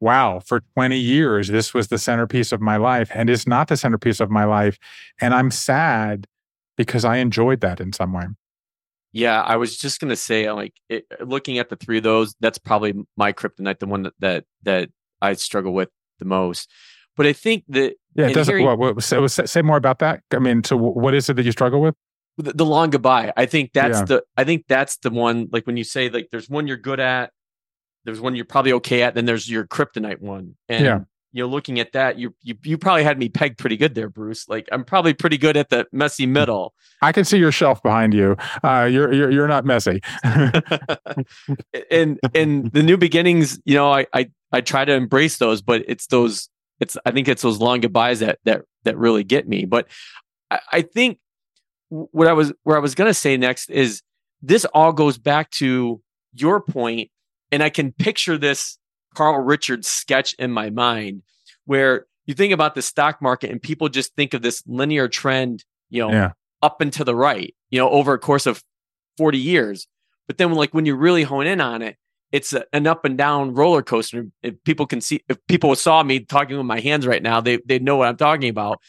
wow, 0.00 0.40
for 0.40 0.62
20 0.74 0.96
years, 0.96 1.48
this 1.48 1.74
was 1.74 1.88
the 1.88 1.98
centerpiece 1.98 2.52
of 2.52 2.60
my 2.60 2.76
life 2.76 3.10
and 3.14 3.28
is 3.28 3.46
not 3.46 3.68
the 3.68 3.76
centerpiece 3.76 4.20
of 4.20 4.30
my 4.30 4.44
life. 4.44 4.78
And 5.20 5.34
I'm 5.34 5.50
sad 5.50 6.26
because 6.76 7.04
I 7.04 7.16
enjoyed 7.16 7.60
that 7.60 7.80
in 7.80 7.92
some 7.92 8.12
way. 8.12 8.26
Yeah, 9.12 9.42
I 9.42 9.56
was 9.56 9.76
just 9.78 10.00
gonna 10.00 10.16
say, 10.16 10.46
uh, 10.46 10.54
like, 10.54 10.74
it, 10.88 11.06
uh, 11.18 11.24
looking 11.24 11.58
at 11.58 11.70
the 11.70 11.76
three 11.76 11.96
of 11.96 12.04
those, 12.04 12.34
that's 12.40 12.58
probably 12.58 12.94
my 13.16 13.32
kryptonite, 13.32 13.78
the 13.78 13.86
one 13.86 14.02
that 14.02 14.12
that, 14.18 14.44
that 14.64 14.90
I 15.20 15.32
struggle 15.32 15.72
with 15.72 15.88
the 16.18 16.26
most. 16.26 16.70
But 17.16 17.26
I 17.26 17.32
think 17.32 17.64
that 17.68 17.94
yeah, 18.14 18.28
it 18.28 18.34
doesn't. 18.34 18.52
Hearing, 18.52 18.66
what, 18.66 18.78
what, 18.78 19.02
say, 19.02 19.26
say 19.26 19.62
more 19.62 19.76
about 19.76 19.98
that. 20.00 20.22
I 20.32 20.38
mean, 20.38 20.62
so 20.62 20.76
what 20.76 21.14
is 21.14 21.28
it 21.28 21.34
that 21.34 21.44
you 21.44 21.52
struggle 21.52 21.80
with? 21.80 21.94
The, 22.36 22.52
the 22.52 22.64
long 22.64 22.90
goodbye. 22.90 23.32
I 23.36 23.46
think 23.46 23.72
that's 23.72 23.98
yeah. 24.00 24.04
the. 24.04 24.24
I 24.36 24.44
think 24.44 24.66
that's 24.68 24.98
the 24.98 25.10
one. 25.10 25.48
Like 25.50 25.66
when 25.66 25.76
you 25.76 25.84
say 25.84 26.10
like, 26.10 26.28
there's 26.30 26.48
one 26.48 26.66
you're 26.66 26.76
good 26.76 27.00
at, 27.00 27.32
there's 28.08 28.22
one 28.22 28.34
you're 28.34 28.46
probably 28.46 28.72
okay 28.72 29.02
at. 29.02 29.14
Then 29.14 29.26
there's 29.26 29.50
your 29.50 29.66
kryptonite 29.66 30.20
one. 30.20 30.56
And 30.66 30.82
yeah. 30.82 31.00
you 31.32 31.42
know, 31.42 31.48
looking 31.48 31.78
at 31.78 31.92
that, 31.92 32.18
you 32.18 32.34
you 32.40 32.54
you 32.64 32.78
probably 32.78 33.04
had 33.04 33.18
me 33.18 33.28
pegged 33.28 33.58
pretty 33.58 33.76
good 33.76 33.94
there, 33.94 34.08
Bruce. 34.08 34.48
Like 34.48 34.66
I'm 34.72 34.82
probably 34.82 35.12
pretty 35.12 35.36
good 35.36 35.58
at 35.58 35.68
the 35.68 35.86
messy 35.92 36.24
hmm. 36.24 36.32
middle. 36.32 36.72
I 37.02 37.12
can 37.12 37.24
see 37.24 37.36
your 37.36 37.52
shelf 37.52 37.82
behind 37.82 38.14
you. 38.14 38.34
Uh, 38.64 38.88
you're 38.90 39.12
you're 39.12 39.30
you're 39.30 39.46
not 39.46 39.66
messy. 39.66 40.00
and 41.90 42.18
and 42.34 42.72
the 42.72 42.82
new 42.82 42.96
beginnings, 42.96 43.60
you 43.66 43.74
know, 43.74 43.92
I 43.92 44.06
I 44.14 44.30
I 44.52 44.62
try 44.62 44.86
to 44.86 44.94
embrace 44.94 45.36
those, 45.36 45.60
but 45.60 45.84
it's 45.86 46.06
those 46.06 46.48
it's 46.80 46.96
I 47.04 47.10
think 47.10 47.28
it's 47.28 47.42
those 47.42 47.58
long 47.58 47.80
goodbyes 47.80 48.20
that 48.20 48.38
that 48.46 48.62
that 48.84 48.96
really 48.96 49.22
get 49.22 49.46
me. 49.46 49.66
But 49.66 49.86
I, 50.50 50.60
I 50.72 50.80
think 50.80 51.18
what 51.90 52.26
I 52.26 52.32
was 52.32 52.54
where 52.62 52.78
I 52.78 52.80
was 52.80 52.94
gonna 52.94 53.12
say 53.12 53.36
next 53.36 53.68
is 53.68 54.00
this 54.40 54.64
all 54.72 54.94
goes 54.94 55.18
back 55.18 55.50
to 55.50 56.00
your 56.32 56.62
point 56.62 57.10
and 57.50 57.62
I 57.62 57.70
can 57.70 57.92
picture 57.92 58.38
this 58.38 58.78
Carl 59.14 59.40
Richards 59.40 59.88
sketch 59.88 60.34
in 60.34 60.50
my 60.50 60.70
mind 60.70 61.22
where 61.64 62.06
you 62.26 62.34
think 62.34 62.52
about 62.52 62.74
the 62.74 62.82
stock 62.82 63.22
market 63.22 63.50
and 63.50 63.60
people 63.60 63.88
just 63.88 64.14
think 64.14 64.34
of 64.34 64.42
this 64.42 64.62
linear 64.66 65.08
trend, 65.08 65.64
you 65.90 66.02
know, 66.02 66.10
yeah. 66.10 66.32
up 66.62 66.80
and 66.80 66.92
to 66.92 67.04
the 67.04 67.14
right, 67.14 67.54
you 67.70 67.78
know, 67.78 67.88
over 67.88 68.14
a 68.14 68.18
course 68.18 68.46
of 68.46 68.62
40 69.16 69.38
years. 69.38 69.86
But 70.26 70.38
then 70.38 70.52
like 70.52 70.74
when 70.74 70.86
you 70.86 70.94
really 70.94 71.22
hone 71.22 71.46
in 71.46 71.60
on 71.60 71.82
it, 71.82 71.96
it's 72.30 72.52
a, 72.52 72.64
an 72.72 72.86
up 72.86 73.04
and 73.04 73.16
down 73.16 73.54
roller 73.54 73.82
coaster. 73.82 74.26
If 74.42 74.62
people 74.64 74.86
can 74.86 75.00
see, 75.00 75.22
if 75.28 75.38
people 75.46 75.74
saw 75.74 76.02
me 76.02 76.20
talking 76.20 76.56
with 76.56 76.66
my 76.66 76.80
hands 76.80 77.06
right 77.06 77.22
now, 77.22 77.40
they 77.40 77.58
they 77.64 77.78
know 77.78 77.96
what 77.96 78.08
I'm 78.08 78.18
talking 78.18 78.50
about. 78.50 78.80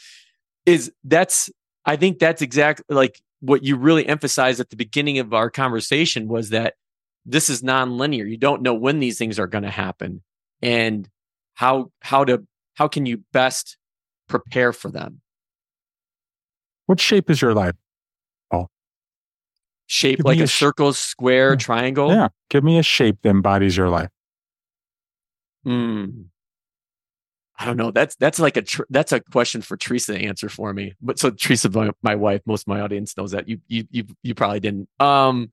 Is 0.65 0.91
that's 1.05 1.49
I 1.85 1.95
think 1.95 2.19
that's 2.19 2.41
exactly 2.41 2.93
like 2.93 3.21
what 3.39 3.63
you 3.63 3.77
really 3.77 4.05
emphasized 4.05 4.59
at 4.59 4.69
the 4.69 4.75
beginning 4.75 5.19
of 5.19 5.33
our 5.33 5.49
conversation 5.49 6.27
was 6.27 6.49
that 6.49 6.73
this 7.25 7.49
is 7.49 7.63
non-linear. 7.63 8.25
You 8.25 8.37
don't 8.37 8.61
know 8.61 8.73
when 8.73 8.99
these 8.99 9.17
things 9.17 9.39
are 9.39 9.47
going 9.47 9.63
to 9.63 9.69
happen 9.69 10.23
and 10.61 11.07
how 11.53 11.91
how 12.01 12.25
to 12.25 12.45
how 12.75 12.87
can 12.87 13.05
you 13.05 13.23
best 13.33 13.77
prepare 14.27 14.73
for 14.73 14.89
them. 14.89 15.21
What 16.85 16.99
shape 16.99 17.29
is 17.29 17.41
your 17.41 17.53
life? 17.53 17.75
Oh. 18.51 18.67
Shape 19.85 20.17
Give 20.17 20.25
like 20.25 20.39
a, 20.39 20.43
a 20.43 20.47
sh- 20.47 20.59
circle, 20.59 20.93
square, 20.93 21.51
yeah. 21.51 21.57
triangle? 21.57 22.09
Yeah. 22.09 22.29
Give 22.49 22.63
me 22.63 22.79
a 22.79 22.83
shape 22.83 23.17
that 23.23 23.29
embodies 23.29 23.77
your 23.77 23.89
life. 23.89 24.09
Hmm. 25.63 26.05
I 27.59 27.65
don't 27.65 27.75
know. 27.75 27.91
That's 27.91 28.15
that's 28.15 28.39
like 28.39 28.55
a 28.55 28.61
tr- 28.61 28.83
that's 28.89 29.11
a 29.11 29.19
question 29.19 29.61
for 29.61 29.75
Teresa 29.75 30.17
to 30.17 30.25
answer 30.25 30.47
for 30.47 30.73
me. 30.73 30.93
But 31.01 31.19
so 31.19 31.29
Teresa, 31.29 31.69
my, 31.69 31.91
my 32.01 32.15
wife, 32.15 32.41
most 32.45 32.61
of 32.63 32.67
my 32.67 32.79
audience 32.79 33.17
knows 33.17 33.31
that. 33.31 33.49
You 33.49 33.59
you 33.67 33.83
you 33.91 34.05
you 34.23 34.33
probably 34.33 34.61
didn't. 34.61 34.87
Um, 35.01 35.51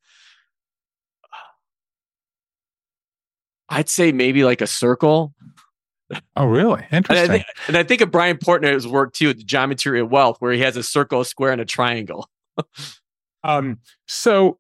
I'd 3.69 3.89
say 3.89 4.13
maybe 4.13 4.45
like 4.45 4.61
a 4.61 4.67
circle. 4.67 5.35
Oh, 6.37 6.47
really? 6.47 6.87
Interesting. 6.93 7.17
And 7.17 7.33
I, 7.33 7.35
think, 7.35 7.47
and 7.67 7.77
I 7.77 7.83
think 7.83 8.01
of 8.01 8.11
Brian 8.13 8.37
Portnoy's 8.37 8.87
work 8.87 9.13
too, 9.13 9.29
with 9.29 9.39
the 9.39 9.45
geometry 9.45 10.01
of 10.01 10.11
wealth, 10.11 10.37
where 10.39 10.53
he 10.53 10.61
has 10.61 10.77
a 10.77 10.83
circle, 10.83 11.21
a 11.21 11.25
square, 11.25 11.51
and 11.51 11.61
a 11.61 11.65
triangle. 11.65 12.29
um, 13.45 13.79
so 14.07 14.59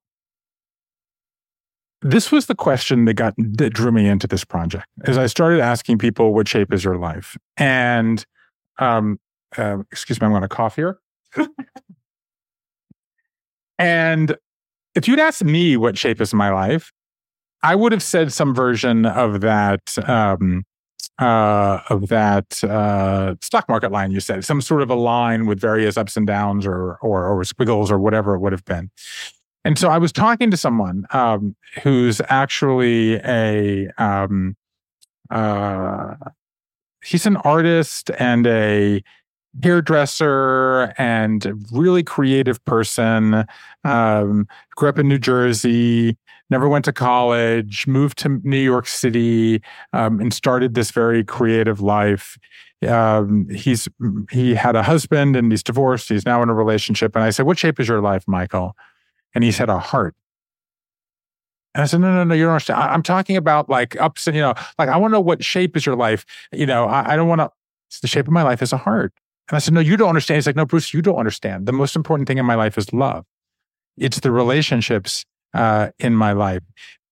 this 2.02 2.30
was 2.30 2.46
the 2.46 2.54
question 2.54 3.04
that 3.06 3.14
got 3.14 3.34
that 3.36 3.70
drew 3.70 3.92
me 3.92 4.08
into 4.08 4.26
this 4.26 4.44
project 4.44 4.86
as 5.04 5.18
I 5.18 5.26
started 5.26 5.60
asking 5.60 5.98
people 5.98 6.34
what 6.34 6.48
shape 6.48 6.72
is 6.72 6.84
your 6.84 6.96
life. 6.96 7.36
And 7.56 8.24
um, 8.78 9.18
uh, 9.56 9.78
excuse 9.90 10.20
me, 10.20 10.26
I'm 10.26 10.32
going 10.32 10.42
to 10.42 10.48
cough 10.48 10.76
here. 10.76 10.98
and 13.78 14.36
if 14.94 15.08
you'd 15.08 15.20
asked 15.20 15.44
me 15.44 15.76
what 15.76 15.98
shape 15.98 16.20
is 16.20 16.34
my 16.34 16.50
life, 16.50 16.92
I 17.66 17.74
would 17.74 17.90
have 17.90 18.02
said 18.02 18.32
some 18.32 18.54
version 18.54 19.06
of 19.06 19.40
that 19.40 19.98
um, 20.08 20.64
uh, 21.18 21.80
of 21.90 22.06
that 22.08 22.62
uh, 22.62 23.34
stock 23.40 23.68
market 23.68 23.90
line 23.90 24.12
you 24.12 24.20
said, 24.20 24.44
some 24.44 24.60
sort 24.60 24.82
of 24.82 24.90
a 24.90 24.94
line 24.94 25.46
with 25.46 25.58
various 25.58 25.96
ups 25.96 26.16
and 26.16 26.28
downs 26.28 26.64
or 26.64 26.96
or, 27.02 27.26
or 27.26 27.42
squiggles 27.42 27.90
or 27.90 27.98
whatever 27.98 28.36
it 28.36 28.38
would 28.38 28.52
have 28.52 28.64
been. 28.64 28.88
And 29.64 29.76
so 29.80 29.88
I 29.88 29.98
was 29.98 30.12
talking 30.12 30.48
to 30.52 30.56
someone 30.56 31.06
um, 31.10 31.56
who's 31.82 32.20
actually 32.28 33.14
a 33.24 33.88
um, 33.98 34.56
uh, 35.30 36.14
he's 37.04 37.26
an 37.26 37.36
artist 37.38 38.12
and 38.20 38.46
a 38.46 39.02
hairdresser 39.60 40.94
and 40.98 41.66
really 41.72 42.04
creative 42.04 42.64
person. 42.64 43.44
Um, 43.82 44.46
grew 44.76 44.88
up 44.88 45.00
in 45.00 45.08
New 45.08 45.18
Jersey, 45.18 46.16
never 46.50 46.68
went 46.68 46.84
to 46.86 46.92
college, 46.92 47.86
moved 47.86 48.18
to 48.18 48.40
New 48.44 48.58
York 48.58 48.86
City, 48.86 49.62
um, 49.92 50.20
and 50.20 50.32
started 50.32 50.74
this 50.74 50.90
very 50.90 51.24
creative 51.24 51.80
life. 51.80 52.38
Um, 52.86 53.48
he's 53.48 53.88
he 54.30 54.54
had 54.54 54.76
a 54.76 54.82
husband 54.82 55.34
and 55.34 55.50
he's 55.50 55.62
divorced. 55.62 56.08
He's 56.08 56.26
now 56.26 56.42
in 56.42 56.48
a 56.48 56.54
relationship. 56.54 57.16
And 57.16 57.24
I 57.24 57.30
said, 57.30 57.46
"What 57.46 57.58
shape 57.58 57.80
is 57.80 57.88
your 57.88 58.00
life, 58.00 58.24
Michael?" 58.26 58.76
And 59.34 59.42
he 59.42 59.52
said, 59.52 59.68
"A 59.68 59.78
heart." 59.78 60.14
And 61.76 61.82
I 61.82 61.86
said, 61.86 62.00
no, 62.00 62.10
no, 62.10 62.24
no, 62.24 62.34
you 62.34 62.44
don't 62.44 62.52
understand. 62.52 62.80
I, 62.80 62.94
am 62.94 63.02
talking 63.02 63.36
about 63.36 63.68
like 63.68 64.00
ups 64.00 64.26
and, 64.26 64.34
you 64.34 64.40
know, 64.40 64.54
like 64.78 64.88
I 64.88 64.96
want 64.96 65.10
to 65.10 65.16
know 65.16 65.20
what 65.20 65.44
shape 65.44 65.76
is 65.76 65.84
your 65.84 65.94
life. 65.94 66.24
You 66.50 66.64
know, 66.64 66.86
I, 66.86 67.12
I 67.12 67.16
don't 67.16 67.28
want 67.28 67.40
to, 67.42 67.50
the 68.00 68.08
shape 68.08 68.26
of 68.26 68.32
my 68.32 68.42
life 68.42 68.62
is 68.62 68.72
a 68.72 68.78
heart. 68.78 69.12
And 69.50 69.56
I 69.56 69.58
said, 69.58 69.74
No, 69.74 69.80
you 69.80 69.98
don't 69.98 70.08
understand. 70.08 70.36
He's 70.36 70.46
like, 70.46 70.56
No, 70.56 70.64
Bruce, 70.64 70.94
you 70.94 71.02
don't 71.02 71.18
understand. 71.18 71.66
The 71.66 71.72
most 71.72 71.94
important 71.94 72.28
thing 72.28 72.38
in 72.38 72.46
my 72.46 72.54
life 72.54 72.78
is 72.78 72.94
love. 72.94 73.26
It's 73.98 74.20
the 74.20 74.32
relationships 74.32 75.26
uh, 75.54 75.90
in 75.98 76.14
my 76.14 76.32
life. 76.32 76.62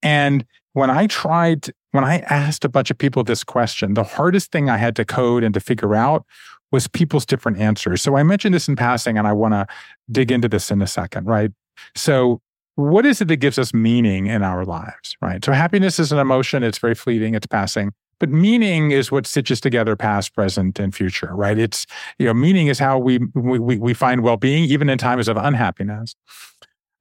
And 0.02 0.44
when 0.74 0.90
I 0.90 1.06
tried, 1.06 1.72
when 1.92 2.04
I 2.04 2.18
asked 2.20 2.64
a 2.64 2.68
bunch 2.68 2.90
of 2.90 2.98
people 2.98 3.24
this 3.24 3.44
question, 3.44 3.94
the 3.94 4.04
hardest 4.04 4.52
thing 4.52 4.68
I 4.68 4.76
had 4.76 4.96
to 4.96 5.04
code 5.04 5.44
and 5.44 5.54
to 5.54 5.60
figure 5.60 5.94
out 5.94 6.24
was 6.72 6.88
people's 6.88 7.24
different 7.24 7.58
answers. 7.58 8.02
So 8.02 8.16
I 8.16 8.22
mentioned 8.24 8.54
this 8.54 8.68
in 8.68 8.74
passing, 8.76 9.16
and 9.16 9.26
I 9.26 9.32
want 9.32 9.54
to 9.54 9.66
dig 10.10 10.32
into 10.32 10.48
this 10.48 10.70
in 10.70 10.82
a 10.82 10.86
second, 10.86 11.26
right? 11.26 11.52
So, 11.94 12.40
what 12.76 13.06
is 13.06 13.20
it 13.20 13.28
that 13.28 13.36
gives 13.36 13.56
us 13.56 13.72
meaning 13.72 14.26
in 14.26 14.42
our 14.42 14.64
lives, 14.64 15.16
right? 15.22 15.44
So, 15.44 15.52
happiness 15.52 16.00
is 16.00 16.10
an 16.10 16.18
emotion, 16.18 16.64
it's 16.64 16.78
very 16.78 16.96
fleeting, 16.96 17.34
it's 17.34 17.46
passing. 17.46 17.92
But 18.18 18.30
meaning 18.30 18.90
is 18.90 19.12
what 19.12 19.26
stitches 19.26 19.60
together 19.60 19.96
past, 19.96 20.34
present, 20.34 20.78
and 20.78 20.94
future, 20.94 21.30
right? 21.32 21.58
It's, 21.58 21.86
you 22.18 22.26
know, 22.26 22.34
meaning 22.34 22.68
is 22.68 22.78
how 22.78 22.98
we, 22.98 23.18
we, 23.34 23.78
we 23.78 23.94
find 23.94 24.22
well 24.22 24.36
being, 24.36 24.64
even 24.64 24.88
in 24.88 24.98
times 24.98 25.28
of 25.28 25.36
unhappiness. 25.36 26.14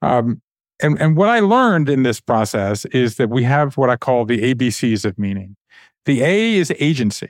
Um, 0.01 0.41
and, 0.83 1.01
and 1.01 1.15
what 1.15 1.29
I 1.29 1.39
learned 1.39 1.89
in 1.89 2.03
this 2.03 2.19
process 2.19 2.85
is 2.85 3.15
that 3.15 3.29
we 3.29 3.43
have 3.43 3.77
what 3.77 3.89
I 3.89 3.95
call 3.95 4.25
the 4.25 4.53
ABCs 4.53 5.05
of 5.05 5.17
meaning. 5.17 5.55
The 6.05 6.21
A 6.21 6.55
is 6.55 6.73
agency. 6.77 7.29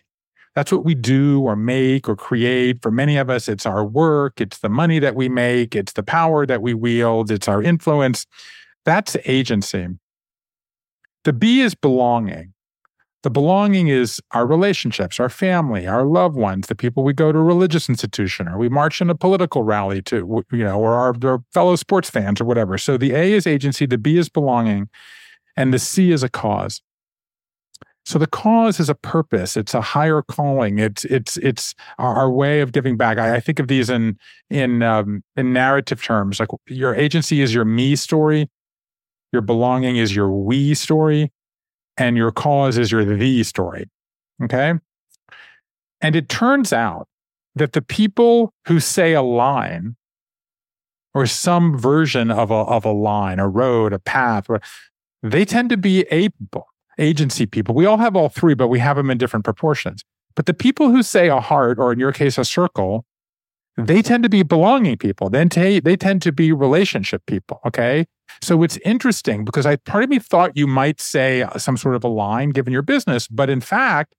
That's 0.56 0.72
what 0.72 0.84
we 0.84 0.96
do 0.96 1.42
or 1.42 1.56
make 1.56 2.10
or 2.10 2.16
create. 2.16 2.82
For 2.82 2.92
many 2.92 3.18
of 3.18 3.30
us, 3.30 3.48
it's 3.48 3.66
our 3.66 3.86
work, 3.86 4.42
it's 4.42 4.60
the 4.60 4.70
money 4.70 5.00
that 5.00 5.16
we 5.16 5.30
make, 5.30 5.76
it's 5.76 5.94
the 5.94 6.04
power 6.04 6.46
that 6.46 6.62
we 6.62 6.74
wield, 6.74 7.32
it's 7.32 7.48
our 7.48 7.62
influence. 7.62 8.26
That's 8.86 9.16
agency. 9.26 9.88
The 11.24 11.34
B 11.34 11.62
is 11.62 11.74
belonging. 11.76 12.54
The 13.24 13.30
belonging 13.30 13.88
is 13.88 14.22
our 14.32 14.46
relationships, 14.46 15.18
our 15.18 15.30
family, 15.30 15.88
our 15.88 16.04
loved 16.04 16.36
ones, 16.36 16.68
the 16.68 16.76
people 16.76 17.04
we 17.04 17.14
go 17.14 17.32
to 17.32 17.40
a 17.40 17.44
religious 17.44 17.88
institution 17.88 18.50
or 18.50 18.58
we 18.58 18.68
march 18.68 19.00
in 19.00 19.10
a 19.10 19.16
political 19.16 19.64
rally 19.64 20.02
to, 20.04 20.44
you 20.52 20.64
know, 20.64 20.78
or 20.78 20.94
our, 20.94 21.16
our 21.24 21.42
fellow 21.54 21.78
sports 21.78 22.10
fans 22.10 22.42
or 22.42 22.46
whatever. 22.46 22.78
So 22.78 22.98
the 22.98 23.14
A 23.14 23.32
is 23.32 23.48
agency, 23.48 23.86
the 23.86 23.98
B 23.98 24.18
is 24.18 24.28
belonging, 24.28 24.90
and 25.56 25.74
the 25.74 25.80
C 25.80 26.12
is 26.12 26.22
a 26.22 26.30
cause. 26.30 26.82
So 28.06 28.20
the 28.20 28.28
cause 28.28 28.82
is 28.82 28.90
a 28.90 28.96
purpose. 28.96 29.56
It's 29.56 29.74
a 29.74 29.80
higher 29.80 30.22
calling. 30.22 30.78
It's 30.78 31.06
it's 31.06 31.38
it's 31.38 31.74
our, 31.98 32.30
way 32.30 32.60
of 32.60 32.74
giving 32.74 32.98
back. 32.98 33.18
I, 33.18 33.36
I, 33.36 33.40
think 33.40 33.60
of 33.60 33.70
these 33.70 33.90
in 33.90 34.18
in 34.50 34.84
um, 34.84 35.24
in 35.38 35.54
narrative 35.54 36.04
terms. 36.04 36.42
Like 36.42 36.50
your 36.68 36.94
agency 36.94 37.40
is 37.40 37.54
your 37.54 37.64
me 37.64 37.96
story, 37.96 38.50
your 39.32 39.42
belonging 39.42 39.96
is 39.96 40.14
your 40.14 40.30
we 40.30 40.74
story, 40.74 41.32
and 41.98 42.18
your 42.18 42.32
cause 42.32 42.78
is 42.78 42.92
your 42.92 43.06
the 43.06 43.44
story. 43.44 43.90
Okay. 44.44 44.74
And 46.02 46.16
it 46.16 46.30
turns 46.30 46.74
out 46.74 47.08
that 47.56 47.74
the 47.74 47.82
people 47.82 48.54
who 48.68 48.80
say 48.80 49.14
a 49.14 49.22
line 49.22 49.96
or 51.14 51.26
some 51.28 51.78
version 51.78 52.32
of 52.32 52.50
a, 52.52 52.56
of 52.56 52.86
a 52.86 52.92
line, 52.92 53.40
a 53.40 53.48
road, 53.48 53.94
a 53.94 54.00
path, 54.00 54.48
they 55.22 55.46
tend 55.46 55.70
to 55.70 55.78
be 55.78 56.06
a 56.12 56.30
agency 56.98 57.46
people. 57.46 57.76
We 57.76 57.86
all 57.86 57.98
have 57.98 58.16
all 58.16 58.30
three, 58.30 58.54
but 58.54 58.68
we 58.68 58.80
have 58.80 58.98
them 58.98 59.10
in 59.10 59.18
different 59.18 59.46
proportions. 59.46 60.04
But 60.36 60.48
the 60.48 60.54
people 60.54 60.90
who 60.90 61.04
say 61.04 61.30
a 61.30 61.40
heart, 61.40 61.78
or 61.78 61.94
in 61.94 62.00
your 62.00 62.12
case, 62.12 62.38
a 62.38 62.46
circle, 62.46 63.06
they 63.78 64.02
tend 64.02 64.24
to 64.24 64.30
be 64.30 64.44
belonging 64.44 64.98
people. 64.98 65.30
Then 65.30 65.50
they, 65.50 65.80
they 65.80 65.96
tend 65.96 66.22
to 66.24 66.32
be 66.32 66.52
relationship 66.52 67.26
people. 67.26 67.60
Okay. 67.66 68.06
So 68.42 68.64
it's 68.64 68.78
interesting 68.78 69.46
because 69.46 69.66
I 69.66 69.78
part 69.78 70.04
of 70.04 70.10
me 70.10 70.20
thought 70.20 70.56
you 70.56 70.68
might 70.68 71.02
say 71.02 71.48
some 71.58 71.78
sort 71.78 71.96
of 71.96 72.04
a 72.04 72.08
line 72.08 72.50
given 72.50 72.74
your 72.74 72.82
business, 72.82 73.28
but 73.28 73.50
in 73.50 73.62
fact, 73.62 74.16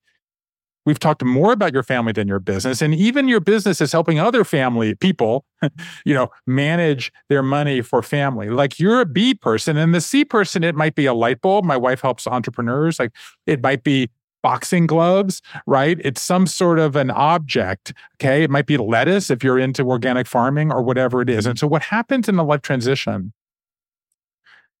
we've 0.85 0.99
talked 0.99 1.23
more 1.23 1.51
about 1.51 1.73
your 1.73 1.83
family 1.83 2.13
than 2.13 2.27
your 2.27 2.39
business 2.39 2.81
and 2.81 2.93
even 2.93 3.27
your 3.27 3.39
business 3.39 3.81
is 3.81 3.91
helping 3.91 4.19
other 4.19 4.43
family 4.43 4.95
people 4.95 5.45
you 6.05 6.13
know 6.13 6.29
manage 6.45 7.11
their 7.27 7.41
money 7.43 7.81
for 7.81 8.01
family 8.01 8.49
like 8.49 8.79
you're 8.79 9.01
a 9.01 9.05
b 9.05 9.33
person 9.33 9.77
and 9.77 9.93
the 9.93 10.01
c 10.01 10.23
person 10.23 10.63
it 10.63 10.75
might 10.75 10.95
be 10.95 11.05
a 11.05 11.13
light 11.13 11.41
bulb 11.41 11.65
my 11.65 11.77
wife 11.77 12.01
helps 12.01 12.27
entrepreneurs 12.27 12.99
like 12.99 13.11
it 13.47 13.61
might 13.61 13.83
be 13.83 14.09
boxing 14.45 14.85
gloves, 14.85 15.41
right? 15.65 15.97
It's 16.03 16.21
some 16.21 16.45
sort 16.45 16.77
of 16.77 16.95
an 16.95 17.09
object. 17.09 17.93
Okay. 18.17 18.43
It 18.43 18.51
might 18.51 18.67
be 18.67 18.77
lettuce 18.77 19.31
if 19.31 19.43
you're 19.43 19.57
into 19.57 19.81
organic 19.89 20.27
farming 20.27 20.71
or 20.71 20.83
whatever 20.83 21.19
it 21.19 21.31
is. 21.31 21.47
And 21.47 21.57
so 21.57 21.65
what 21.65 21.81
happens 21.81 22.29
in 22.29 22.35
the 22.35 22.43
life 22.43 22.61
transition? 22.61 23.33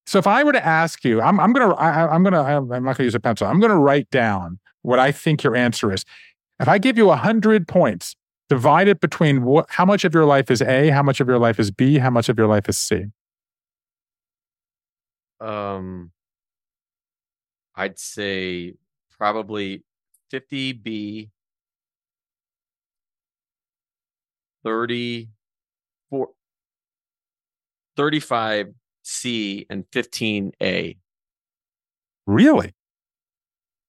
So 0.05 0.19
if 0.19 0.27
I 0.27 0.43
were 0.43 0.51
to 0.51 0.63
ask 0.63 1.03
you, 1.03 1.19
I'm, 1.19 1.39
I'm 1.39 1.51
going 1.51 1.67
to, 1.67 1.81
I'm 1.81 2.23
to, 2.33 2.37
I'm 2.37 2.83
not 2.83 2.97
to 2.97 3.03
use 3.03 3.15
a 3.15 3.19
pencil. 3.19 3.47
I'm 3.47 3.59
to 3.59 3.75
write 3.75 4.07
down 4.11 4.59
what 4.83 4.99
I 4.99 5.11
think 5.11 5.41
your 5.41 5.55
answer 5.55 5.91
is. 5.91 6.05
If 6.59 6.67
I 6.67 6.77
give 6.77 6.95
you 6.95 7.09
hundred 7.09 7.67
points, 7.67 8.15
divide 8.47 8.87
it 8.87 8.99
between 8.99 9.41
what, 9.45 9.65
how 9.69 9.83
much 9.83 10.05
of 10.05 10.13
your 10.13 10.25
life 10.25 10.51
is 10.51 10.61
A, 10.61 10.91
how 10.91 11.01
much 11.01 11.19
of 11.19 11.27
your 11.27 11.39
life 11.39 11.59
is 11.59 11.71
B, 11.71 11.97
how 11.97 12.11
much 12.11 12.29
of 12.29 12.37
your 12.37 12.45
life 12.45 12.69
is 12.69 12.77
C. 12.77 13.05
Um, 15.41 16.11
I'd 17.73 17.97
say 17.97 18.75
probably 19.17 19.83
50B, 20.31 21.29
30, 24.63 25.29
35C, 27.97 29.65
and 29.69 29.85
15A. 29.91 30.97
Really? 32.27 32.73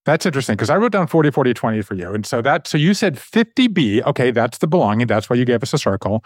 That's 0.04 0.24
interesting 0.24 0.54
because 0.54 0.70
I 0.70 0.76
wrote 0.76 0.92
down 0.92 1.08
40, 1.08 1.32
40, 1.32 1.52
20 1.52 1.82
for 1.82 1.94
you. 1.94 2.14
And 2.14 2.24
so 2.24 2.40
that, 2.42 2.66
so 2.68 2.78
you 2.78 2.94
said 2.94 3.16
50B. 3.16 4.04
Okay, 4.04 4.30
that's 4.30 4.58
the 4.58 4.68
belonging. 4.68 5.08
That's 5.08 5.28
why 5.28 5.36
you 5.36 5.44
gave 5.44 5.62
us 5.62 5.74
a 5.74 5.78
circle. 5.78 6.24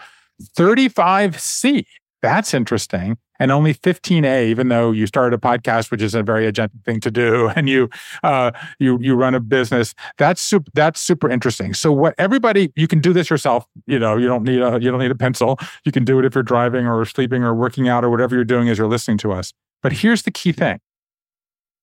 35C. 0.55 1.85
That's 2.21 2.53
interesting 2.53 3.17
and 3.41 3.51
only 3.51 3.73
15A, 3.73 4.45
even 4.49 4.67
though 4.67 4.91
you 4.91 5.07
started 5.07 5.35
a 5.35 5.39
podcast, 5.39 5.89
which 5.89 6.03
is 6.03 6.13
a 6.13 6.21
very 6.21 6.49
agentic 6.49 6.85
thing 6.85 6.99
to 6.99 7.09
do, 7.09 7.49
and 7.55 7.67
you 7.67 7.89
uh, 8.21 8.51
you 8.77 8.99
you 9.01 9.15
run 9.15 9.33
a 9.33 9.39
business. 9.39 9.95
That's 10.19 10.39
super. 10.39 10.71
That's 10.75 10.99
super 10.99 11.27
interesting. 11.27 11.73
So 11.73 11.91
what 11.91 12.13
everybody 12.19 12.71
you 12.75 12.87
can 12.87 12.99
do 12.99 13.13
this 13.13 13.31
yourself. 13.31 13.65
You 13.87 13.97
know, 13.97 14.15
you 14.15 14.27
don't 14.27 14.43
need 14.43 14.61
a 14.61 14.79
you 14.79 14.91
don't 14.91 14.99
need 14.99 15.09
a 15.09 15.15
pencil. 15.15 15.57
You 15.85 15.91
can 15.91 16.05
do 16.05 16.19
it 16.19 16.25
if 16.25 16.35
you're 16.35 16.43
driving 16.43 16.85
or 16.85 17.03
sleeping 17.05 17.43
or 17.43 17.55
working 17.55 17.89
out 17.89 18.05
or 18.05 18.11
whatever 18.11 18.35
you're 18.35 18.45
doing 18.45 18.69
as 18.69 18.77
you're 18.77 18.87
listening 18.87 19.17
to 19.19 19.31
us. 19.31 19.53
But 19.81 19.93
here's 19.93 20.21
the 20.21 20.31
key 20.31 20.51
thing: 20.51 20.79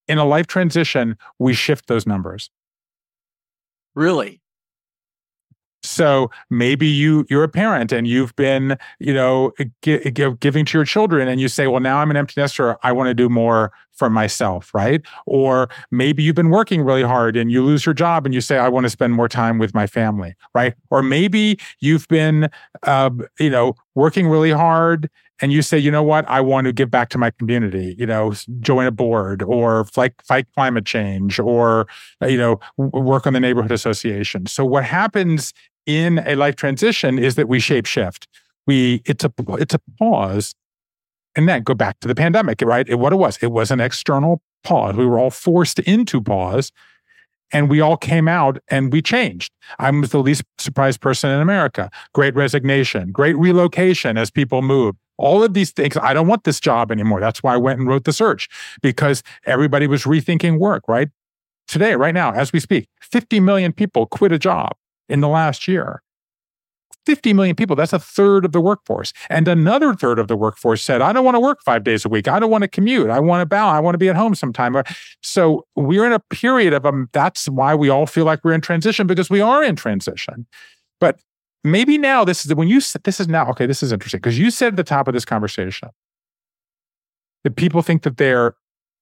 in 0.07 0.19
a 0.19 0.25
life 0.25 0.47
transition, 0.47 1.17
we 1.41 1.55
shift 1.55 1.89
those 1.89 2.07
numbers. 2.07 2.51
Really? 3.97 4.41
So 5.83 6.31
maybe 6.51 6.87
you 6.87 7.25
you're 7.31 7.45
a 7.45 7.49
parent 7.49 7.93
and 7.93 8.07
you've 8.07 8.35
been, 8.37 8.77
you 8.99 9.15
know, 9.15 9.53
giving 10.41 10.65
to 10.65 10.79
your 10.79 10.85
children 10.85 11.29
and 11.29 11.41
you 11.41 11.49
say, 11.49 11.67
"Well, 11.69 11.81
now 11.81 11.99
I'm 11.99 12.11
an 12.11 12.17
empty 12.17 12.41
nester. 12.41 12.77
I 12.83 12.93
want 12.93 13.09
to 13.09 13.15
do 13.15 13.29
more 13.29 13.73
for 13.99 14.09
myself," 14.09 14.73
right? 14.75 15.03
Or 15.27 15.69
maybe 15.91 16.23
you've 16.23 16.37
been 16.37 16.51
working 16.51 16.83
really 16.83 17.03
hard 17.03 17.37
and 17.37 17.51
you 17.51 17.63
lose 17.65 17.85
your 17.85 17.95
job 17.95 18.25
and 18.25 18.35
you 18.35 18.41
say, 18.41 18.59
"I 18.59 18.69
want 18.69 18.85
to 18.85 18.91
spend 18.91 19.13
more 19.15 19.29
time 19.29 19.59
with 19.59 19.75
my 19.75 19.87
family," 19.87 20.35
right? 20.55 20.75
Or 20.91 21.03
maybe 21.03 21.59
you've 21.81 22.09
been 22.09 22.49
uh, 22.85 23.11
you 23.39 23.51
know, 23.51 23.75
working 23.95 24.29
really 24.29 24.51
hard 24.51 25.11
and 25.41 25.53
you 25.53 25.63
say, 25.63 25.79
you 25.79 25.91
know 25.91 26.03
what, 26.03 26.29
I 26.29 26.41
want 26.41 26.67
to 26.67 26.73
give 26.73 26.91
back 26.91 27.11
to 27.11 27.19
my 27.19 27.31
community, 27.31 27.95
you 27.99 28.07
know, 28.07 28.33
join 28.61 28.87
a 28.87 28.91
board 28.91 29.43
or 29.43 29.85
fight, 29.85 30.15
fight 30.23 30.47
climate 30.55 30.85
change 30.85 31.39
or, 31.39 31.87
you 32.23 32.39
know, 32.39 32.61
work 32.77 33.27
on 33.27 33.33
the 33.33 33.41
neighborhood 33.41 33.71
association. 33.71 34.47
So 34.47 34.65
what 34.65 34.85
happens 34.85 35.53
in 35.87 36.19
a 36.27 36.35
life 36.35 36.57
transition 36.57 37.19
is 37.19 37.37
that 37.37 37.49
we 37.49 37.61
shape 37.61 37.87
shift. 37.87 38.27
We, 38.67 39.03
it's 39.07 39.25
a, 39.25 39.33
it's 39.51 39.75
a 39.75 39.81
pause 39.99 40.55
and 41.39 41.49
then 41.49 41.63
go 41.63 41.73
back 41.73 42.01
to 42.01 42.09
the 42.09 42.17
pandemic, 42.17 42.61
right? 42.63 42.89
It, 42.89 42.97
what 42.97 43.13
it 43.13 43.17
was, 43.17 43.39
it 43.41 43.53
was 43.53 43.71
an 43.71 43.81
external 43.81 44.43
pause. 44.65 44.97
We 44.97 45.07
were 45.07 45.21
all 45.21 45.31
forced 45.31 45.79
into 45.79 46.21
pause 46.21 46.73
and 47.53 47.71
we 47.71 47.81
all 47.81 47.97
came 47.97 48.27
out 48.27 48.59
and 48.69 48.93
we 48.93 49.01
changed. 49.01 49.53
I 49.79 49.89
was 49.93 50.11
the 50.11 50.19
least 50.19 50.43
surprised 50.59 51.01
person 51.01 51.31
in 51.31 51.41
America. 51.41 51.91
Great 52.13 52.35
resignation, 52.35 53.13
great 53.13 53.39
relocation 53.39 54.19
as 54.19 54.33
people 54.33 54.63
move. 54.63 54.97
All 55.17 55.45
of 55.45 55.55
these 55.55 55.71
things. 55.71 55.97
I 55.97 56.13
don't 56.13 56.27
want 56.27 56.43
this 56.43 56.59
job 56.59 56.91
anymore. 56.91 57.21
That's 57.21 57.41
why 57.41 57.55
I 57.55 57.57
went 57.57 57.79
and 57.79 57.89
wrote 57.89 58.03
the 58.03 58.13
search 58.13 58.49
because 58.83 59.23
everybody 59.47 59.87
was 59.87 60.03
rethinking 60.03 60.59
work, 60.59 60.83
right? 60.89 61.09
Today, 61.69 61.95
right 61.95 62.15
now, 62.15 62.33
as 62.33 62.53
we 62.53 62.59
speak, 62.59 62.89
50 63.01 63.39
million 63.39 63.73
people 63.73 64.07
quit 64.07 64.33
a 64.33 64.41
job 64.41 64.73
in 65.09 65.21
the 65.21 65.29
last 65.29 65.69
year. 65.69 66.03
50 67.09 67.33
million 67.33 67.57
people. 67.57 67.75
That's 67.75 67.95
a 67.95 67.99
third 67.99 68.45
of 68.45 68.53
the 68.53 68.61
workforce. 68.61 69.15
And 69.31 69.49
another 69.49 69.95
third 69.95 70.19
of 70.19 70.29
the 70.29 70.37
workforce 70.37 70.83
said, 70.83 71.01
I 71.01 71.15
don't 71.15 71.25
want 71.25 71.37
to 71.37 71.41
work 71.41 71.63
five 71.65 71.83
days 71.83 72.05
a 72.05 72.09
week. 72.11 72.29
I 72.29 72.39
don't 72.39 72.51
want 72.51 72.65
to 72.65 72.69
commute. 72.69 73.09
I 73.09 73.19
want 73.19 73.41
to 73.41 73.47
bow. 73.47 73.67
I 73.67 73.81
want 73.81 73.95
to 73.95 73.99
be 73.99 74.11
at 74.11 74.15
home 74.15 74.35
sometime. 74.35 74.77
So 75.23 75.65
we're 75.75 76.05
in 76.05 76.13
a 76.13 76.21
period 76.21 76.75
of, 76.75 76.85
um, 76.85 77.09
that's 77.13 77.49
why 77.49 77.75
we 77.75 77.89
all 77.89 78.05
feel 78.05 78.27
like 78.27 78.45
we're 78.45 78.53
in 78.53 78.61
transition 78.61 79.07
because 79.07 79.31
we 79.31 79.41
are 79.41 79.65
in 79.65 79.75
transition. 79.75 80.47
But 81.01 81.19
maybe 81.65 81.97
now 81.97 82.27
this 82.27 82.45
is 82.45 82.55
when 82.55 82.69
you 82.69 82.79
said, 82.79 83.05
this 83.05 83.21
is 83.21 83.27
now, 83.27 83.49
okay, 83.53 83.65
this 83.65 83.83
is 83.83 83.91
interesting 83.91 84.21
because 84.21 84.39
you 84.39 84.51
said 84.51 84.75
at 84.75 84.77
the 84.77 84.85
top 84.85 85.09
of 85.09 85.15
this 85.15 85.25
conversation 85.25 85.89
that 87.43 87.57
people 87.57 87.81
think 87.81 88.03
that 88.03 88.19
they're 88.19 88.55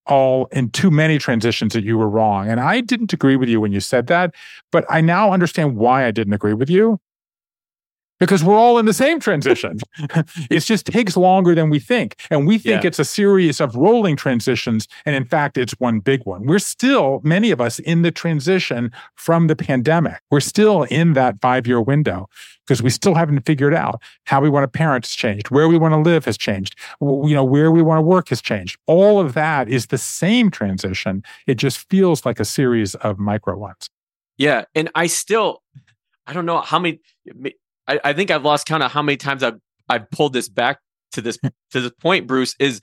all 0.06 0.46
in 0.52 0.70
too 0.70 0.92
many 0.92 1.18
transitions 1.18 1.72
that 1.72 1.82
you 1.82 1.98
were 1.98 2.08
wrong. 2.08 2.48
And 2.48 2.60
I 2.60 2.82
didn't 2.82 3.12
agree 3.12 3.34
with 3.34 3.48
you 3.48 3.60
when 3.60 3.72
you 3.72 3.80
said 3.80 4.06
that, 4.06 4.32
but 4.70 4.84
I 4.88 5.00
now 5.00 5.32
understand 5.32 5.76
why 5.76 6.06
I 6.06 6.12
didn't 6.12 6.34
agree 6.34 6.54
with 6.54 6.70
you 6.70 7.00
because 8.18 8.42
we're 8.42 8.56
all 8.56 8.78
in 8.78 8.86
the 8.86 8.94
same 8.94 9.20
transition. 9.20 9.78
it 10.50 10.60
just 10.60 10.86
takes 10.86 11.16
longer 11.16 11.54
than 11.54 11.70
we 11.70 11.78
think. 11.78 12.16
And 12.30 12.46
we 12.46 12.58
think 12.58 12.82
yeah. 12.82 12.88
it's 12.88 12.98
a 12.98 13.04
series 13.04 13.60
of 13.60 13.74
rolling 13.74 14.16
transitions. 14.16 14.88
And 15.04 15.14
in 15.14 15.24
fact, 15.24 15.58
it's 15.58 15.72
one 15.74 16.00
big 16.00 16.24
one. 16.24 16.46
We're 16.46 16.58
still, 16.58 17.20
many 17.22 17.50
of 17.50 17.60
us, 17.60 17.78
in 17.78 18.02
the 18.02 18.10
transition 18.10 18.92
from 19.14 19.46
the 19.46 19.56
pandemic. 19.56 20.20
We're 20.30 20.40
still 20.40 20.84
in 20.84 21.12
that 21.14 21.40
five 21.40 21.66
year 21.66 21.80
window 21.80 22.28
because 22.66 22.82
we 22.82 22.90
still 22.90 23.14
haven't 23.14 23.42
figured 23.46 23.74
out 23.74 24.02
how 24.24 24.40
we 24.40 24.48
want 24.48 24.64
to 24.64 24.68
parent 24.68 25.04
has 25.04 25.14
changed, 25.14 25.50
where 25.50 25.68
we 25.68 25.78
want 25.78 25.92
to 25.92 25.98
live 25.98 26.24
has 26.24 26.36
changed, 26.36 26.74
you 27.00 27.34
know, 27.34 27.44
where 27.44 27.70
we 27.70 27.80
want 27.80 27.98
to 27.98 28.02
work 28.02 28.30
has 28.30 28.42
changed. 28.42 28.76
All 28.86 29.20
of 29.20 29.34
that 29.34 29.68
is 29.68 29.86
the 29.86 29.98
same 29.98 30.50
transition. 30.50 31.22
It 31.46 31.56
just 31.56 31.88
feels 31.88 32.26
like 32.26 32.40
a 32.40 32.44
series 32.44 32.94
of 32.96 33.18
micro 33.18 33.56
ones. 33.56 33.88
Yeah. 34.36 34.64
And 34.74 34.90
I 34.94 35.06
still, 35.06 35.62
I 36.26 36.32
don't 36.32 36.44
know 36.44 36.60
how 36.60 36.78
many 36.78 37.00
I, 37.88 38.00
I 38.04 38.12
think 38.12 38.30
I've 38.30 38.44
lost 38.44 38.66
count 38.66 38.82
of 38.82 38.90
how 38.90 39.02
many 39.02 39.16
times 39.16 39.42
I've 39.42 39.58
I've 39.88 40.10
pulled 40.10 40.32
this 40.32 40.48
back 40.48 40.78
to 41.12 41.20
this 41.20 41.38
to 41.70 41.80
this 41.80 41.92
point, 42.00 42.26
Bruce, 42.26 42.54
is 42.58 42.80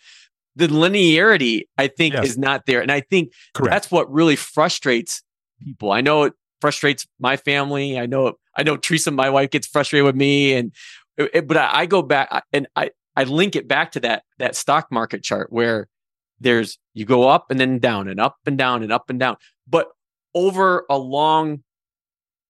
the 0.56 0.68
linearity 0.68 1.64
I 1.78 1.88
think 1.88 2.14
yes. 2.14 2.26
is 2.26 2.38
not 2.38 2.66
there. 2.66 2.82
And 2.82 2.92
I 2.92 3.02
think 3.02 3.34
Correct. 3.54 3.72
that's 3.72 3.92
what 3.92 4.12
really 4.12 4.36
frustrates 4.36 5.24
people. 5.60 5.92
I 5.92 6.02
know 6.02 6.24
it 6.24 6.34
frustrates 6.62 7.08
my 7.20 7.38
family. 7.38 8.00
I 8.00 8.06
know 8.06 8.34
I 8.56 8.64
know 8.64 8.78
Teresa, 8.78 9.12
my 9.12 9.30
wife, 9.30 9.50
gets 9.50 9.68
frustrated 9.68 10.06
with 10.06 10.16
me. 10.16 10.54
And 10.54 10.72
it, 11.18 11.48
but 11.48 11.58
I, 11.58 11.82
I 11.82 11.86
go 11.86 12.02
back 12.02 12.44
and 12.52 12.68
I 12.76 12.92
I 13.16 13.24
link 13.24 13.56
it 13.56 13.68
back 13.68 13.92
to 13.94 14.00
that 14.02 14.24
that 14.40 14.56
stock 14.56 14.92
market 14.92 15.24
chart 15.24 15.52
where 15.52 15.88
there's 16.40 16.78
you 16.94 17.06
go 17.06 17.28
up 17.28 17.50
and 17.50 17.60
then 17.60 17.80
down 17.80 18.08
and 18.08 18.20
up 18.20 18.38
and 18.46 18.58
down 18.58 18.84
and 18.84 18.92
up 18.92 19.10
and 19.10 19.20
down. 19.20 19.38
But 19.68 19.88
over 20.36 20.86
a 20.90 20.98
long 20.98 21.64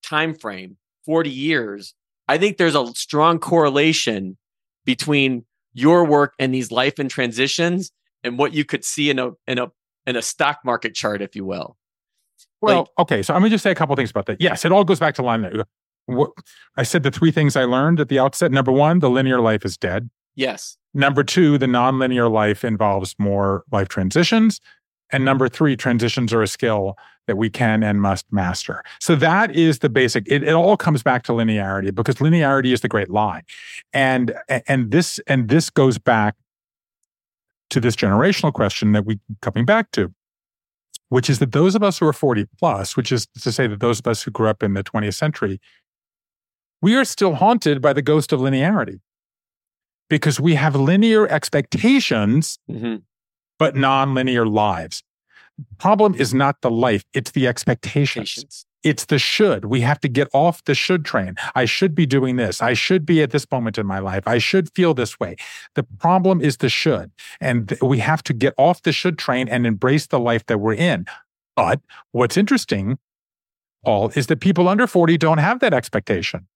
time 0.04 0.34
frame, 0.34 0.78
40 1.06 1.30
years, 1.30 1.94
I 2.28 2.38
think 2.38 2.58
there's 2.58 2.76
a 2.76 2.88
strong 2.96 3.40
correlation 3.40 4.38
between 4.86 5.46
your 5.74 6.06
work 6.06 6.34
and 6.40 6.54
these 6.54 6.72
life 6.72 7.00
and 7.00 7.10
transitions 7.10 7.92
and 8.24 8.38
what 8.38 8.54
you 8.54 8.64
could 8.64 8.86
see 8.86 9.10
in 9.10 9.20
a 9.20 9.32
in 9.48 9.60
a 9.60 9.72
in 10.06 10.16
a 10.16 10.22
stock 10.22 10.60
market 10.64 10.94
chart, 10.94 11.22
if 11.22 11.36
you 11.36 11.46
will. 11.46 11.78
Well, 12.62 12.80
like, 12.80 12.88
okay, 13.00 13.24
so 13.24 13.34
I'm 13.34 13.42
gonna 13.42 13.50
just 13.50 13.64
say 13.64 13.72
a 13.72 13.76
couple 13.76 13.96
things 13.96 14.12
about 14.12 14.26
that. 14.28 14.40
Yes, 14.40 14.66
it 14.66 14.72
all 14.72 14.84
goes 14.84 15.00
back 15.00 15.16
to 15.16 15.22
line. 15.22 15.64
What, 16.06 16.32
I 16.78 16.84
said 16.84 17.04
the 17.04 17.12
three 17.12 17.32
things 17.32 17.56
I 17.56 17.64
learned 17.64 18.00
at 18.00 18.10
the 18.10 18.20
outset. 18.20 18.52
Number 18.52 18.72
one, 18.72 19.00
the 19.00 19.10
linear 19.10 19.40
life 19.40 19.66
is 19.66 19.78
dead. 19.78 20.10
Yes. 20.36 20.78
Number 20.94 21.24
two, 21.24 21.58
the 21.58 21.66
nonlinear 21.66 22.32
life 22.32 22.64
involves 22.64 23.16
more 23.18 23.64
life 23.72 23.88
transitions. 23.88 24.60
And 25.14 25.24
number 25.24 25.48
three, 25.48 25.78
transitions 25.78 26.34
are 26.34 26.42
a 26.42 26.48
skill 26.48 26.98
that 27.28 27.38
we 27.38 27.50
can 27.50 27.84
and 27.84 28.02
must 28.02 28.26
master. 28.32 28.84
So 29.00 29.16
that 29.16 29.56
is 29.56 29.80
the 29.80 29.88
basic. 29.88 30.28
It, 30.28 30.44
it 30.44 30.54
all 30.54 30.76
comes 30.76 31.04
back 31.04 31.24
to 31.24 31.32
linearity 31.32 31.94
because 31.94 32.16
linearity 32.16 32.74
is 32.74 32.82
the 32.82 32.90
great 32.90 33.10
lie, 33.10 33.44
and 33.94 34.34
and 34.68 34.92
this 34.92 35.20
and 35.28 35.48
this 35.48 35.70
goes 35.70 36.00
back 36.00 36.36
to 37.70 37.80
this 37.80 37.96
generational 37.96 38.52
question 38.52 38.92
that 38.94 39.06
we 39.06 39.20
coming 39.42 39.66
back 39.66 39.92
to, 39.92 40.12
which 41.10 41.30
is 41.30 41.40
that 41.40 41.52
those 41.52 41.76
of 41.76 41.84
us 41.84 42.00
who 42.00 42.08
are 42.08 42.14
forty 42.14 42.48
plus, 42.58 42.98
which 42.98 43.12
is 43.12 43.28
to 43.42 43.52
say 43.52 43.68
that 43.68 43.80
those 43.80 44.00
of 44.00 44.08
us 44.08 44.24
who 44.24 44.32
grew 44.32 44.50
up 44.50 44.64
in 44.64 44.74
the 44.74 44.84
20th 44.84 45.14
century, 45.14 45.62
we 46.82 46.96
are 46.96 47.06
still 47.06 47.36
haunted 47.36 47.82
by 47.82 47.94
the 47.94 48.02
ghost 48.02 48.34
of 48.34 48.40
linearity 48.40 49.00
because 50.10 50.40
we 50.40 50.56
have 50.56 50.76
linear 50.76 51.28
expectations. 51.28 52.58
Mm-hmm 52.70 52.96
but 53.60 53.74
mm-hmm. 53.74 53.82
non-linear 53.82 54.46
lives 54.46 55.04
problem 55.78 56.16
is 56.16 56.34
not 56.34 56.62
the 56.62 56.72
life, 56.72 57.04
it's 57.14 57.32
the 57.32 57.48
expectations. 57.48 58.66
It's 58.84 59.06
the 59.06 59.18
should. 59.18 59.66
We 59.66 59.80
have 59.80 60.02
to 60.02 60.10
get 60.10 60.28
off 60.34 60.64
the 60.66 60.76
should 60.76 61.06
train. 61.06 61.36
I 61.56 61.64
should 61.64 61.96
be 61.96 62.06
doing 62.06 62.36
this. 62.36 62.62
I 62.62 62.74
should 62.74 63.06
be 63.06 63.22
at 63.22 63.32
this 63.32 63.50
moment 63.50 63.78
in 63.78 63.86
my 63.86 64.00
life. 64.00 64.28
I 64.28 64.40
should 64.40 64.74
feel 64.76 64.94
this 64.94 65.22
way. 65.22 65.38
The 65.76 65.84
problem 65.84 66.42
is 66.42 66.58
the 66.58 66.68
should. 66.68 67.12
And 67.40 67.70
th- 67.70 67.82
we 67.82 68.00
have 68.00 68.24
to 68.24 68.34
get 68.34 68.54
off 68.58 68.82
the 68.82 68.92
should 68.92 69.18
train 69.18 69.48
and 69.48 69.66
embrace 69.66 70.08
the 70.08 70.20
life 70.20 70.46
that 70.48 70.58
we're 70.58 70.74
in. 70.74 71.06
But 71.56 71.80
what's 72.12 72.36
interesting, 72.36 72.98
Paul, 73.86 74.12
is 74.16 74.28
that 74.28 74.42
people 74.42 74.68
under 74.68 74.86
40 74.86 75.18
don't 75.18 75.38
have 75.38 75.62
that 75.62 75.74
expectation. 75.74 76.48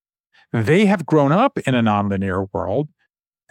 They 0.51 0.85
have 0.85 1.05
grown 1.05 1.31
up 1.31 1.57
in 1.59 1.75
a 1.75 1.81
nonlinear 1.81 2.49
world. 2.51 2.89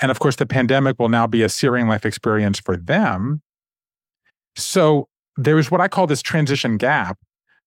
And 0.00 0.10
of 0.10 0.18
course, 0.18 0.36
the 0.36 0.46
pandemic 0.46 0.98
will 0.98 1.08
now 1.08 1.26
be 1.26 1.42
a 1.42 1.48
searing 1.48 1.88
life 1.88 2.04
experience 2.04 2.60
for 2.60 2.76
them. 2.76 3.42
So 4.56 5.08
there 5.36 5.58
is 5.58 5.70
what 5.70 5.80
I 5.80 5.88
call 5.88 6.06
this 6.06 6.22
transition 6.22 6.76
gap 6.76 7.18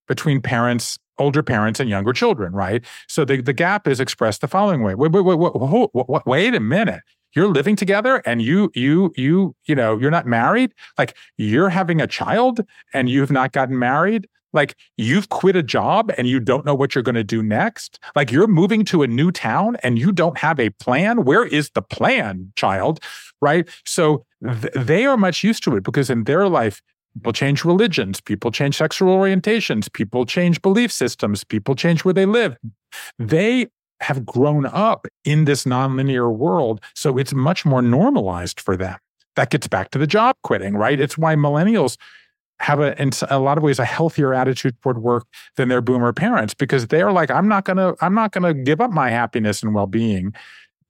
between 0.07 0.41
parents, 0.41 0.97
older 1.17 1.43
parents, 1.43 1.79
and 1.79 1.89
younger 1.89 2.13
children, 2.13 2.53
right? 2.53 2.83
So 3.07 3.25
the, 3.25 3.41
the 3.41 3.53
gap 3.53 3.87
is 3.87 3.99
expressed 3.99 4.41
the 4.41 4.47
following 4.47 4.81
way. 4.83 4.95
Wait, 4.95 5.11
wait, 5.11 5.21
wait, 5.21 5.37
wait, 5.37 5.89
wait, 5.93 6.25
wait 6.25 6.55
a 6.55 6.59
minute. 6.59 7.01
You're 7.35 7.47
living 7.47 7.75
together 7.75 8.23
and 8.25 8.41
you, 8.41 8.71
you, 8.73 9.13
you, 9.15 9.55
you 9.65 9.75
know, 9.75 9.99
you're 9.99 10.09
not 10.09 10.25
married. 10.25 10.73
Like 10.97 11.15
you're 11.37 11.69
having 11.69 12.01
a 12.01 12.07
child 12.07 12.61
and 12.91 13.07
you've 13.07 13.31
not 13.31 13.51
gotten 13.51 13.77
married. 13.77 14.27
Like 14.53 14.75
you've 14.97 15.29
quit 15.29 15.55
a 15.55 15.63
job 15.63 16.11
and 16.17 16.27
you 16.27 16.39
don't 16.39 16.65
know 16.65 16.75
what 16.75 16.95
you're 16.95 17.03
going 17.03 17.15
to 17.15 17.23
do 17.23 17.43
next. 17.43 17.99
Like 18.15 18.31
you're 18.31 18.47
moving 18.47 18.85
to 18.85 19.03
a 19.03 19.07
new 19.07 19.31
town 19.31 19.77
and 19.83 19.99
you 19.99 20.11
don't 20.11 20.37
have 20.37 20.59
a 20.59 20.69
plan. 20.71 21.23
Where 21.23 21.45
is 21.45 21.69
the 21.71 21.81
plan, 21.81 22.51
child? 22.55 22.99
Right. 23.41 23.67
So 23.85 24.25
th- 24.43 24.73
they 24.75 25.05
are 25.05 25.17
much 25.17 25.43
used 25.43 25.63
to 25.63 25.75
it 25.75 25.83
because 25.83 26.09
in 26.09 26.23
their 26.25 26.47
life, 26.47 26.81
People 27.15 27.33
change 27.33 27.65
religions, 27.65 28.21
people 28.21 28.51
change 28.51 28.77
sexual 28.77 29.17
orientations, 29.17 29.91
people 29.91 30.25
change 30.25 30.61
belief 30.61 30.91
systems, 30.91 31.43
people 31.43 31.75
change 31.75 32.05
where 32.05 32.13
they 32.13 32.25
live. 32.25 32.55
They 33.17 33.67
have 33.99 34.25
grown 34.25 34.65
up 34.65 35.07
in 35.25 35.45
this 35.45 35.65
nonlinear 35.65 36.33
world, 36.33 36.81
so 36.95 37.17
it's 37.17 37.33
much 37.33 37.65
more 37.65 37.81
normalized 37.81 38.59
for 38.59 38.77
them. 38.77 38.97
That 39.35 39.49
gets 39.49 39.67
back 39.67 39.91
to 39.91 39.97
the 39.97 40.07
job 40.07 40.35
quitting, 40.43 40.75
right? 40.75 40.99
It's 40.99 41.17
why 41.17 41.35
millennials 41.35 41.97
have 42.59 42.79
a 42.79 42.99
in 43.01 43.11
a 43.29 43.39
lot 43.39 43.57
of 43.57 43.63
ways 43.63 43.79
a 43.79 43.85
healthier 43.85 44.33
attitude 44.33 44.75
toward 44.81 44.99
work 44.99 45.25
than 45.55 45.69
their 45.69 45.81
boomer 45.81 46.11
parents 46.11 46.53
because 46.53 46.87
they're 46.87 47.11
like 47.11 47.31
i'm 47.31 47.47
not 47.47 47.65
going 47.65 47.77
to 47.77 47.95
i'm 48.01 48.13
not 48.13 48.31
going 48.31 48.43
to 48.43 48.53
give 48.53 48.81
up 48.81 48.91
my 48.91 49.09
happiness 49.09 49.63
and 49.63 49.73
well-being 49.73 50.33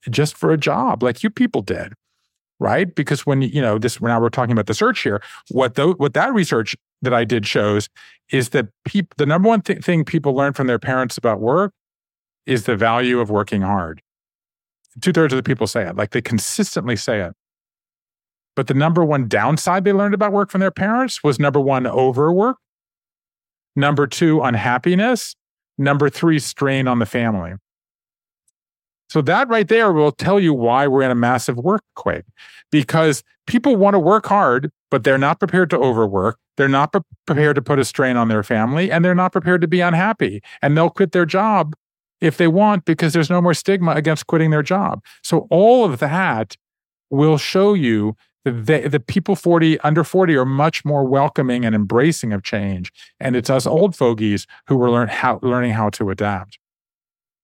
just 0.09 0.36
for 0.36 0.51
a 0.51 0.57
job 0.57 1.03
like 1.03 1.22
you 1.24 1.30
people 1.30 1.61
did 1.61 1.93
right? 2.59 2.93
Because 2.93 3.26
when 3.26 3.41
you 3.41 3.61
know 3.61 3.78
this, 3.78 4.01
now 4.01 4.20
we're 4.20 4.30
talking 4.30 4.51
about 4.51 4.67
the 4.67 4.74
search 4.74 5.01
here. 5.01 5.22
What 5.49 5.76
the, 5.76 5.89
what 5.93 6.13
that 6.13 6.34
research 6.34 6.76
that 7.01 7.13
I 7.13 7.24
did 7.24 7.47
shows 7.47 7.89
is 8.32 8.49
that 8.49 8.67
people, 8.86 9.13
the 9.17 9.26
number 9.26 9.47
one 9.47 9.61
th- 9.61 9.84
thing 9.84 10.03
people 10.05 10.36
learn 10.36 10.53
from 10.53 10.67
their 10.67 10.80
parents 10.80 11.17
about 11.17 11.39
work 11.39 11.74
is 12.45 12.65
the 12.65 12.76
value 12.76 13.20
of 13.20 13.30
working 13.30 13.61
hard. 13.61 14.01
Two 15.01 15.13
thirds 15.13 15.34
of 15.34 15.38
the 15.38 15.43
people 15.43 15.67
say 15.67 15.88
it, 15.88 15.95
like 15.95 16.11
they 16.11 16.22
consistently 16.22 16.95
say 16.95 17.22
it. 17.22 17.34
But 18.60 18.68
the 18.68 18.74
number 18.74 19.05
one 19.05 19.30
downside 19.30 19.86
they 19.86 19.93
learned 19.93 20.14
about 20.14 20.34
work 20.34 20.51
from 20.51 20.60
their 20.60 20.70
parents 20.70 21.24
was 21.24 21.39
number 21.39 21.62
one, 21.62 21.88
overwork. 21.88 22.57
Number 23.78 24.05
two, 24.05 24.41
unhappiness. 24.41 25.38
Number 25.78 26.10
three, 26.10 26.39
strain 26.39 26.86
on 26.86 26.99
the 26.99 27.05
family. 27.05 27.53
So 29.10 29.22
that 29.22 29.47
right 29.47 29.66
there 29.66 29.93
will 29.93 30.12
tell 30.12 30.41
you 30.41 30.53
why 30.53 30.88
we're 30.88 31.03
in 31.03 31.10
a 31.10 31.16
massive 31.16 31.55
work 31.55 31.84
quake 31.95 32.26
because 32.70 33.24
people 33.47 33.78
want 33.78 33.93
to 33.93 33.99
work 33.99 34.26
hard, 34.26 34.74
but 34.91 35.05
they're 35.05 35.18
not 35.18 35.39
prepared 35.39 35.70
to 35.70 35.78
overwork. 35.78 36.38
They're 36.57 36.68
not 36.68 36.91
pre- 36.91 36.99
prepared 37.26 37.55
to 37.55 37.62
put 37.62 37.80
a 37.80 37.86
strain 37.86 38.18
on 38.18 38.28
their 38.28 38.43
family 38.43 38.91
and 38.91 39.05
they're 39.05 39.16
not 39.16 39.32
prepared 39.32 39.62
to 39.62 39.70
be 39.70 39.80
unhappy. 39.80 40.41
And 40.62 40.76
they'll 40.76 40.89
quit 40.89 41.14
their 41.14 41.26
job 41.26 41.78
if 42.20 42.36
they 42.36 42.49
want 42.49 42.84
because 42.84 43.14
there's 43.14 43.30
no 43.30 43.41
more 43.41 43.53
stigma 43.53 43.93
against 43.93 44.28
quitting 44.28 44.49
their 44.49 44.64
job. 44.64 45.01
So 45.24 45.47
all 45.49 45.86
of 45.86 45.99
that 45.99 46.57
will 47.10 47.38
show 47.38 47.74
you 47.74 48.18
the, 48.52 48.88
the 48.88 49.00
people 49.00 49.36
40 49.36 49.80
under 49.82 50.04
40 50.04 50.36
are 50.36 50.45
much 50.45 50.86
more 50.86 51.04
welcoming 51.04 51.66
and 51.66 51.76
embracing 51.76 52.34
of 52.34 52.43
change. 52.43 52.91
And 53.20 53.36
it's 53.36 53.50
us 53.50 53.66
old 53.66 53.95
fogies 53.95 54.47
who 54.68 54.82
are 54.82 54.91
learn 54.91 55.08
how, 55.08 55.39
learning 55.41 55.72
how 55.72 55.89
to 55.91 56.10
adapt. 56.10 56.60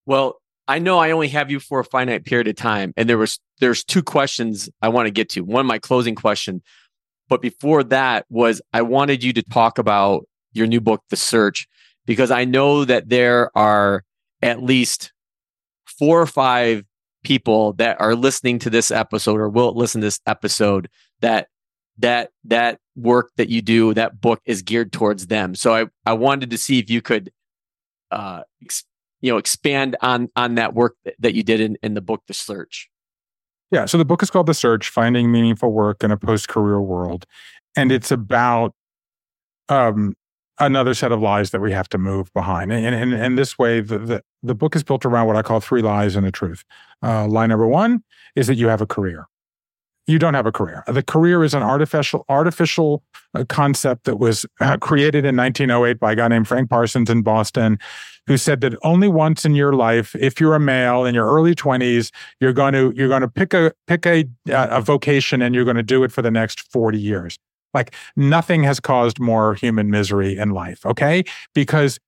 Well 0.05 0.39
i 0.67 0.79
know 0.79 0.97
i 0.97 1.11
only 1.11 1.27
have 1.27 1.51
you 1.51 1.59
for 1.59 1.79
a 1.79 1.85
finite 1.85 2.25
period 2.25 2.47
of 2.47 2.55
time 2.55 2.93
and 2.97 3.07
there 3.07 3.17
was 3.17 3.39
there's 3.59 3.83
two 3.83 4.01
questions 4.01 4.69
i 4.81 4.89
want 4.89 5.05
to 5.05 5.11
get 5.11 5.29
to. 5.29 5.41
One 5.41 5.65
my 5.65 5.79
closing 5.79 6.15
question. 6.15 6.61
But 7.27 7.41
before 7.41 7.83
that 7.85 8.25
was 8.29 8.61
i 8.73 8.81
wanted 8.81 9.23
you 9.23 9.33
to 9.33 9.43
talk 9.43 9.77
about 9.77 10.27
your 10.53 10.67
new 10.67 10.81
book 10.81 11.03
the 11.09 11.15
search 11.15 11.67
because 12.05 12.31
i 12.31 12.45
know 12.45 12.85
that 12.85 13.09
there 13.09 13.55
are 13.57 14.03
at 14.41 14.61
least 14.61 15.11
four 15.85 16.21
or 16.21 16.27
five 16.27 16.83
people 17.25 17.73
that 17.73 17.99
are 17.99 18.15
listening 18.15 18.59
to 18.59 18.69
this 18.69 18.91
episode 18.91 19.39
or 19.39 19.49
will 19.49 19.73
listen 19.73 19.99
to 20.01 20.07
this 20.07 20.21
episode 20.25 20.89
that 21.19 21.47
that 21.97 22.29
that 22.43 22.79
work 22.95 23.31
that 23.37 23.49
you 23.49 23.61
do 23.61 23.93
that 23.93 24.21
book 24.21 24.41
is 24.45 24.61
geared 24.61 24.93
towards 24.93 25.27
them. 25.27 25.55
So 25.55 25.73
i 25.73 25.85
i 26.05 26.13
wanted 26.13 26.49
to 26.51 26.57
see 26.57 26.79
if 26.79 26.89
you 26.89 27.01
could 27.01 27.31
uh 28.11 28.43
ex, 28.63 28.83
you 29.21 29.31
know 29.31 29.37
expand 29.37 29.97
on 30.01 30.29
on 30.35 30.55
that 30.55 30.73
work 30.73 30.95
that, 31.03 31.15
that 31.19 31.33
you 31.33 31.43
did 31.43 31.59
in 31.59 31.77
in 31.81 31.93
the 31.93 32.01
book 32.01 32.23
the 32.27 32.33
search. 32.33 32.89
Yeah 33.71 33.85
so 33.85 33.97
the 33.97 34.05
book 34.05 34.23
is 34.23 34.29
called 34.29 34.47
the 34.47 34.53
search 34.53 34.89
finding 34.89 35.31
meaningful 35.31 35.71
work 35.71 36.03
in 36.03 36.11
a 36.11 36.17
post 36.17 36.47
career 36.47 36.79
world. 36.79 37.25
And 37.75 37.91
it's 37.91 38.11
about 38.11 38.73
um 39.67 40.15
another 40.59 40.93
set 40.93 41.11
of 41.11 41.21
lies 41.21 41.51
that 41.51 41.61
we 41.61 41.71
have 41.71 41.89
to 41.89 41.97
move 41.97 42.31
behind. 42.33 42.71
And, 42.71 42.95
and, 42.95 43.13
and 43.13 43.37
this 43.37 43.57
way, 43.57 43.81
the, 43.81 43.99
the, 43.99 44.23
the, 44.41 44.55
book 44.55 44.75
is 44.75 44.83
built 44.83 45.05
around 45.05 45.27
what 45.27 45.35
I 45.35 45.41
call 45.41 45.59
three 45.59 45.81
lies 45.81 46.15
and 46.15 46.25
a 46.25 46.31
truth. 46.31 46.63
Uh, 47.03 47.27
lie 47.27 47.47
number 47.47 47.67
one 47.67 48.03
is 48.35 48.47
that 48.47 48.55
you 48.55 48.67
have 48.67 48.81
a 48.81 48.87
career. 48.87 49.27
You 50.07 50.19
don't 50.19 50.35
have 50.35 50.45
a 50.45 50.51
career. 50.51 50.83
The 50.87 51.01
career 51.01 51.43
is 51.43 51.55
an 51.55 51.63
artificial 51.63 52.25
artificial 52.29 53.01
uh, 53.33 53.43
concept 53.49 54.03
that 54.03 54.17
was 54.17 54.45
uh, 54.61 54.77
created 54.77 55.25
in 55.25 55.35
1908 55.35 55.99
by 55.99 56.11
a 56.11 56.15
guy 56.15 56.27
named 56.27 56.47
Frank 56.47 56.69
Parsons 56.69 57.09
in 57.09 57.23
Boston, 57.23 57.79
who 58.27 58.37
said 58.37 58.61
that 58.61 58.75
only 58.83 59.07
once 59.07 59.45
in 59.45 59.55
your 59.55 59.73
life, 59.73 60.15
if 60.15 60.39
you're 60.39 60.53
a 60.53 60.59
male 60.59 61.05
in 61.05 61.15
your 61.15 61.25
early 61.25 61.55
20s, 61.55 62.11
you're 62.39 62.53
going 62.53 62.73
to 62.73 62.93
you're 62.95 63.07
going 63.07 63.21
to 63.21 63.27
pick 63.27 63.55
a 63.55 63.73
pick 63.87 64.05
a 64.05 64.25
a 64.49 64.79
vocation 64.79 65.41
and 65.41 65.55
you're 65.55 65.65
going 65.65 65.75
to 65.75 65.83
do 65.83 66.03
it 66.03 66.11
for 66.11 66.21
the 66.21 66.31
next 66.31 66.71
40 66.71 66.99
years. 66.99 67.39
Like 67.75 67.93
nothing 68.15 68.63
has 68.63 68.79
caused 68.79 69.19
more 69.19 69.53
human 69.53 69.91
misery 69.91 70.35
in 70.35 70.49
life. 70.49 70.83
Okay. 70.85 71.23
Because, 71.53 71.99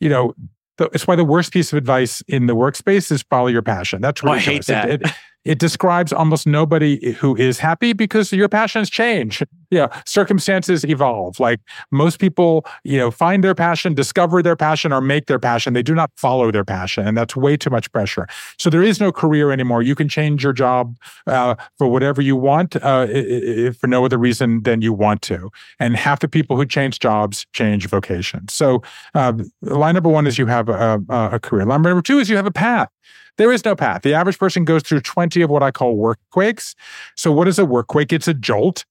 you 0.00 0.10
know, 0.10 0.34
it's 0.78 1.06
why 1.06 1.16
the 1.16 1.24
worst 1.24 1.52
piece 1.52 1.72
of 1.72 1.78
advice 1.78 2.22
in 2.28 2.46
the 2.46 2.54
workspace 2.54 3.10
is 3.10 3.22
follow 3.22 3.46
your 3.46 3.62
passion. 3.62 4.02
That's 4.02 4.22
ridiculous. 4.22 4.68
Oh, 4.68 4.74
I 4.74 4.80
hate 4.82 4.88
that. 4.88 4.90
It, 4.90 5.02
it, 5.02 5.12
it 5.46 5.60
describes 5.60 6.12
almost 6.12 6.46
nobody 6.46 7.12
who 7.12 7.36
is 7.36 7.60
happy 7.60 7.92
because 7.92 8.32
your 8.32 8.48
passions 8.48 8.90
change. 8.90 9.42
Yeah, 9.70 9.88
circumstances 10.04 10.84
evolve. 10.84 11.38
Like 11.38 11.60
most 11.90 12.18
people, 12.18 12.66
you 12.82 12.98
know, 12.98 13.10
find 13.10 13.42
their 13.44 13.54
passion, 13.54 13.94
discover 13.94 14.42
their 14.42 14.56
passion, 14.56 14.92
or 14.92 15.00
make 15.00 15.26
their 15.26 15.38
passion. 15.38 15.72
They 15.72 15.82
do 15.82 15.94
not 15.94 16.10
follow 16.16 16.50
their 16.50 16.64
passion, 16.64 17.06
and 17.06 17.16
that's 17.16 17.36
way 17.36 17.56
too 17.56 17.70
much 17.70 17.90
pressure. 17.92 18.26
So 18.58 18.70
there 18.70 18.82
is 18.82 19.00
no 19.00 19.12
career 19.12 19.52
anymore. 19.52 19.82
You 19.82 19.94
can 19.94 20.08
change 20.08 20.42
your 20.42 20.52
job 20.52 20.96
uh, 21.26 21.54
for 21.78 21.88
whatever 21.88 22.20
you 22.20 22.36
want, 22.36 22.76
uh, 22.76 23.06
if 23.08 23.76
for 23.76 23.86
no 23.86 24.04
other 24.04 24.18
reason 24.18 24.62
than 24.62 24.82
you 24.82 24.92
want 24.92 25.22
to. 25.22 25.50
And 25.78 25.96
half 25.96 26.20
the 26.20 26.28
people 26.28 26.56
who 26.56 26.66
change 26.66 26.98
jobs 26.98 27.46
change 27.52 27.88
vocations. 27.88 28.52
So 28.52 28.82
uh, 29.14 29.32
line 29.62 29.94
number 29.94 30.10
one 30.10 30.26
is 30.26 30.38
you 30.38 30.46
have 30.46 30.68
a, 30.68 31.00
a 31.08 31.38
career. 31.40 31.64
Line 31.64 31.82
number 31.82 32.02
two 32.02 32.18
is 32.18 32.28
you 32.28 32.36
have 32.36 32.46
a 32.46 32.52
path. 32.52 32.88
There 33.38 33.52
is 33.52 33.64
no 33.64 33.76
path. 33.76 34.02
The 34.02 34.14
average 34.14 34.38
person 34.38 34.64
goes 34.64 34.82
through 34.82 35.00
20 35.00 35.42
of 35.42 35.50
what 35.50 35.62
I 35.62 35.70
call 35.70 35.96
work 35.96 36.18
quakes. 36.30 36.74
So, 37.16 37.30
what 37.32 37.48
is 37.48 37.58
a 37.58 37.64
work 37.64 37.88
quake? 37.88 38.12
It's 38.12 38.28
a 38.28 38.34
jolt, 38.34 38.84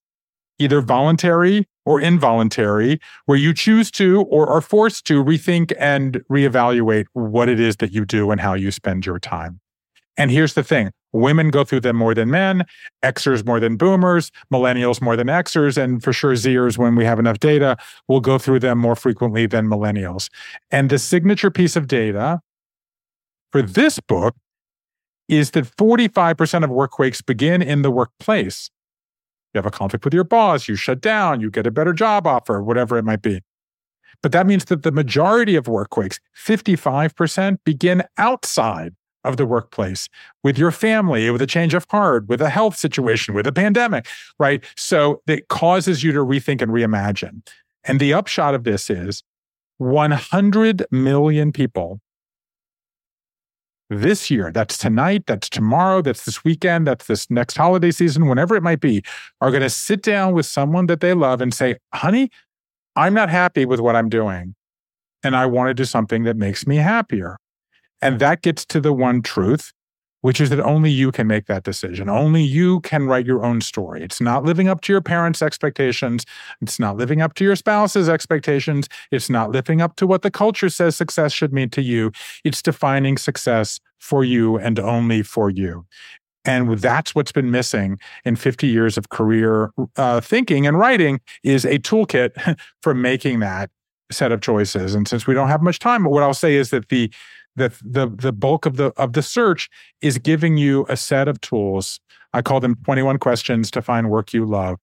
either 0.60 0.82
voluntary 0.82 1.68
or 1.86 2.00
involuntary, 2.00 3.00
where 3.26 3.38
you 3.38 3.54
choose 3.54 3.92
to 3.92 4.24
or 4.24 4.48
are 4.48 4.62
forced 4.62 5.06
to 5.06 5.24
rethink 5.24 5.74
and 5.80 6.24
reevaluate 6.32 7.06
what 7.14 7.50
it 7.50 7.60
is 7.60 7.78
that 7.78 7.92
you 7.92 8.06
do 8.06 8.32
and 8.32 8.42
how 8.42 8.54
you 8.54 8.72
spend 8.72 9.06
your 9.06 9.20
time. 9.20 9.60
And 10.18 10.32
here's 10.32 10.54
the 10.54 10.64
thing 10.64 10.92
women 11.14 11.50
go 11.50 11.64
through 11.64 11.80
them 11.80 11.96
more 11.96 12.14
than 12.14 12.30
men, 12.30 12.66
Xers 13.04 13.46
more 13.46 13.60
than 13.60 13.78
boomers, 13.78 14.32
millennials 14.54 15.02
more 15.02 15.16
than 15.16 15.28
Xers, 15.28 15.82
and 15.82 16.04
for 16.04 16.14
sure 16.14 16.34
Zers, 16.34 16.78
when 16.78 16.96
we 16.96 17.06
have 17.06 17.20
enough 17.20 17.40
data, 17.40 17.78
will 18.08 18.20
go 18.20 18.38
through 18.38 18.60
them 18.60 18.78
more 18.78 18.96
frequently 18.96 19.46
than 19.46 19.68
millennials. 19.68 20.30
And 20.72 20.90
the 20.90 21.00
signature 21.00 21.52
piece 21.52 21.76
of 21.76 21.88
data 21.88 22.42
for 23.52 23.62
this 23.62 24.00
book 24.00 24.36
is 25.28 25.52
that 25.52 25.66
45% 25.78 26.64
of 26.64 26.70
work 26.70 26.92
quakes 26.92 27.22
begin 27.22 27.62
in 27.62 27.82
the 27.82 27.92
workplace. 27.92 28.70
You 29.54 29.60
have 29.60 29.66
a 29.66 29.72
conflict 29.72 30.06
with 30.06 30.14
your 30.14 30.24
boss, 30.24 30.68
you 30.68 30.76
shut 30.76 31.02
down, 31.02 31.42
you 31.42 31.50
get 31.50 31.66
a 31.66 31.72
better 31.72 31.94
job 31.94 32.28
offer, 32.28 32.62
whatever 32.62 32.98
it 32.98 33.04
might 33.04 33.22
be. 33.22 33.42
But 34.22 34.32
that 34.32 34.48
means 34.48 34.66
that 34.66 34.84
the 34.84 34.92
majority 34.92 35.56
of 35.56 35.68
work 35.68 35.90
quakes, 35.90 36.20
55%, 36.38 37.58
begin 37.64 38.04
outside 38.18 38.94
of 39.24 39.38
the 39.38 39.46
workplace 39.46 40.08
with 40.44 40.58
your 40.58 40.72
family, 40.72 41.30
with 41.32 41.42
a 41.42 41.48
change 41.48 41.74
of 41.74 41.86
heart, 41.90 42.28
with 42.28 42.42
a 42.42 42.50
health 42.50 42.78
situation, 42.78 43.34
with 43.34 43.48
a 43.48 43.52
pandemic, 43.52 44.08
right? 44.40 44.64
So 44.78 45.22
it 45.28 45.48
causes 45.48 46.04
you 46.04 46.12
to 46.12 46.20
rethink 46.20 46.62
and 46.62 46.72
reimagine. 46.72 47.46
And 47.84 48.00
the 48.00 48.14
upshot 48.14 48.54
of 48.54 48.64
this 48.64 48.90
is 48.90 49.24
100 49.78 50.86
million 50.92 51.52
people 51.52 52.00
this 53.90 54.32
year, 54.32 54.52
that's 54.52 54.78
tonight, 54.78 55.24
that's 55.28 55.50
tomorrow, 55.50 56.02
that's 56.02 56.26
this 56.26 56.44
weekend, 56.44 56.88
that's 56.88 57.06
this 57.06 57.30
next 57.30 57.58
holiday 57.58 57.92
season, 57.92 58.28
whenever 58.28 58.56
it 58.56 58.64
might 58.64 58.80
be, 58.80 59.04
are 59.42 59.52
going 59.52 59.62
to 59.62 59.70
sit 59.70 60.02
down 60.02 60.34
with 60.34 60.46
someone 60.46 60.88
that 60.88 61.02
they 61.02 61.14
love 61.14 61.42
and 61.42 61.54
say, 61.54 61.78
honey, 61.94 62.30
I'm 62.96 63.14
not 63.14 63.30
happy 63.30 63.66
with 63.66 63.80
what 63.80 63.96
I'm 63.96 64.10
doing. 64.10 64.56
And 65.24 65.36
I 65.36 65.46
want 65.46 65.70
to 65.70 65.74
do 65.74 65.86
something 65.86 66.24
that 66.24 66.38
makes 66.38 66.66
me 66.66 66.78
happier. 66.78 67.38
And 68.02 68.20
that 68.20 68.42
gets 68.42 68.66
to 68.66 68.80
the 68.80 68.94
one 68.94 69.22
truth 69.22 69.72
which 70.26 70.42
is 70.42 70.50
that 70.50 70.60
only 70.60 70.90
you 70.90 71.12
can 71.12 71.28
make 71.28 71.46
that 71.46 71.62
decision. 71.62 72.10
Only 72.10 72.42
you 72.42 72.80
can 72.80 73.06
write 73.06 73.28
your 73.28 73.46
own 73.46 73.62
story. 73.62 74.02
It's 74.02 74.20
not 74.20 74.44
living 74.44 74.68
up 74.68 74.82
to 74.82 74.92
your 74.92 75.00
parents' 75.00 75.44
expectations. 75.44 76.26
It's 76.62 76.80
not 76.80 76.98
living 76.98 77.22
up 77.22 77.36
to 77.36 77.44
your 77.44 77.56
spouse's 77.56 78.10
expectations. 78.10 78.90
It's 79.12 79.30
not 79.30 79.52
living 79.52 79.82
up 79.82 79.98
to 79.98 80.08
what 80.08 80.24
the 80.24 80.32
culture 80.32 80.68
says 80.70 80.96
success 80.96 81.32
should 81.32 81.54
mean 81.54 81.70
to 81.70 81.82
you. 81.84 82.12
It's 82.44 82.64
defining 82.64 83.20
success 83.20 83.80
for 84.00 84.24
you 84.24 84.58
and 84.58 84.80
only 84.80 85.22
for 85.22 85.52
you. 85.52 85.86
And 86.44 86.76
that's 86.80 87.14
what's 87.14 87.32
been 87.32 87.52
missing 87.52 88.00
in 88.24 88.36
50 88.36 88.66
years 88.66 88.98
of 88.98 89.10
career 89.10 89.70
uh, 89.96 90.22
thinking 90.22 90.66
and 90.66 90.80
writing 90.80 91.22
is 91.44 91.66
a 91.66 91.78
toolkit 91.78 92.58
for 92.82 92.96
making 92.96 93.42
that 93.42 93.70
set 94.12 94.32
of 94.32 94.42
choices. 94.42 94.96
And 94.96 95.08
since 95.08 95.28
we 95.28 95.36
don't 95.36 95.50
have 95.50 95.62
much 95.62 95.78
time, 95.78 96.04
what 96.06 96.24
I'll 96.24 96.34
say 96.34 96.56
is 96.56 96.72
that 96.72 96.90
the 96.90 97.12
the 97.56 97.74
the 97.84 98.08
the 98.08 98.32
bulk 98.32 98.66
of 98.66 98.78
the 98.78 98.92
of 98.98 99.14
the 99.14 99.22
search 99.22 99.70
is 100.02 100.18
giving 100.18 100.58
you 100.58 100.86
a 100.90 100.98
set 100.98 101.28
of 101.28 101.40
tools. 101.42 102.00
I 102.34 102.42
call 102.42 102.60
them 102.60 102.76
21 102.84 103.18
questions 103.20 103.72
to 103.72 103.82
find 103.82 104.10
work 104.10 104.34
you 104.34 104.46
love. 104.46 104.78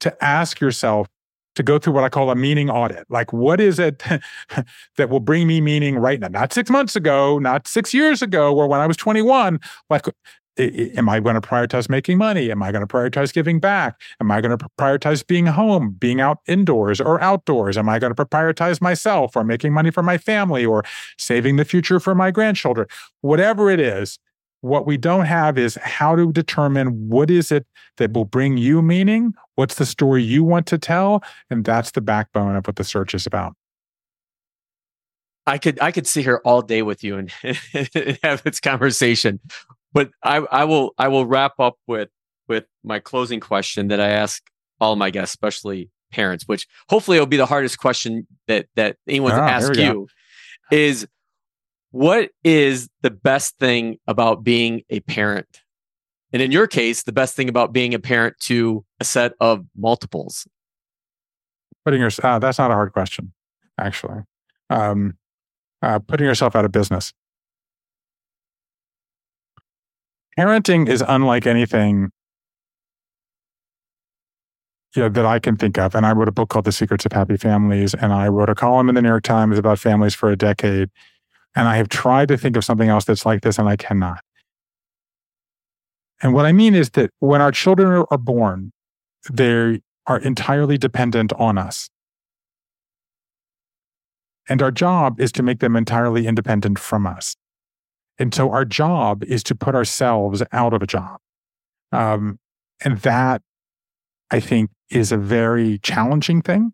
To 0.00 0.24
ask 0.24 0.60
yourself 0.60 1.08
to 1.54 1.62
go 1.62 1.78
through 1.78 1.92
what 1.92 2.04
I 2.04 2.08
call 2.08 2.30
a 2.30 2.34
meaning 2.34 2.68
audit. 2.68 3.06
Like, 3.08 3.32
what 3.32 3.60
is 3.60 3.78
it 3.78 4.02
that 4.96 5.08
will 5.08 5.20
bring 5.20 5.46
me 5.46 5.60
meaning 5.60 5.96
right 5.96 6.18
now? 6.18 6.28
Not 6.28 6.52
six 6.52 6.70
months 6.70 6.96
ago, 6.96 7.38
not 7.38 7.68
six 7.68 7.94
years 7.94 8.22
ago, 8.22 8.54
or 8.54 8.66
when 8.66 8.80
I 8.80 8.86
was 8.86 8.96
21. 8.96 9.60
Like, 9.90 10.06
am 10.58 11.08
I 11.08 11.20
going 11.20 11.34
to 11.34 11.40
prioritize 11.40 11.88
making 11.88 12.18
money? 12.18 12.50
Am 12.50 12.62
I 12.62 12.72
going 12.72 12.86
to 12.86 12.92
prioritize 12.92 13.32
giving 13.32 13.60
back? 13.60 14.00
Am 14.20 14.30
I 14.30 14.40
going 14.40 14.56
to 14.56 14.66
prioritize 14.78 15.26
being 15.26 15.46
home, 15.46 15.90
being 15.98 16.20
out 16.20 16.38
indoors 16.46 17.00
or 17.00 17.20
outdoors? 17.20 17.76
Am 17.76 17.88
I 17.88 17.98
going 17.98 18.14
to 18.14 18.24
prioritize 18.24 18.80
myself 18.80 19.36
or 19.36 19.44
making 19.44 19.72
money 19.72 19.90
for 19.90 20.02
my 20.02 20.18
family 20.18 20.64
or 20.64 20.84
saving 21.18 21.56
the 21.56 21.64
future 21.64 21.98
for 21.98 22.14
my 22.14 22.30
grandchildren? 22.30 22.86
Whatever 23.20 23.70
it 23.70 23.80
is, 23.80 24.18
what 24.60 24.86
we 24.86 24.96
don't 24.96 25.26
have 25.26 25.58
is 25.58 25.74
how 25.82 26.16
to 26.16 26.32
determine 26.32 27.08
what 27.08 27.30
is 27.30 27.52
it 27.52 27.66
that 27.98 28.12
will 28.12 28.24
bring 28.24 28.56
you 28.56 28.80
meaning? 28.80 29.34
What's 29.56 29.74
the 29.74 29.84
story 29.84 30.22
you 30.22 30.42
want 30.42 30.66
to 30.68 30.78
tell? 30.78 31.22
And 31.50 31.64
that's 31.64 31.90
the 31.90 32.00
backbone 32.00 32.56
of 32.56 32.66
what 32.66 32.76
the 32.76 32.84
search 32.84 33.14
is 33.14 33.26
about. 33.26 33.54
I 35.46 35.58
could 35.58 35.78
I 35.80 35.92
could 35.92 36.06
sit 36.06 36.24
here 36.24 36.40
all 36.44 36.62
day 36.62 36.80
with 36.80 37.04
you 37.04 37.18
and, 37.18 37.30
and 37.74 38.18
have 38.22 38.42
this 38.42 38.60
conversation 38.60 39.40
but 39.94 40.10
I, 40.22 40.36
I 40.36 40.64
will 40.64 40.92
I 40.98 41.08
will 41.08 41.24
wrap 41.24 41.58
up 41.58 41.76
with 41.86 42.10
with 42.48 42.64
my 42.82 42.98
closing 42.98 43.40
question 43.40 43.88
that 43.88 44.00
I 44.00 44.08
ask 44.10 44.42
all 44.80 44.96
my 44.96 45.08
guests, 45.08 45.32
especially 45.32 45.88
parents, 46.12 46.44
which 46.46 46.66
hopefully 46.90 47.18
will 47.18 47.26
be 47.26 47.38
the 47.38 47.46
hardest 47.46 47.78
question 47.78 48.26
that 48.48 48.66
that 48.74 48.96
anyone 49.08 49.32
ah, 49.32 49.46
ask 49.46 49.74
you, 49.76 50.08
go. 50.70 50.76
is 50.76 51.06
what 51.92 52.30
is 52.42 52.90
the 53.02 53.10
best 53.10 53.56
thing 53.58 53.98
about 54.06 54.42
being 54.42 54.82
a 54.90 55.00
parent? 55.00 55.60
And 56.32 56.42
in 56.42 56.50
your 56.50 56.66
case, 56.66 57.04
the 57.04 57.12
best 57.12 57.36
thing 57.36 57.48
about 57.48 57.72
being 57.72 57.94
a 57.94 58.00
parent 58.00 58.34
to 58.40 58.84
a 58.98 59.04
set 59.04 59.34
of 59.40 59.64
multiples. 59.76 60.46
Putting 61.84 62.00
your 62.00 62.10
uh, 62.22 62.40
that's 62.40 62.58
not 62.58 62.72
a 62.72 62.74
hard 62.74 62.92
question, 62.92 63.32
actually. 63.78 64.22
Um, 64.70 65.16
uh, 65.82 66.00
putting 66.00 66.26
yourself 66.26 66.56
out 66.56 66.64
of 66.64 66.72
business. 66.72 67.12
Parenting 70.38 70.88
is 70.88 71.02
unlike 71.06 71.46
anything 71.46 72.10
you 74.94 75.02
know, 75.02 75.08
that 75.08 75.26
I 75.26 75.38
can 75.38 75.56
think 75.56 75.78
of. 75.78 75.94
And 75.94 76.06
I 76.06 76.12
wrote 76.12 76.28
a 76.28 76.32
book 76.32 76.50
called 76.50 76.64
The 76.64 76.72
Secrets 76.72 77.04
of 77.04 77.12
Happy 77.12 77.36
Families, 77.36 77.94
and 77.94 78.12
I 78.12 78.28
wrote 78.28 78.48
a 78.48 78.54
column 78.54 78.88
in 78.88 78.94
the 78.94 79.02
New 79.02 79.08
York 79.08 79.24
Times 79.24 79.58
about 79.58 79.78
families 79.78 80.14
for 80.14 80.30
a 80.30 80.36
decade. 80.36 80.90
And 81.56 81.68
I 81.68 81.76
have 81.76 81.88
tried 81.88 82.28
to 82.28 82.36
think 82.36 82.56
of 82.56 82.64
something 82.64 82.88
else 82.88 83.04
that's 83.04 83.26
like 83.26 83.42
this, 83.42 83.58
and 83.58 83.68
I 83.68 83.76
cannot. 83.76 84.20
And 86.22 86.32
what 86.32 86.46
I 86.46 86.52
mean 86.52 86.74
is 86.74 86.90
that 86.90 87.10
when 87.18 87.40
our 87.40 87.52
children 87.52 88.04
are 88.10 88.18
born, 88.18 88.72
they 89.30 89.80
are 90.06 90.18
entirely 90.18 90.78
dependent 90.78 91.32
on 91.34 91.58
us. 91.58 91.90
And 94.48 94.62
our 94.62 94.70
job 94.70 95.20
is 95.20 95.32
to 95.32 95.42
make 95.42 95.60
them 95.60 95.74
entirely 95.74 96.26
independent 96.26 96.78
from 96.78 97.06
us. 97.06 97.36
And 98.18 98.34
so 98.34 98.50
our 98.50 98.64
job 98.64 99.24
is 99.24 99.42
to 99.44 99.54
put 99.54 99.74
ourselves 99.74 100.42
out 100.52 100.72
of 100.72 100.82
a 100.82 100.86
job. 100.86 101.18
Um, 101.92 102.38
and 102.84 102.98
that, 102.98 103.42
I 104.30 104.40
think, 104.40 104.70
is 104.90 105.12
a 105.12 105.16
very 105.16 105.78
challenging 105.78 106.42
thing. 106.42 106.72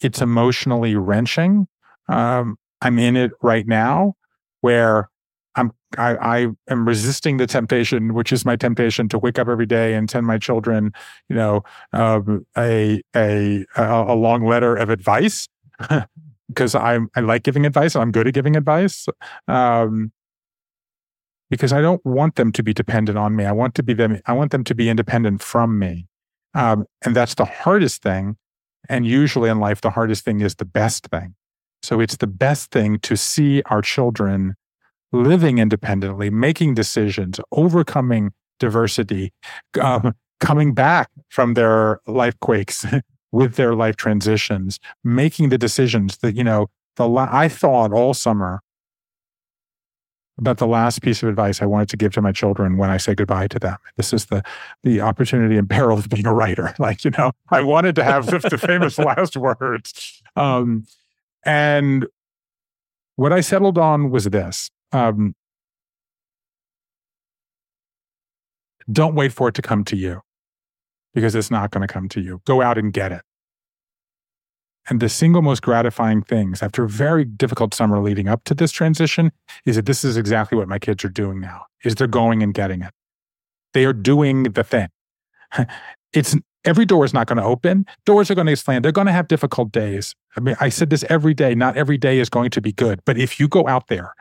It's 0.00 0.20
emotionally 0.20 0.96
wrenching. 0.96 1.68
Um, 2.08 2.56
I'm 2.80 2.98
in 2.98 3.16
it 3.16 3.32
right 3.42 3.66
now 3.66 4.14
where 4.60 5.08
I'm 5.54 5.72
I, 5.98 6.16
I, 6.16 6.46
am 6.70 6.88
resisting 6.88 7.36
the 7.36 7.46
temptation, 7.46 8.14
which 8.14 8.32
is 8.32 8.44
my 8.46 8.56
temptation 8.56 9.08
to 9.10 9.18
wake 9.18 9.38
up 9.38 9.48
every 9.48 9.66
day 9.66 9.94
and 9.94 10.10
send 10.10 10.26
my 10.26 10.38
children, 10.38 10.92
you 11.28 11.36
know, 11.36 11.62
uh, 11.92 12.20
a, 12.56 13.02
a 13.14 13.64
a 13.76 14.14
long 14.14 14.46
letter 14.46 14.74
of 14.74 14.88
advice 14.88 15.48
because 16.48 16.74
I 16.74 16.98
I 17.14 17.20
like 17.20 17.42
giving 17.42 17.66
advice. 17.66 17.94
I'm 17.94 18.12
good 18.12 18.26
at 18.26 18.34
giving 18.34 18.56
advice. 18.56 19.06
Um, 19.46 20.12
because 21.52 21.70
I 21.70 21.82
don't 21.82 22.02
want 22.02 22.36
them 22.36 22.50
to 22.52 22.62
be 22.62 22.72
dependent 22.72 23.18
on 23.18 23.36
me. 23.36 23.44
I 23.44 23.52
want 23.52 23.74
to 23.74 23.82
be 23.82 23.92
them. 23.92 24.18
I 24.24 24.32
want 24.32 24.52
them 24.52 24.64
to 24.64 24.74
be 24.74 24.88
independent 24.88 25.42
from 25.42 25.78
me, 25.78 26.06
um, 26.54 26.86
and 27.02 27.14
that's 27.14 27.34
the 27.34 27.44
hardest 27.44 28.00
thing. 28.02 28.36
And 28.88 29.06
usually 29.06 29.50
in 29.50 29.60
life, 29.60 29.82
the 29.82 29.90
hardest 29.90 30.24
thing 30.24 30.40
is 30.40 30.54
the 30.54 30.64
best 30.64 31.08
thing. 31.08 31.34
So 31.82 32.00
it's 32.00 32.16
the 32.16 32.26
best 32.26 32.70
thing 32.70 32.98
to 33.00 33.18
see 33.18 33.60
our 33.66 33.82
children 33.82 34.54
living 35.12 35.58
independently, 35.58 36.30
making 36.30 36.72
decisions, 36.72 37.38
overcoming 37.52 38.32
diversity, 38.58 39.34
um, 39.78 40.14
coming 40.40 40.72
back 40.72 41.10
from 41.28 41.52
their 41.52 42.00
life 42.06 42.38
quakes 42.40 42.86
with 43.32 43.56
their 43.56 43.74
life 43.74 43.96
transitions, 43.96 44.80
making 45.04 45.50
the 45.50 45.58
decisions 45.58 46.16
that, 46.18 46.34
you 46.34 46.44
know, 46.44 46.68
the 46.96 47.06
la- 47.06 47.28
I 47.30 47.48
thought 47.48 47.92
all 47.92 48.14
summer 48.14 48.62
about 50.38 50.58
the 50.58 50.66
last 50.66 51.02
piece 51.02 51.22
of 51.22 51.28
advice 51.28 51.60
I 51.60 51.66
wanted 51.66 51.88
to 51.90 51.96
give 51.96 52.12
to 52.14 52.22
my 52.22 52.32
children 52.32 52.76
when 52.76 52.90
I 52.90 52.96
say 52.96 53.14
goodbye 53.14 53.48
to 53.48 53.58
them. 53.58 53.76
This 53.96 54.12
is 54.12 54.26
the 54.26 54.42
the 54.82 55.00
opportunity 55.00 55.56
and 55.56 55.68
peril 55.68 55.98
of 55.98 56.08
being 56.08 56.26
a 56.26 56.34
writer. 56.34 56.74
Like, 56.82 57.04
you 57.04 57.12
know, 57.16 57.30
I 57.50 57.62
wanted 57.62 57.94
to 57.96 58.04
have 58.04 58.26
the 58.26 58.58
famous 58.58 58.98
last 58.98 59.36
words. 59.36 60.20
Um, 60.34 60.84
and 61.44 62.06
what 63.14 63.32
I 63.32 63.40
settled 63.40 63.78
on 63.78 64.10
was 64.10 64.24
this. 64.24 64.68
Um, 64.90 65.36
don't 68.90 69.14
wait 69.14 69.32
for 69.32 69.48
it 69.48 69.54
to 69.54 69.62
come 69.62 69.84
to 69.84 69.96
you 69.96 70.22
because 71.14 71.34
it's 71.34 71.50
not 71.50 71.70
going 71.70 71.86
to 71.86 71.92
come 71.92 72.08
to 72.10 72.20
you. 72.20 72.40
Go 72.46 72.62
out 72.62 72.78
and 72.78 72.92
get 72.92 73.12
it. 73.12 73.22
And 74.88 75.00
the 75.00 75.08
single 75.08 75.42
most 75.42 75.62
gratifying 75.62 76.22
things 76.22 76.62
after 76.62 76.84
a 76.84 76.88
very 76.88 77.24
difficult 77.24 77.72
summer 77.72 78.00
leading 78.00 78.28
up 78.28 78.42
to 78.44 78.54
this 78.54 78.72
transition 78.72 79.30
is 79.64 79.76
that 79.76 79.86
this 79.86 80.04
is 80.04 80.16
exactly 80.16 80.58
what 80.58 80.68
my 80.68 80.78
kids 80.78 81.04
are 81.04 81.08
doing 81.08 81.40
now 81.40 81.66
is 81.84 81.94
they're 81.94 82.06
going 82.06 82.42
and 82.42 82.52
getting 82.52 82.82
it. 82.82 82.92
They 83.74 83.84
are 83.84 83.92
doing 83.92 84.44
the 84.44 84.64
thing. 84.64 84.88
It's 86.14 86.36
every 86.66 86.84
door 86.84 87.06
is 87.06 87.14
not 87.14 87.26
going 87.26 87.38
to 87.38 87.42
open. 87.42 87.86
Doors 88.04 88.30
are 88.30 88.34
going 88.34 88.46
to 88.46 88.54
slam. 88.54 88.82
They're 88.82 88.92
going 88.92 89.06
to 89.06 89.12
have 89.14 89.28
difficult 89.28 89.72
days. 89.72 90.14
I 90.36 90.40
mean, 90.40 90.56
I 90.60 90.68
said 90.68 90.90
this 90.90 91.04
every 91.08 91.32
day. 91.32 91.54
Not 91.54 91.76
every 91.76 91.96
day 91.96 92.18
is 92.18 92.28
going 92.28 92.50
to 92.50 92.60
be 92.60 92.70
good. 92.70 93.00
But 93.06 93.16
if 93.16 93.40
you 93.40 93.48
go 93.48 93.66
out 93.66 93.88
there 93.88 94.14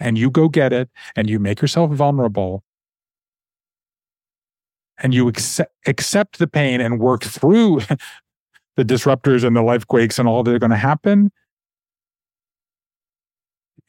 and 0.00 0.18
you 0.18 0.28
go 0.28 0.48
get 0.48 0.72
it 0.72 0.90
and 1.14 1.30
you 1.30 1.38
make 1.38 1.62
yourself 1.62 1.92
vulnerable 1.92 2.64
and 4.98 5.14
you 5.14 5.28
accept, 5.28 5.72
accept 5.86 6.38
the 6.40 6.46
pain 6.46 6.80
and 6.80 6.98
work 6.98 7.22
through 7.22 7.80
the 8.80 8.94
disruptors 8.94 9.44
and 9.44 9.54
the 9.54 9.60
life 9.60 9.86
quakes 9.86 10.18
and 10.18 10.26
all 10.26 10.42
that 10.42 10.54
are 10.54 10.58
going 10.58 10.70
to 10.70 10.76
happen, 10.76 11.30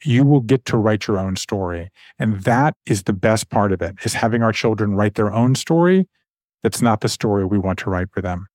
you 0.04 0.22
will 0.22 0.40
get 0.40 0.66
to 0.66 0.76
write 0.76 1.06
your 1.06 1.18
own 1.18 1.34
story. 1.34 1.90
And 2.18 2.42
that 2.42 2.76
is 2.84 3.04
the 3.04 3.14
best 3.14 3.48
part 3.48 3.72
of 3.72 3.80
it 3.80 3.94
is 4.04 4.12
having 4.12 4.42
our 4.42 4.52
children 4.52 4.94
write 4.94 5.14
their 5.14 5.32
own 5.32 5.54
story. 5.54 6.06
That's 6.62 6.82
not 6.82 7.00
the 7.00 7.08
story 7.08 7.46
we 7.46 7.58
want 7.58 7.78
to 7.78 7.88
write 7.90 8.08
for 8.12 8.20
them. 8.20 8.48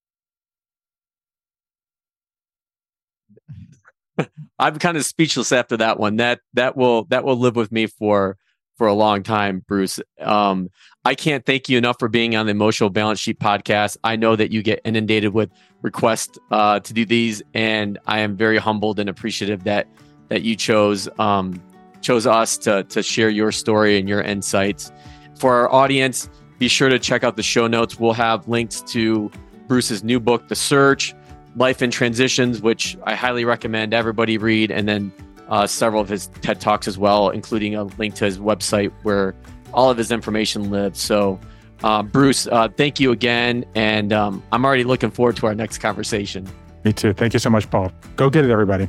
I'm 4.60 4.78
kind 4.78 4.96
of 4.96 5.06
speechless 5.06 5.52
after 5.52 5.76
that 5.78 6.00
one. 6.00 6.18
That 6.18 6.42
that 6.54 6.78
will 6.78 7.06
that 7.06 7.24
will 7.24 7.38
live 7.38 7.56
with 7.56 7.72
me 7.72 7.88
for 7.88 8.38
for 8.78 8.88
a 8.88 8.94
long 8.94 9.24
time, 9.24 9.64
Bruce. 9.68 10.00
Um, 10.20 10.70
I 11.04 11.16
can't 11.16 11.46
thank 11.46 11.70
you 11.70 11.78
enough 11.78 11.98
for 12.00 12.08
being 12.08 12.36
on 12.36 12.46
the 12.46 12.52
Emotional 12.52 12.90
Balance 12.90 13.20
Sheet 13.20 13.40
podcast. 13.40 13.98
I 14.04 14.16
know 14.16 14.36
that 14.36 14.52
you 14.52 14.62
get 14.62 14.82
inundated 14.86 15.34
with 15.34 15.50
requests 15.82 16.38
uh, 16.52 16.80
to 16.82 16.94
do 16.94 17.06
these, 17.06 17.42
and 17.54 17.98
I 18.08 18.20
am 18.20 18.36
very 18.36 18.58
humbled 18.58 19.00
and 19.00 19.10
appreciative 19.10 19.64
that 19.64 19.88
that 20.30 20.42
you 20.42 20.56
chose 20.56 21.08
um, 21.20 21.62
chose 22.02 22.28
us 22.28 22.58
to 22.60 22.84
to 22.84 23.02
share 23.02 23.30
your 23.30 23.52
story 23.52 23.98
and 23.98 24.08
your 24.08 24.22
insights. 24.22 24.92
For 25.40 25.54
our 25.56 25.72
audience, 25.72 26.30
be 26.60 26.68
sure 26.68 26.90
to 26.90 27.00
check 27.00 27.24
out 27.24 27.36
the 27.36 27.44
show 27.44 27.68
notes. 27.68 28.00
We'll 28.00 28.14
have 28.14 28.48
links 28.48 28.82
to 28.82 29.32
Bruce's 29.68 30.04
new 30.04 30.20
book, 30.20 30.48
The 30.48 30.56
Search, 30.56 31.14
Life 31.56 31.82
in 31.82 31.92
Transitions, 31.92 32.62
which 32.62 32.98
I 33.04 33.16
highly 33.16 33.46
recommend 33.46 33.94
everybody 33.94 34.38
read, 34.38 34.72
and 34.72 34.88
then 34.88 35.12
uh, 35.48 35.68
several 35.68 36.02
of 36.02 36.10
his 36.10 36.28
TED 36.42 36.60
Talks 36.60 36.88
as 36.88 36.98
well, 36.98 37.30
including 37.30 37.76
a 37.76 37.84
link 37.84 38.16
to 38.16 38.26
his 38.26 38.40
website 38.40 38.92
where 39.04 39.36
all 39.74 39.90
of 39.90 39.98
his 39.98 40.12
information 40.12 40.70
lives. 40.70 41.00
So, 41.00 41.40
uh, 41.84 42.04
Bruce, 42.04 42.48
uh, 42.48 42.70
thank 42.70 43.00
you 43.00 43.12
again. 43.12 43.66
And 43.76 44.14
um, 44.14 44.44
I'm 44.52 44.66
already 44.66 44.84
looking 44.84 45.12
forward 45.12 45.38
to 45.38 45.48
our 45.48 45.56
next 45.56 45.80
conversation. 45.80 46.48
Me 46.84 46.94
too. 46.94 47.14
Thank 47.14 47.34
you 47.34 47.40
so 47.40 47.50
much, 47.50 47.70
Paul. 47.70 47.92
Go 48.16 48.30
get 48.30 48.46
it, 48.46 48.52
everybody. 48.52 48.88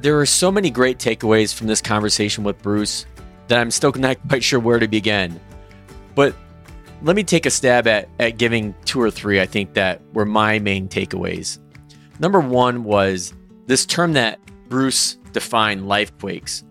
There 0.00 0.18
are 0.20 0.26
so 0.26 0.52
many 0.52 0.70
great 0.70 0.98
takeaways 0.98 1.52
from 1.52 1.66
this 1.66 1.80
conversation 1.80 2.44
with 2.44 2.60
Bruce 2.62 3.04
that 3.48 3.58
I'm 3.58 3.70
still 3.70 3.92
not 3.92 4.16
quite 4.28 4.44
sure 4.44 4.60
where 4.60 4.78
to 4.78 4.88
begin. 4.88 5.40
But 6.14 6.34
let 7.02 7.16
me 7.16 7.24
take 7.24 7.46
a 7.46 7.50
stab 7.50 7.86
at, 7.86 8.08
at 8.18 8.38
giving 8.38 8.74
two 8.84 9.00
or 9.00 9.10
three, 9.10 9.40
I 9.40 9.46
think, 9.46 9.74
that 9.74 10.00
were 10.12 10.26
my 10.26 10.58
main 10.58 10.88
takeaways. 10.88 11.58
Number 12.20 12.40
one 12.40 12.84
was 12.84 13.32
this 13.68 13.84
term 13.84 14.14
that 14.14 14.40
Bruce 14.70 15.18
defined, 15.32 15.86
life 15.86 16.16
quakes. 16.18 16.64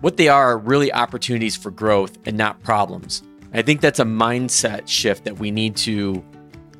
What 0.00 0.16
they 0.16 0.28
are 0.28 0.52
are 0.52 0.58
really 0.58 0.90
opportunities 0.90 1.56
for 1.56 1.70
growth 1.70 2.16
and 2.24 2.38
not 2.38 2.62
problems. 2.62 3.22
I 3.52 3.60
think 3.60 3.82
that's 3.82 3.98
a 4.00 4.04
mindset 4.04 4.88
shift 4.88 5.24
that 5.24 5.38
we 5.38 5.50
need 5.50 5.76
to 5.76 6.24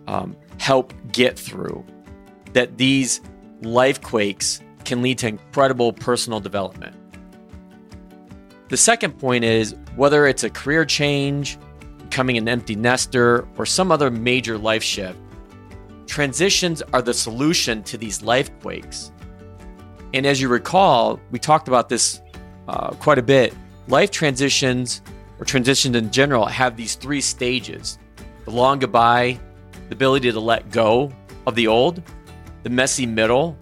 um, 0.07 0.35
help 0.59 0.95
get 1.13 1.39
through. 1.39 1.85
That 2.55 2.79
these 2.79 3.21
life 3.61 4.01
quakes 4.01 4.63
can 4.87 5.03
lead 5.03 5.19
to 5.19 5.29
incredible 5.29 5.93
personal 5.93 6.41
development. 6.41 6.97
The 8.69 8.79
second 8.79 9.19
point 9.19 9.45
is 9.45 9.77
whether 9.97 10.27
it's 10.27 10.45
a 10.45 10.51
career 10.51 10.87
change, 10.87 11.59
becoming 11.99 12.39
an 12.39 12.49
empty 12.49 12.75
nester, 12.75 13.47
or 13.59 13.67
some 13.67 13.93
other 13.93 14.11
major 14.11 14.57
life 14.57 14.83
shift, 14.83 15.19
transitions 16.11 16.83
are 16.93 17.01
the 17.01 17.15
solution 17.15 17.85
to 17.85 17.97
these 17.97 18.21
life 18.21 18.51
quakes. 18.61 19.13
And 20.13 20.27
as 20.27 20.41
you 20.41 20.49
recall, 20.49 21.21
we 21.31 21.39
talked 21.39 21.69
about 21.69 21.89
this 21.89 22.21
uh, 22.67 22.91
quite 22.95 23.19
a 23.19 23.23
bit. 23.23 23.55
Life 23.87 24.11
transitions, 24.11 25.03
or 25.39 25.45
transitions 25.45 25.95
in 25.95 26.11
general, 26.11 26.47
have 26.47 26.77
these 26.77 26.97
three 26.97 27.21
stages 27.21 27.99
the 28.45 28.51
long 28.51 28.81
goodbye, 28.81 29.39
the 29.89 29.95
ability 29.95 30.33
to 30.33 30.41
let 30.41 30.69
go 30.71 31.13
of 31.47 31.55
the 31.55 31.69
old, 31.69 32.03
the 32.65 32.71
messy 32.71 33.07
middle, 33.07 33.57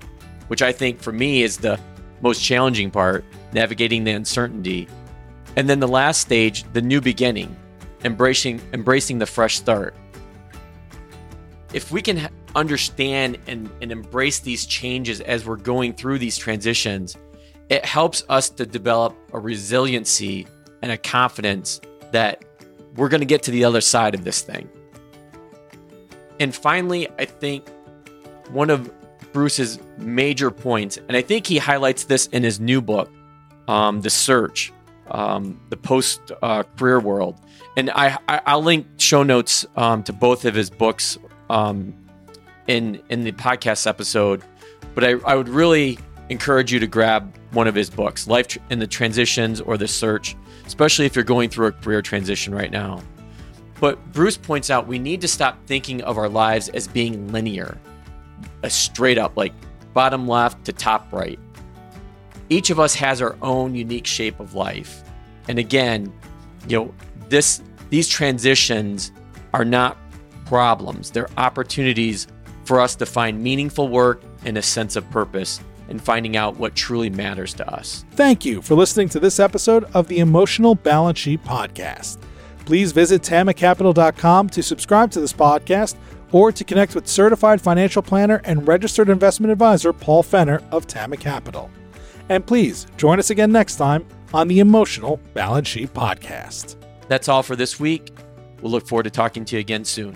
which 0.47 0.63
I 0.63 0.73
think 0.73 1.01
for 1.01 1.13
me 1.13 1.43
is 1.43 1.59
the 1.59 1.79
most 2.23 2.43
challenging 2.43 2.91
part, 2.91 3.25
navigating 3.53 4.05
the 4.05 4.13
uncertainty. 4.13 4.89
And 5.57 5.69
then 5.69 5.81
the 5.81 5.89
last 5.89 6.23
stage, 6.23 6.65
the 6.73 6.81
new 6.81 7.03
beginning, 7.03 7.55
embracing 8.05 8.61
embracing 8.73 9.19
the 9.19 9.27
fresh 9.27 9.57
start. 9.57 9.95
If 11.75 11.93
we 11.93 12.01
can 12.01 12.31
understand 12.55 13.39
and, 13.47 13.71
and 13.81 13.93
embrace 13.93 14.41
these 14.41 14.67
changes 14.67 15.21
as 15.21 15.47
we're 15.47 15.57
going 15.57 15.95
through 15.95 16.19
these 16.19 16.37
transitions, 16.37 17.17
it 17.69 17.85
helps 17.85 18.25
us 18.29 18.49
to 18.51 18.67
develop 18.67 19.17
a 19.33 19.39
resiliency 19.39 20.47
and 20.83 20.93
a 20.93 20.97
confidence 20.97 21.81
that 22.13 22.45
we're 22.97 23.09
going 23.09 23.21
to 23.21 23.27
get 23.27 23.43
to 23.45 23.51
the 23.51 23.65
other 23.65 23.81
side 23.81 24.15
of 24.15 24.25
this 24.25 24.43
thing. 24.43 24.69
And 26.41 26.55
finally, 26.55 27.09
I 27.19 27.25
think 27.25 27.69
one 28.51 28.71
of 28.71 28.91
Bruce's 29.33 29.79
major 29.99 30.51
points, 30.51 30.97
and 31.09 31.17
I 31.17 31.23
think 31.23 31.47
he 31.47 31.59
highlights 31.59 32.05
this 32.05 32.27
in 32.29 32.43
his 32.43 32.61
new 32.61 32.81
book, 32.81 33.11
um, 33.67 34.01
The 34.01 34.11
Search, 34.11 34.73
um, 35.11 35.61
the 35.69 35.77
post 35.77 36.33
uh, 36.43 36.63
career 36.77 37.01
world. 37.01 37.41
And 37.77 37.91
I, 37.91 38.19
I 38.29 38.55
will 38.57 38.63
link 38.63 38.87
show 38.99 39.23
notes 39.23 39.67
um, 39.77 40.03
to 40.05 40.13
both 40.13 40.45
of 40.45 40.55
his 40.55 40.71
books 40.71 41.19
um, 41.51 41.95
in 42.69 43.03
in 43.09 43.25
the 43.25 43.33
podcast 43.33 43.87
episode. 43.87 44.43
But 44.95 45.05
I, 45.05 45.11
I 45.27 45.35
would 45.35 45.49
really 45.49 45.99
encourage 46.29 46.73
you 46.73 46.79
to 46.79 46.87
grab 46.87 47.35
one 47.53 47.67
of 47.67 47.75
his 47.75 47.91
books, 47.91 48.29
Life 48.29 48.57
in 48.71 48.79
the 48.79 48.87
Transitions 48.87 49.61
or 49.61 49.77
The 49.77 49.89
Search, 49.89 50.37
especially 50.67 51.07
if 51.07 51.17
you're 51.17 51.25
going 51.25 51.51
through 51.51 51.67
a 51.67 51.73
career 51.73 52.03
transition 52.03 52.55
right 52.55 52.71
now. 52.71 53.03
But 53.81 54.13
Bruce 54.13 54.37
points 54.37 54.71
out 54.71 54.87
we 54.87 54.99
need 54.99 55.21
to 55.23 55.29
stop 55.29 55.59
thinking 55.67 56.03
of 56.03 56.19
our 56.19 56.29
lives 56.29 56.69
as 56.71 56.87
being 56.87 57.33
linear, 57.33 57.79
a 58.63 58.71
straight 58.71 59.19
up, 59.19 59.37
like 59.37 59.53
bottom 59.95 60.29
left 60.29 60.65
to 60.67 60.73
top 60.73 61.13
right. 61.13 61.39
Each 62.51 62.71
of 62.71 62.81
us 62.81 62.95
has 62.95 63.23
our 63.23 63.37
own 63.43 63.75
unique 63.75 64.07
shape 64.07 64.41
of 64.41 64.55
life. 64.55 65.03
And 65.49 65.59
again, 65.59 66.13
you 66.67 66.79
know, 66.79 66.95
this 67.29 67.63
these 67.91 68.09
transitions 68.09 69.13
are 69.55 69.65
not 69.65 69.97
problems. 70.45 71.11
They're 71.11 71.31
opportunities 71.37 72.27
for 72.69 72.81
us 72.81 72.95
to 72.97 73.07
find 73.07 73.43
meaningful 73.43 73.89
work 73.89 74.23
and 74.45 74.57
a 74.59 74.63
sense 74.63 74.95
of 74.95 75.11
purpose 75.11 75.61
and 75.89 76.01
finding 76.01 76.37
out 76.37 76.59
what 76.59 76.77
truly 76.77 77.09
matters 77.09 77.55
to 77.55 77.69
us. 77.73 78.05
Thank 78.13 78.45
you 78.45 78.61
for 78.61 78.75
listening 78.75 79.09
to 79.09 79.21
this 79.21 79.41
episode 79.41 79.85
of 79.95 80.07
the 80.07 80.19
Emotional 80.19 80.75
Balance 80.75 81.19
Sheet 81.19 81.43
Podcast. 81.43 82.19
Please 82.67 82.93
visit 82.93 83.23
tammacapital.com 83.23 84.51
to 84.51 84.63
subscribe 84.63 85.11
to 85.13 85.21
this 85.21 85.33
podcast 85.33 85.97
or 86.31 86.53
to 86.53 86.63
connect 86.63 86.95
with 86.95 87.09
certified 87.09 87.59
financial 87.59 88.03
planner 88.03 88.43
and 88.45 88.69
registered 88.69 89.09
investment 89.09 89.51
advisor 89.51 89.95
Paul 89.95 90.23
Fenner 90.23 90.63
of 90.71 90.87
Tamma 90.87 91.19
Capital. 91.19 91.71
And 92.29 92.47
please 92.47 92.87
join 92.99 93.19
us 93.19 93.31
again 93.31 93.51
next 93.51 93.77
time 93.77 94.07
on 94.35 94.47
the 94.47 94.61
Emotional 94.61 95.19
Balance 95.33 95.69
Sheet 95.69 95.95
Podcast. 95.95 96.77
That's 97.09 97.31
all 97.31 97.43
for 97.43 97.57
this 97.57 97.81
week. 97.81 98.13
We'll 98.61 98.73
look 98.73 98.87
forward 98.87 99.05
to 99.05 99.11
talking 99.11 99.47
to 99.47 99.57
you 99.57 99.61
again 99.61 99.87
soon. 99.87 100.15